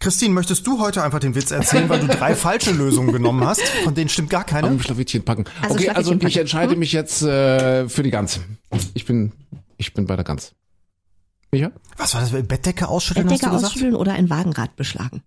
Christine, 0.00 0.34
möchtest 0.34 0.66
du 0.66 0.80
heute 0.80 1.02
einfach 1.02 1.18
den 1.18 1.34
Witz 1.34 1.50
erzählen, 1.50 1.88
weil 1.88 2.00
du 2.00 2.08
drei 2.08 2.34
falsche 2.34 2.72
Lösungen 2.72 3.10
genommen 3.10 3.42
hast? 3.42 3.62
Von 3.84 3.94
denen 3.94 4.10
stimmt 4.10 4.28
gar 4.28 4.44
keine. 4.44 4.68
Am 4.68 4.78
Schlawittchen 4.78 5.24
packen. 5.24 5.46
Also 5.62 5.76
okay, 5.76 5.88
also 5.88 6.10
Schlawittchen 6.10 6.28
ich 6.28 6.34
packen. 6.34 6.40
entscheide 6.42 6.76
mich 6.76 6.92
jetzt 6.92 7.22
äh, 7.22 7.88
für 7.88 8.02
die 8.02 8.10
Gans. 8.10 8.40
Ich 8.92 9.06
bin, 9.06 9.32
ich 9.78 9.94
bin 9.94 10.06
bei 10.06 10.14
der 10.14 10.26
Gans. 10.26 10.52
Micha? 11.52 11.70
Was 11.96 12.12
war 12.12 12.20
das? 12.20 12.32
Bettdecke 12.32 12.86
ausschütteln, 12.86 13.28
Bettdecke 13.28 13.46
hast 13.46 13.52
du 13.52 13.56
gesagt? 13.56 13.72
ausschütteln 13.72 13.94
oder 13.96 14.12
ein 14.12 14.28
Wagenrad 14.28 14.76
beschlagen. 14.76 15.22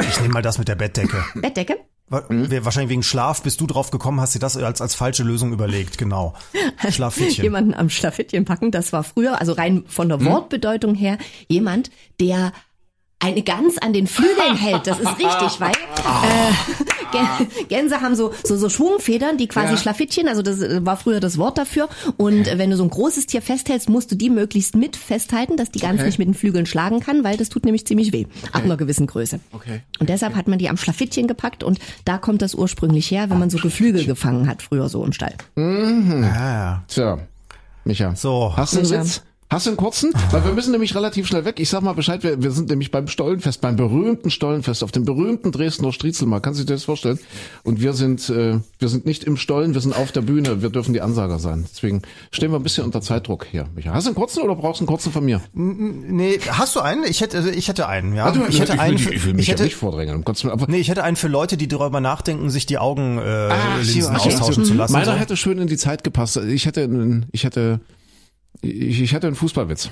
Ich 0.00 0.20
nehme 0.20 0.34
mal 0.34 0.42
das 0.42 0.58
mit 0.58 0.66
der 0.66 0.74
Bettdecke. 0.74 1.24
Bettdecke? 1.36 1.78
Mhm. 2.10 2.64
Wahrscheinlich 2.64 2.90
wegen 2.90 3.02
Schlaf 3.04 3.42
bist 3.42 3.60
du 3.60 3.66
drauf 3.66 3.90
gekommen, 3.90 4.20
hast 4.20 4.34
dir 4.34 4.40
das 4.40 4.56
als, 4.56 4.80
als 4.80 4.94
falsche 4.96 5.22
Lösung 5.22 5.52
überlegt, 5.52 5.96
genau. 5.96 6.34
Schlafittchen. 6.90 7.44
jemanden 7.44 7.72
am 7.72 7.88
Schlafittchen 7.88 8.44
packen. 8.44 8.72
Das 8.72 8.92
war 8.92 9.04
früher, 9.04 9.40
also 9.40 9.52
rein 9.52 9.84
von 9.86 10.08
der 10.08 10.24
Wortbedeutung 10.24 10.94
her, 10.94 11.18
jemand, 11.48 11.90
der 12.20 12.52
eine 13.22 13.42
Gans 13.42 13.76
an 13.78 13.92
den 13.92 14.06
Flügeln 14.06 14.56
hält. 14.56 14.86
Das 14.86 14.98
ist 14.98 15.10
richtig, 15.18 15.60
weil 15.60 15.72
äh, 15.72 16.52
Gän- 17.12 17.68
Gänse 17.68 18.00
haben 18.00 18.14
so, 18.14 18.32
so, 18.44 18.56
so 18.56 18.68
Schwungfedern, 18.70 19.36
die 19.36 19.46
quasi 19.46 19.72
Ja. 19.74 19.76
Schlafittchen, 19.76 20.26
also 20.26 20.40
das 20.42 20.60
äh, 20.62 20.84
war 20.86 20.96
früher 20.96 21.20
das 21.20 21.36
Wort 21.36 21.58
dafür. 21.58 21.88
Und 22.16 22.48
äh, 22.48 22.56
wenn 22.56 22.70
du 22.70 22.76
so 22.76 22.82
ein 22.82 22.88
großes 22.90 23.26
Tier 23.26 23.42
festhältst, 23.42 23.88
musst 23.90 24.10
du 24.10 24.16
die 24.16 24.30
möglichst 24.30 24.74
mit 24.74 24.96
festhalten, 24.96 25.56
dass 25.58 25.70
die 25.70 25.80
Gans 25.80 25.96
Okay. 26.00 26.06
nicht 26.06 26.18
mit 26.18 26.28
den 26.28 26.34
Flügeln 26.34 26.64
schlagen 26.66 27.00
kann, 27.00 27.22
weil 27.22 27.36
das 27.36 27.50
tut 27.50 27.64
nämlich 27.66 27.86
ziemlich 27.86 28.12
weh. 28.12 28.26
Ab 28.52 28.64
einer 28.64 28.76
gewissen 28.78 29.06
Größe. 29.06 29.38
Okay. 29.52 29.82
Und 29.98 30.08
deshalb 30.08 30.34
hat 30.34 30.48
man 30.48 30.58
die 30.58 30.70
am 30.70 30.76
Schlafittchen 30.78 31.26
gepackt 31.26 31.62
und 31.62 31.78
da 32.06 32.16
kommt 32.16 32.40
das 32.42 32.54
ursprünglich 32.54 33.10
her, 33.10 33.28
wenn 33.28 33.38
man 33.38 33.50
so 33.50 33.58
Geflügel 33.58 34.06
gefangen 34.06 34.48
hat, 34.48 34.62
früher 34.62 34.88
so 34.88 35.04
im 35.04 35.12
Stall. 35.12 35.34
Ah, 36.24 36.82
Tja, 36.88 37.18
Micha. 37.84 38.14
So. 38.16 38.54
Hast 38.56 38.74
du 38.74 38.78
einen. 38.80 38.90
Witz? 38.90 39.22
Hast 39.52 39.66
du 39.66 39.70
einen 39.70 39.76
kurzen? 39.76 40.12
Weil 40.30 40.44
wir 40.44 40.52
müssen 40.52 40.70
nämlich 40.70 40.94
relativ 40.94 41.26
schnell 41.26 41.44
weg. 41.44 41.58
Ich 41.58 41.68
sag 41.68 41.82
mal 41.82 41.92
Bescheid, 41.92 42.22
wir, 42.22 42.40
wir 42.40 42.52
sind 42.52 42.68
nämlich 42.70 42.92
beim 42.92 43.08
Stollenfest, 43.08 43.60
beim 43.60 43.74
berühmten 43.74 44.30
Stollenfest, 44.30 44.84
auf 44.84 44.92
dem 44.92 45.04
berühmten 45.04 45.50
Dresdner 45.50 45.92
Striezelmarkt. 45.92 46.44
Kannst 46.44 46.60
du 46.60 46.64
dir 46.64 46.74
das 46.74 46.84
vorstellen? 46.84 47.18
Und 47.64 47.80
wir 47.80 47.92
sind, 47.92 48.28
äh, 48.30 48.60
wir 48.78 48.88
sind 48.88 49.06
nicht 49.06 49.24
im 49.24 49.36
Stollen, 49.36 49.74
wir 49.74 49.80
sind 49.80 49.96
auf 49.96 50.12
der 50.12 50.20
Bühne. 50.20 50.62
Wir 50.62 50.70
dürfen 50.70 50.92
die 50.92 51.00
Ansager 51.00 51.40
sein. 51.40 51.66
Deswegen 51.68 52.02
stehen 52.30 52.52
wir 52.52 52.60
ein 52.60 52.62
bisschen 52.62 52.84
unter 52.84 53.00
Zeitdruck 53.00 53.44
hier. 53.50 53.66
Micha, 53.74 53.92
hast 53.92 54.04
du 54.04 54.10
einen 54.10 54.14
kurzen 54.14 54.42
oder 54.44 54.54
brauchst 54.54 54.80
du 54.80 54.84
einen 54.84 54.88
kurzen 54.88 55.10
von 55.12 55.24
mir? 55.24 55.40
nee, 55.52 56.38
hast 56.48 56.76
du 56.76 56.80
einen? 56.80 57.02
Ich 57.02 57.20
hätte, 57.20 57.50
ich 57.50 57.66
hätte 57.66 57.88
einen, 57.88 58.14
ja. 58.14 58.26
Ah, 58.26 58.30
du- 58.30 58.44
ich 58.48 58.60
hätte 58.60 58.74
will, 58.74 58.80
einen. 58.80 58.96
die- 58.98 59.02
für- 59.02 59.14
ich 59.14 59.24
will 59.26 59.32
mich 59.34 59.42
ich 59.42 59.48
ja 59.48 59.54
hätte, 59.54 59.64
nicht 59.64 59.74
vordrängeln. 59.74 60.18
Um 60.18 60.24
Gottes 60.24 60.44
Willen. 60.44 60.64
Nee, 60.68 60.78
ich 60.78 60.88
hätte 60.90 61.02
einen 61.02 61.16
für 61.16 61.26
Leute, 61.28 61.56
die 61.56 61.66
darüber 61.66 62.00
nachdenken, 62.00 62.50
sich 62.50 62.66
die 62.66 62.78
Augenlinsen 62.78 63.26
äh, 63.26 63.48
Ach, 63.52 63.78
Linsen 63.82 64.14
okay. 64.14 64.28
austauschen 64.28 64.64
zu 64.64 64.74
lassen. 64.74 64.92
Meiner 64.92 65.06
so. 65.06 65.12
hätte 65.18 65.36
schön 65.36 65.58
in 65.58 65.66
die 65.66 65.76
Zeit 65.76 66.04
gepasst. 66.04 66.36
Ich 66.36 66.66
hätte, 66.66 66.88
ich 67.32 67.42
hätte, 67.42 67.80
ich, 68.62 69.00
ich 69.00 69.12
hätte 69.12 69.26
einen 69.26 69.36
Fußballwitz. 69.36 69.90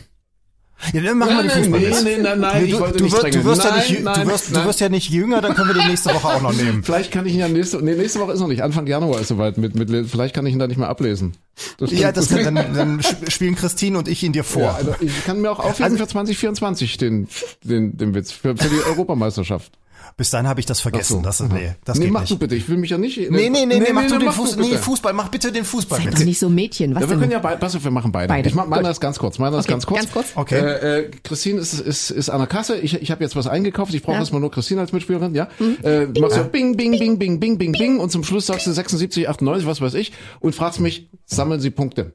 Ja, 0.93 1.01
dann 1.03 1.19
machen 1.19 1.35
wir 1.37 1.43
den 1.43 1.51
Fußballwitz. 1.51 2.05
nee, 2.05 2.19
nein, 2.19 2.39
nein, 2.39 2.65
ich 2.65 2.71
du, 2.71 2.79
wollte 2.79 2.99
du, 2.99 3.05
nicht 3.05 3.13
wirst, 3.13 3.35
du 3.35 3.45
wirst 3.45 3.65
ja 3.65 3.71
Nein, 3.71 3.79
nicht, 3.81 3.91
jü- 3.99 4.03
nein, 4.05 4.21
du 4.27 4.31
wirst, 4.33 4.53
nein. 4.53 4.63
du 4.63 4.69
wirst 4.69 4.81
ja 4.81 4.89
nicht 4.89 5.11
jünger, 5.11 5.41
dann 5.41 5.55
können 5.57 5.69
wir 5.71 5.75
den 5.75 5.89
nächste 5.89 6.15
Woche 6.15 6.29
auch 6.29 6.41
noch 6.41 6.53
nehmen. 6.57 6.85
Vielleicht 6.85 7.11
kann 7.11 7.27
ich 7.27 7.33
ihn 7.35 7.41
ja 7.41 7.49
nächste, 7.49 7.83
nee, 7.85 7.97
nächste 7.97 8.21
Woche 8.21 8.33
ist 8.33 8.39
noch 8.39 8.47
nicht. 8.47 8.63
Anfang 8.63 8.87
Januar 8.87 9.21
ist 9.21 9.27
soweit 9.27 9.59
mit, 9.59 9.75
mit, 9.75 9.91
vielleicht 10.09 10.37
kann 10.37 10.47
ich 10.47 10.53
ihn 10.53 10.61
da 10.61 10.69
nicht 10.69 10.77
mehr 10.77 10.89
ablesen. 10.89 11.33
Das 11.79 11.91
Ja, 11.91 12.13
das 12.13 12.29
kann, 12.29 12.55
dann, 12.55 12.75
dann 12.75 13.01
sp- 13.03 13.27
spielen 13.29 13.57
Christine 13.57 13.99
und 13.99 14.07
ich 14.07 14.23
ihn 14.23 14.33
dir 14.33 14.45
vor. 14.45 14.63
Ja, 14.63 14.75
also 14.77 14.95
ich 15.01 15.25
kann 15.25 15.41
mir 15.41 15.51
auch 15.51 15.59
aufheben 15.59 15.85
Also- 15.95 15.97
für 15.97 16.07
2024 16.07 16.97
den, 16.97 17.27
den, 17.65 17.97
den 17.97 18.15
Witz, 18.15 18.31
für, 18.31 18.57
für 18.57 18.69
die 18.69 18.81
Europameisterschaft. 18.87 19.73
Bis 20.17 20.31
dahin 20.31 20.49
habe 20.49 20.59
ich 20.61 20.67
das 20.67 20.81
vergessen. 20.81 21.23
Das, 21.23 21.41
ist- 21.41 21.53
nee, 21.53 21.75
das 21.85 21.99
nee, 21.99 22.05
geht 22.07 22.13
mach 22.13 22.21
nicht. 22.23 22.33
du 22.33 22.39
bitte, 22.39 22.55
ich 22.57 22.69
will 22.69 22.77
mich 22.77 22.91
ja 22.91 22.99
nicht. 22.99 23.17
Nee, 23.19 23.49
nee, 23.51 23.67
nee, 23.67 23.79
nee, 23.79 23.93
mach 23.93 24.03
du 24.05 24.09
dann 24.11 24.21
den 24.21 24.33
Fuß, 24.33 24.57
nee, 24.57 24.71
bitte. 24.71 24.79
Fußball, 24.79 25.13
mach 25.13 25.29
bitte 25.29 25.53
den 25.53 25.65
Fußball. 25.65 26.01
Seid 26.03 26.15
doch 26.15 26.25
nicht 26.25 26.39
so 26.39 26.49
Mädchen. 26.49 26.95
Was 26.95 27.03
Ja, 27.03 27.09
wir 27.09 27.15
denn? 27.15 27.21
können 27.21 27.33
ja 27.33 27.39
beide, 27.39 27.59
pass 27.61 27.77
auf, 27.77 27.85
wir 27.85 27.91
machen 27.91 28.11
beide. 28.11 28.29
Beide. 28.29 28.49
Ich 28.49 28.55
mach, 28.55 28.67
meiner 28.67 28.91
ist 28.91 29.01
ganz 29.01 29.19
kurz, 29.19 29.39
meiner 29.39 29.59
ist 29.59 29.65
Okay, 29.67 29.73
ganz 29.73 29.87
kurz. 29.87 30.01
ganz 30.01 30.13
kurz. 30.13 30.27
Okay. 30.35 30.59
Äh, 30.59 30.99
äh, 31.03 31.11
Christine 31.23 31.61
ist, 31.61 31.75
ist, 31.75 32.11
ist 32.11 32.31
an 32.31 32.39
der 32.39 32.47
Kasse, 32.49 32.77
ich, 32.79 33.01
ich 33.01 33.11
habe 33.11 33.23
jetzt 33.23 33.37
was 33.37 33.47
eingekauft, 33.47 33.95
ich 33.95 34.03
brauche 34.03 34.15
Ja. 34.15 34.21
erstmal 34.21 34.41
nur 34.41 34.51
Christine 34.51 34.81
als 34.81 34.93
Mitspielerin, 34.93 35.35
ja? 35.35 35.49
Äh, 35.83 36.07
du 36.09 36.21
machst 36.21 36.37
so 36.37 36.45
bing, 36.45 36.77
bing, 36.77 36.99
bing, 36.99 37.19
bing, 37.19 37.39
bing, 37.39 37.59
bing, 37.59 37.73
bing 37.73 38.01
und 38.01 38.11
zum 38.11 38.25
Schluss 38.25 38.47
sagst 38.47 38.67
du 38.67 38.73
76, 38.73 39.29
98, 39.29 39.67
was 39.67 39.81
weiß 39.81 39.95
ich 39.95 40.13
und 40.41 40.55
fragst 40.55 40.81
mich, 40.81 41.09
sammeln 41.27 41.61
Sie 41.61 41.71
Punkte. 41.71 42.13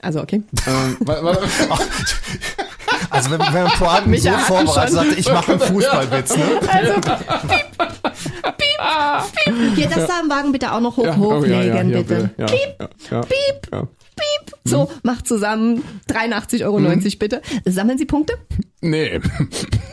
Also 0.00 0.22
okay. 0.22 0.42
Ähm, 0.66 0.96
weil, 1.00 1.22
weil, 1.24 1.36
Also 3.10 3.30
wenn, 3.30 3.40
wenn 3.40 3.64
man 3.64 3.72
Mich 4.10 4.22
so 4.22 4.30
vorbereitet, 4.30 4.94
sagte, 4.94 5.14
ich 5.14 5.32
mache 5.32 5.52
einen 5.52 5.60
Fußballwitz, 5.60 6.36
ne? 6.36 6.44
Hier, 9.74 9.88
das 9.88 10.06
Samenwagen 10.06 10.52
bitte 10.52 10.72
auch 10.72 10.80
noch 10.80 10.96
hoch, 10.96 11.04
ja, 11.04 11.16
oh, 11.18 11.36
hochlegen, 11.36 11.58
ja, 11.58 11.64
ja, 11.64 11.82
ja, 11.82 11.98
bitte. 11.98 12.30
Ja, 12.36 12.46
Piep, 12.46 12.76
ja, 12.78 12.88
ja, 13.10 13.20
piep, 13.22 13.68
ja. 13.72 13.82
piep. 13.82 14.54
So, 14.64 14.90
macht 15.02 15.26
zusammen 15.26 15.82
83,90 16.08 16.64
Euro 16.64 16.78
bitte. 17.18 17.42
Sammeln 17.64 17.98
Sie 17.98 18.06
Punkte? 18.06 18.34
Nee. 18.80 19.20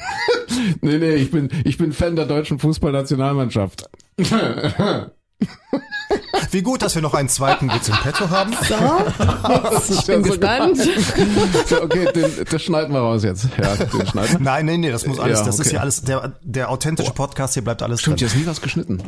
nee, 0.82 0.98
nee, 0.98 1.16
ich 1.16 1.32
bin, 1.32 1.50
ich 1.64 1.78
bin 1.78 1.94
Fan 1.94 2.16
der 2.16 2.26
deutschen 2.26 2.60
Fußballnationalmannschaft. 2.60 3.90
Wie 6.52 6.62
gut, 6.62 6.82
dass 6.82 6.96
wir 6.96 7.02
noch 7.02 7.14
einen 7.14 7.30
zweiten 7.30 7.70
Witz 7.74 7.88
im 7.90 7.96
Petto 7.96 8.30
haben. 8.30 8.54
So, 8.68 9.94
ich 9.94 10.06
bin 10.06 10.24
gespannt. 10.24 10.78
So, 11.68 11.82
okay, 11.82 12.08
den, 12.14 12.32
das 12.50 12.62
schneiden 12.64 12.94
wir 12.94 13.00
raus 13.00 13.24
jetzt. 13.24 13.48
Ja, 13.62 13.76
den 13.76 14.08
schneiden 14.08 14.34
wir. 14.34 14.40
Nein, 14.40 14.66
nee, 14.66 14.78
nee, 14.78 14.92
das 14.92 15.06
muss 15.06 15.20
alles, 15.20 15.40
Ja, 15.40 15.46
das 15.46 15.56
ist 15.56 15.62
okay. 15.62 15.70
hier 15.72 15.82
alles, 15.82 16.02
der, 16.04 16.34
der 16.42 16.70
authentische 16.70 17.12
Podcast 17.12 17.54
hier 17.56 17.64
bleibt 17.64 17.82
alles 17.84 18.02
Stimmt, 18.02 18.22
drin. 18.22 18.28
hier 18.30 18.36
ist 18.36 18.42
nie 18.42 18.48
was 18.50 18.62
geschnitten. 18.62 19.02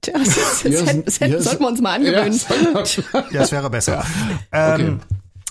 Tja, 0.00 0.14
das, 0.18 0.28
das, 0.28 0.62
das, 0.62 0.64
ist- 0.64 1.20
das 1.22 1.28
ist- 1.30 1.44
sollten 1.44 1.60
wir 1.62 1.68
uns 1.68 1.80
mal 1.80 1.94
angewöhnen. 1.96 2.38
Ja, 3.12 3.22
Ja, 3.30 3.42
es 3.42 3.52
wäre 3.52 3.70
besser. 3.70 4.04
Ähm, 4.52 5.00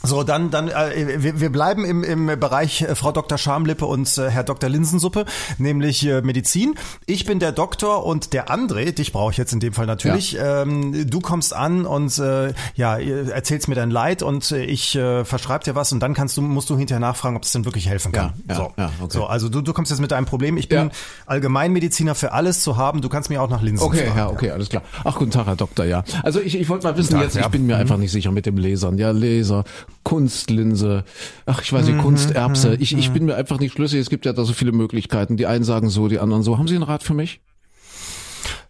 So, 0.07 0.23
dann, 0.23 0.51
dann, 0.51 0.69
äh, 0.69 1.21
wir, 1.21 1.39
wir 1.39 1.51
bleiben 1.51 1.83
im, 1.83 2.03
im 2.03 2.25
Bereich 2.39 2.81
äh, 2.81 2.95
Frau 2.95 3.11
Dr. 3.11 3.37
Schamlippe 3.37 3.85
und 3.85 4.17
äh, 4.17 4.29
Herr 4.29 4.43
Dr. 4.43 4.69
Linsensuppe, 4.69 5.25
nämlich 5.57 6.05
äh, 6.07 6.21
Medizin. 6.21 6.75
Ich 7.05 7.25
bin 7.25 7.39
der 7.39 7.51
Doktor 7.51 8.05
und 8.05 8.31
der 8.33 8.47
André, 8.47 8.91
dich 8.93 9.11
brauche 9.11 9.31
ich 9.31 9.37
jetzt 9.37 9.51
in 9.51 9.59
dem 9.59 9.73
Fall 9.73 9.85
natürlich. 9.85 10.33
Ja. 10.33 10.61
Ähm, 10.61 11.09
du 11.09 11.19
kommst 11.19 11.53
an 11.53 11.85
und 11.85 12.17
äh, 12.19 12.53
ja, 12.75 12.97
erzählst 12.97 13.67
mir 13.67 13.75
dein 13.75 13.91
Leid 13.91 14.23
und 14.23 14.49
äh, 14.51 14.63
ich 14.63 14.95
äh, 14.95 15.25
verschreib 15.25 15.65
dir 15.65 15.75
was 15.75 15.91
und 15.91 15.99
dann 15.99 16.13
kannst 16.13 16.37
du, 16.37 16.41
musst 16.41 16.69
du 16.69 16.77
hinterher 16.77 17.01
nachfragen, 17.01 17.35
ob 17.35 17.41
das 17.41 17.51
denn 17.51 17.65
wirklich 17.65 17.89
helfen 17.89 18.11
kann. 18.13 18.33
Ja, 18.47 18.53
ja, 18.53 18.55
so. 18.55 18.73
ja, 18.77 18.91
okay. 19.01 19.17
so, 19.17 19.25
also 19.25 19.49
du, 19.49 19.61
du 19.61 19.73
kommst 19.73 19.91
jetzt 19.91 19.99
mit 19.99 20.11
deinem 20.11 20.25
Problem. 20.25 20.57
Ich 20.57 20.69
bin 20.69 20.77
ja. 20.77 20.89
Allgemeinmediziner 21.25 22.15
für 22.15 22.31
alles 22.31 22.63
zu 22.63 22.77
haben. 22.77 23.01
Du 23.01 23.09
kannst 23.09 23.29
mir 23.29 23.41
auch 23.41 23.49
nach 23.49 23.61
Linsen 23.61 23.85
Okay, 23.85 24.05
fragen, 24.05 24.17
ja, 24.17 24.29
okay, 24.29 24.51
alles 24.51 24.69
klar. 24.69 24.83
Ach, 25.03 25.15
guten 25.15 25.31
Tag, 25.31 25.47
Herr 25.47 25.55
Doktor, 25.55 25.85
ja. 25.85 26.03
Also 26.23 26.39
ich, 26.39 26.55
ich 26.55 26.69
wollte 26.69 26.87
mal 26.87 26.97
wissen, 26.97 27.13
Tag, 27.13 27.23
jetzt, 27.23 27.35
ich 27.35 27.47
bin 27.47 27.65
mir 27.65 27.75
mhm. 27.75 27.81
einfach 27.81 27.97
nicht 27.97 28.11
sicher 28.11 28.31
mit 28.31 28.45
dem 28.45 28.57
Lasern. 28.57 28.97
Ja, 28.97 29.11
Laser, 29.11 29.65
Kunstlinse, 30.07 31.03
ach, 31.45 31.61
ich 31.61 31.73
weiß 31.73 31.85
nicht, 31.85 31.97
mhm, 31.97 32.01
Kunsterbse. 32.01 32.75
Ich, 32.79 32.97
ich 32.97 33.09
mhm. 33.09 33.13
bin 33.13 33.25
mir 33.25 33.35
einfach 33.35 33.59
nicht 33.59 33.73
schlüssig. 33.73 33.99
Es 33.99 34.09
gibt 34.09 34.25
ja 34.25 34.31
da 34.31 34.45
so 34.45 34.53
viele 34.53 34.71
Möglichkeiten. 34.71 35.35
Die 35.35 35.45
einen 35.47 35.65
sagen 35.65 35.89
so, 35.89 36.07
die 36.07 36.19
anderen 36.19 36.43
so. 36.43 36.57
Haben 36.57 36.69
Sie 36.69 36.75
einen 36.75 36.83
Rat 36.83 37.03
für 37.03 37.13
mich? 37.13 37.41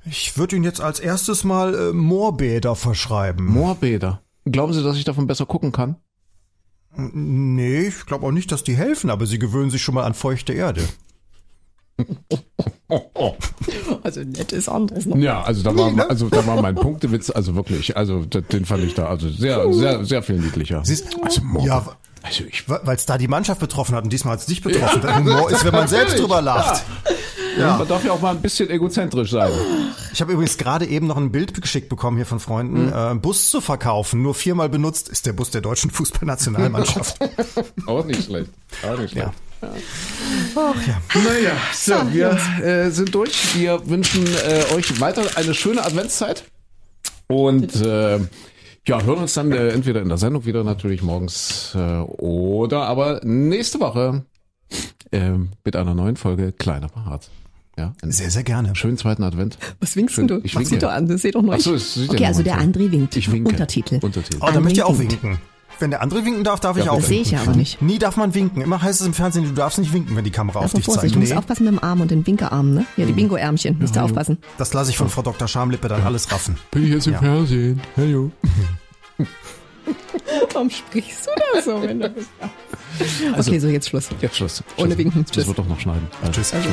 Ich 0.10 0.36
würde 0.40 0.56
Ihnen 0.56 0.66
jetzt 0.66 0.82
als 0.82 1.00
erstes 1.00 1.44
mal 1.44 1.76
äh, 1.76 1.94
Moorbäder 1.94 2.76
verschreiben. 2.76 3.46
Moorbäder? 3.46 4.24
Glauben 4.46 4.74
Sie, 4.74 4.82
dass 4.82 4.98
ich 4.98 5.04
davon 5.04 5.28
besser 5.28 5.46
gucken 5.46 5.72
kann? 5.72 5.98
Nee, 6.96 7.90
ich 7.90 8.08
glaube 8.08 8.26
auch 8.26 8.32
nicht, 8.32 8.52
dass 8.52 8.64
die 8.64 8.76
helfen, 8.76 9.12
aber 9.12 9.28
sie 9.28 9.38
gewöhnen 9.38 9.70
sich 9.70 9.84
schon 9.84 9.94
mal 9.94 10.06
an 10.06 10.16
feuchte 10.16 10.54
Erde. 10.54 10.82
Also 14.04 14.22
nett 14.22 14.54
ist 14.54 14.70
anderes 14.70 15.06
noch. 15.06 15.18
Ja, 15.18 15.42
also 15.42 15.62
da 15.62 15.76
war, 15.76 15.92
ne? 15.92 16.10
also 16.10 16.30
da 16.30 16.48
war 16.48 16.62
mein 16.62 16.76
Punktewitz, 16.76 17.30
also 17.30 17.56
wirklich, 17.56 17.98
also 17.98 18.24
den 18.24 18.66
fand 18.66 18.84
ich 18.86 18.94
da 18.94 19.08
also 19.08 19.30
sehr, 19.30 19.74
sehr, 19.74 20.06
sehr 20.06 20.24
viel 20.24 20.38
niedlicher. 20.40 20.86
Siehst, 20.86 21.18
also 21.22 21.42
ja, 21.60 21.86
also 22.24 22.44
ich, 22.46 22.70
weil 22.70 22.96
es 22.96 23.06
da 23.06 23.18
die 23.18 23.28
Mannschaft 23.28 23.60
betroffen 23.60 23.96
hat 23.96 24.06
und 24.06 24.14
diesmal 24.14 24.34
hat 24.34 24.40
es 24.40 24.46
dich 24.46 24.62
betroffen. 24.62 25.02
Ja. 25.04 25.18
Humor 25.18 25.52
ist, 25.52 25.66
wenn 25.66 25.74
man 25.74 25.88
selbst 25.90 26.18
drüber 26.18 26.42
lacht. 26.42 26.84
Ja. 27.06 27.16
Ja. 27.58 27.78
Man 27.78 27.88
darf 27.88 28.04
ja 28.04 28.12
auch 28.12 28.22
mal 28.22 28.36
ein 28.36 28.42
bisschen 28.42 28.70
egozentrisch 28.70 29.32
sein. 29.32 29.52
Ich 30.14 30.22
habe 30.22 30.34
übrigens 30.34 30.58
gerade 30.58 30.86
eben 30.86 31.08
noch 31.08 31.18
ein 31.18 31.32
Bild 31.32 31.60
geschickt 31.62 31.90
bekommen 31.90 32.18
hier 32.18 32.26
von 32.26 32.40
Freunden. 32.40 32.88
Mhm. 32.88 32.94
Äh, 32.94 33.16
Bus 33.16 33.50
zu 33.50 33.62
verkaufen, 33.62 34.22
nur 34.22 34.36
viermal 34.36 34.70
benutzt, 34.70 35.10
ist 35.10 35.26
der 35.26 35.34
Bus 35.34 35.52
der 35.52 35.62
deutschen 35.62 35.92
Fußballnationalmannschaft. 35.92 37.18
auch 37.88 38.06
nicht 38.06 38.26
schlecht. 38.26 38.50
Auch 38.84 38.98
nicht 38.98 39.12
schlecht. 39.12 39.28
Ja. 39.28 39.34
Ach 40.56 40.88
ja. 40.88 41.02
Naja, 41.16 41.52
so, 41.74 41.94
wir 42.14 42.38
äh, 42.64 42.92
sind 42.92 43.14
durch. 43.16 43.56
Wir 43.56 43.90
wünschen 43.90 44.26
äh, 44.28 44.76
euch 44.76 45.00
weiter 45.02 45.24
eine 45.36 45.54
schöne 45.54 45.84
Adventszeit. 45.84 46.44
Und 47.28 47.76
äh, 47.82 48.20
ja, 48.88 49.02
hören 49.02 49.20
uns 49.20 49.34
dann 49.34 49.52
äh, 49.52 49.70
entweder 49.70 50.02
in 50.02 50.10
der 50.10 50.18
Sendung 50.18 50.46
wieder 50.46 50.64
natürlich 50.64 51.02
morgens 51.02 51.74
äh, 51.76 52.00
oder 52.00 52.84
aber 52.86 53.20
nächste 53.24 53.80
Woche 53.80 54.24
äh, 55.12 55.32
mit 55.64 55.76
einer 55.76 55.94
neuen 55.94 56.16
Folge 56.16 56.54
Kleiner 56.54 56.90
Hart. 56.96 57.30
Ja, 57.78 57.94
sehr, 58.02 58.32
sehr 58.32 58.44
gerne. 58.44 58.76
Schönen 58.76 58.98
zweiten 58.98 59.24
Advent. 59.24 59.60
Was 59.80 59.96
winkst 59.96 60.16
Schön, 60.16 60.28
du? 60.28 60.40
Ich 60.44 60.56
Mach 60.56 60.62
winke. 60.62 60.80
doch 60.80 60.90
an, 60.90 61.08
das 61.08 61.22
seht 61.22 61.36
doch 61.36 61.44
noch. 61.44 61.54
Ach 61.54 61.60
so, 61.60 61.74
das 61.74 61.94
sieht 61.94 62.10
okay, 62.10 62.26
also 62.26 62.42
der 62.42 62.60
André 62.60 62.92
winkt. 62.92 63.16
Ich 63.16 63.32
winke. 63.32 63.52
Untertitel. 63.52 64.00
Untertitel. 64.02 64.40
Oh, 64.42 64.50
da 64.52 64.60
möchte 64.60 64.80
ich 64.80 64.84
auch 64.84 64.98
winken. 64.98 65.38
Wenn 65.80 65.92
der 65.92 66.02
andere 66.02 66.26
winken 66.26 66.44
darf, 66.44 66.60
darf 66.60 66.76
ja, 66.76 66.86
ich 66.86 66.90
auch 66.90 66.98
das 66.98 67.10
winken. 67.10 67.24
Das 67.24 67.30
sehe 67.30 67.40
ich 67.40 67.48
aber 67.48 67.56
nicht. 67.56 67.82
Nie 67.84 68.00
darf 68.00 68.18
man 68.18 68.34
winken. 68.34 68.64
Immer 68.64 68.82
heißt 68.82 69.00
es 69.00 69.06
im 69.06 69.14
Fernsehen, 69.14 69.44
du 69.44 69.52
darfst 69.52 69.78
nicht 69.78 69.94
winken, 69.94 70.16
wenn 70.16 70.24
die 70.24 70.32
Kamera 70.32 70.62
also 70.62 70.70
auf 70.70 70.74
dich 70.74 70.86
Vorsicht, 70.86 71.02
zeigt. 71.02 71.16
Du 71.16 71.20
musst 71.20 71.36
aufpassen 71.36 71.66
mit 71.66 71.74
dem 71.74 71.84
Arm 71.84 72.02
und 72.02 72.10
den 72.10 72.26
Winkearm, 72.26 72.74
ne? 72.74 72.86
Ja, 72.98 73.06
die 73.06 73.12
mhm. 73.12 73.18
Bingo-Ärmchen. 73.18 73.78
Musst 73.80 73.96
du 73.96 74.00
aufpassen. 74.00 74.40
Das 74.58 74.74
lasse 74.74 74.90
ich 74.90 74.98
von 74.98 75.10
Frau 75.10 75.22
Dr. 75.22 75.48
Schamlippe 75.48 75.88
dann 75.88 76.02
alles 76.02 76.32
raffen. 76.32 76.58
Bin 76.72 76.84
ich 76.84 76.90
jetzt 76.90 77.06
im 77.06 77.14
ja. 77.14 77.20
Fernsehen? 77.20 77.80
Hallo. 77.96 78.32
Warum 80.54 80.72
sprichst 80.72 81.28
du 81.28 81.32
da 81.54 81.62
so, 81.62 81.82
wenn 81.84 82.00
du 82.00 82.10
bist? 82.10 82.30
Also, 83.36 83.52
okay, 83.52 83.60
so 83.60 83.68
jetzt 83.68 83.90
Schluss. 83.90 84.10
Jetzt 84.20 84.38
Schluss. 84.38 84.64
Ohne 84.78 84.98
Winken. 84.98 85.24
Tschüss. 85.26 85.36
Das 85.36 85.48
wird 85.48 85.60
doch 85.60 85.68
noch 85.68 85.80
schneiden. 85.80 86.08
Also, 86.22 86.34
Tschüss. 86.34 86.54
Also. 86.54 86.70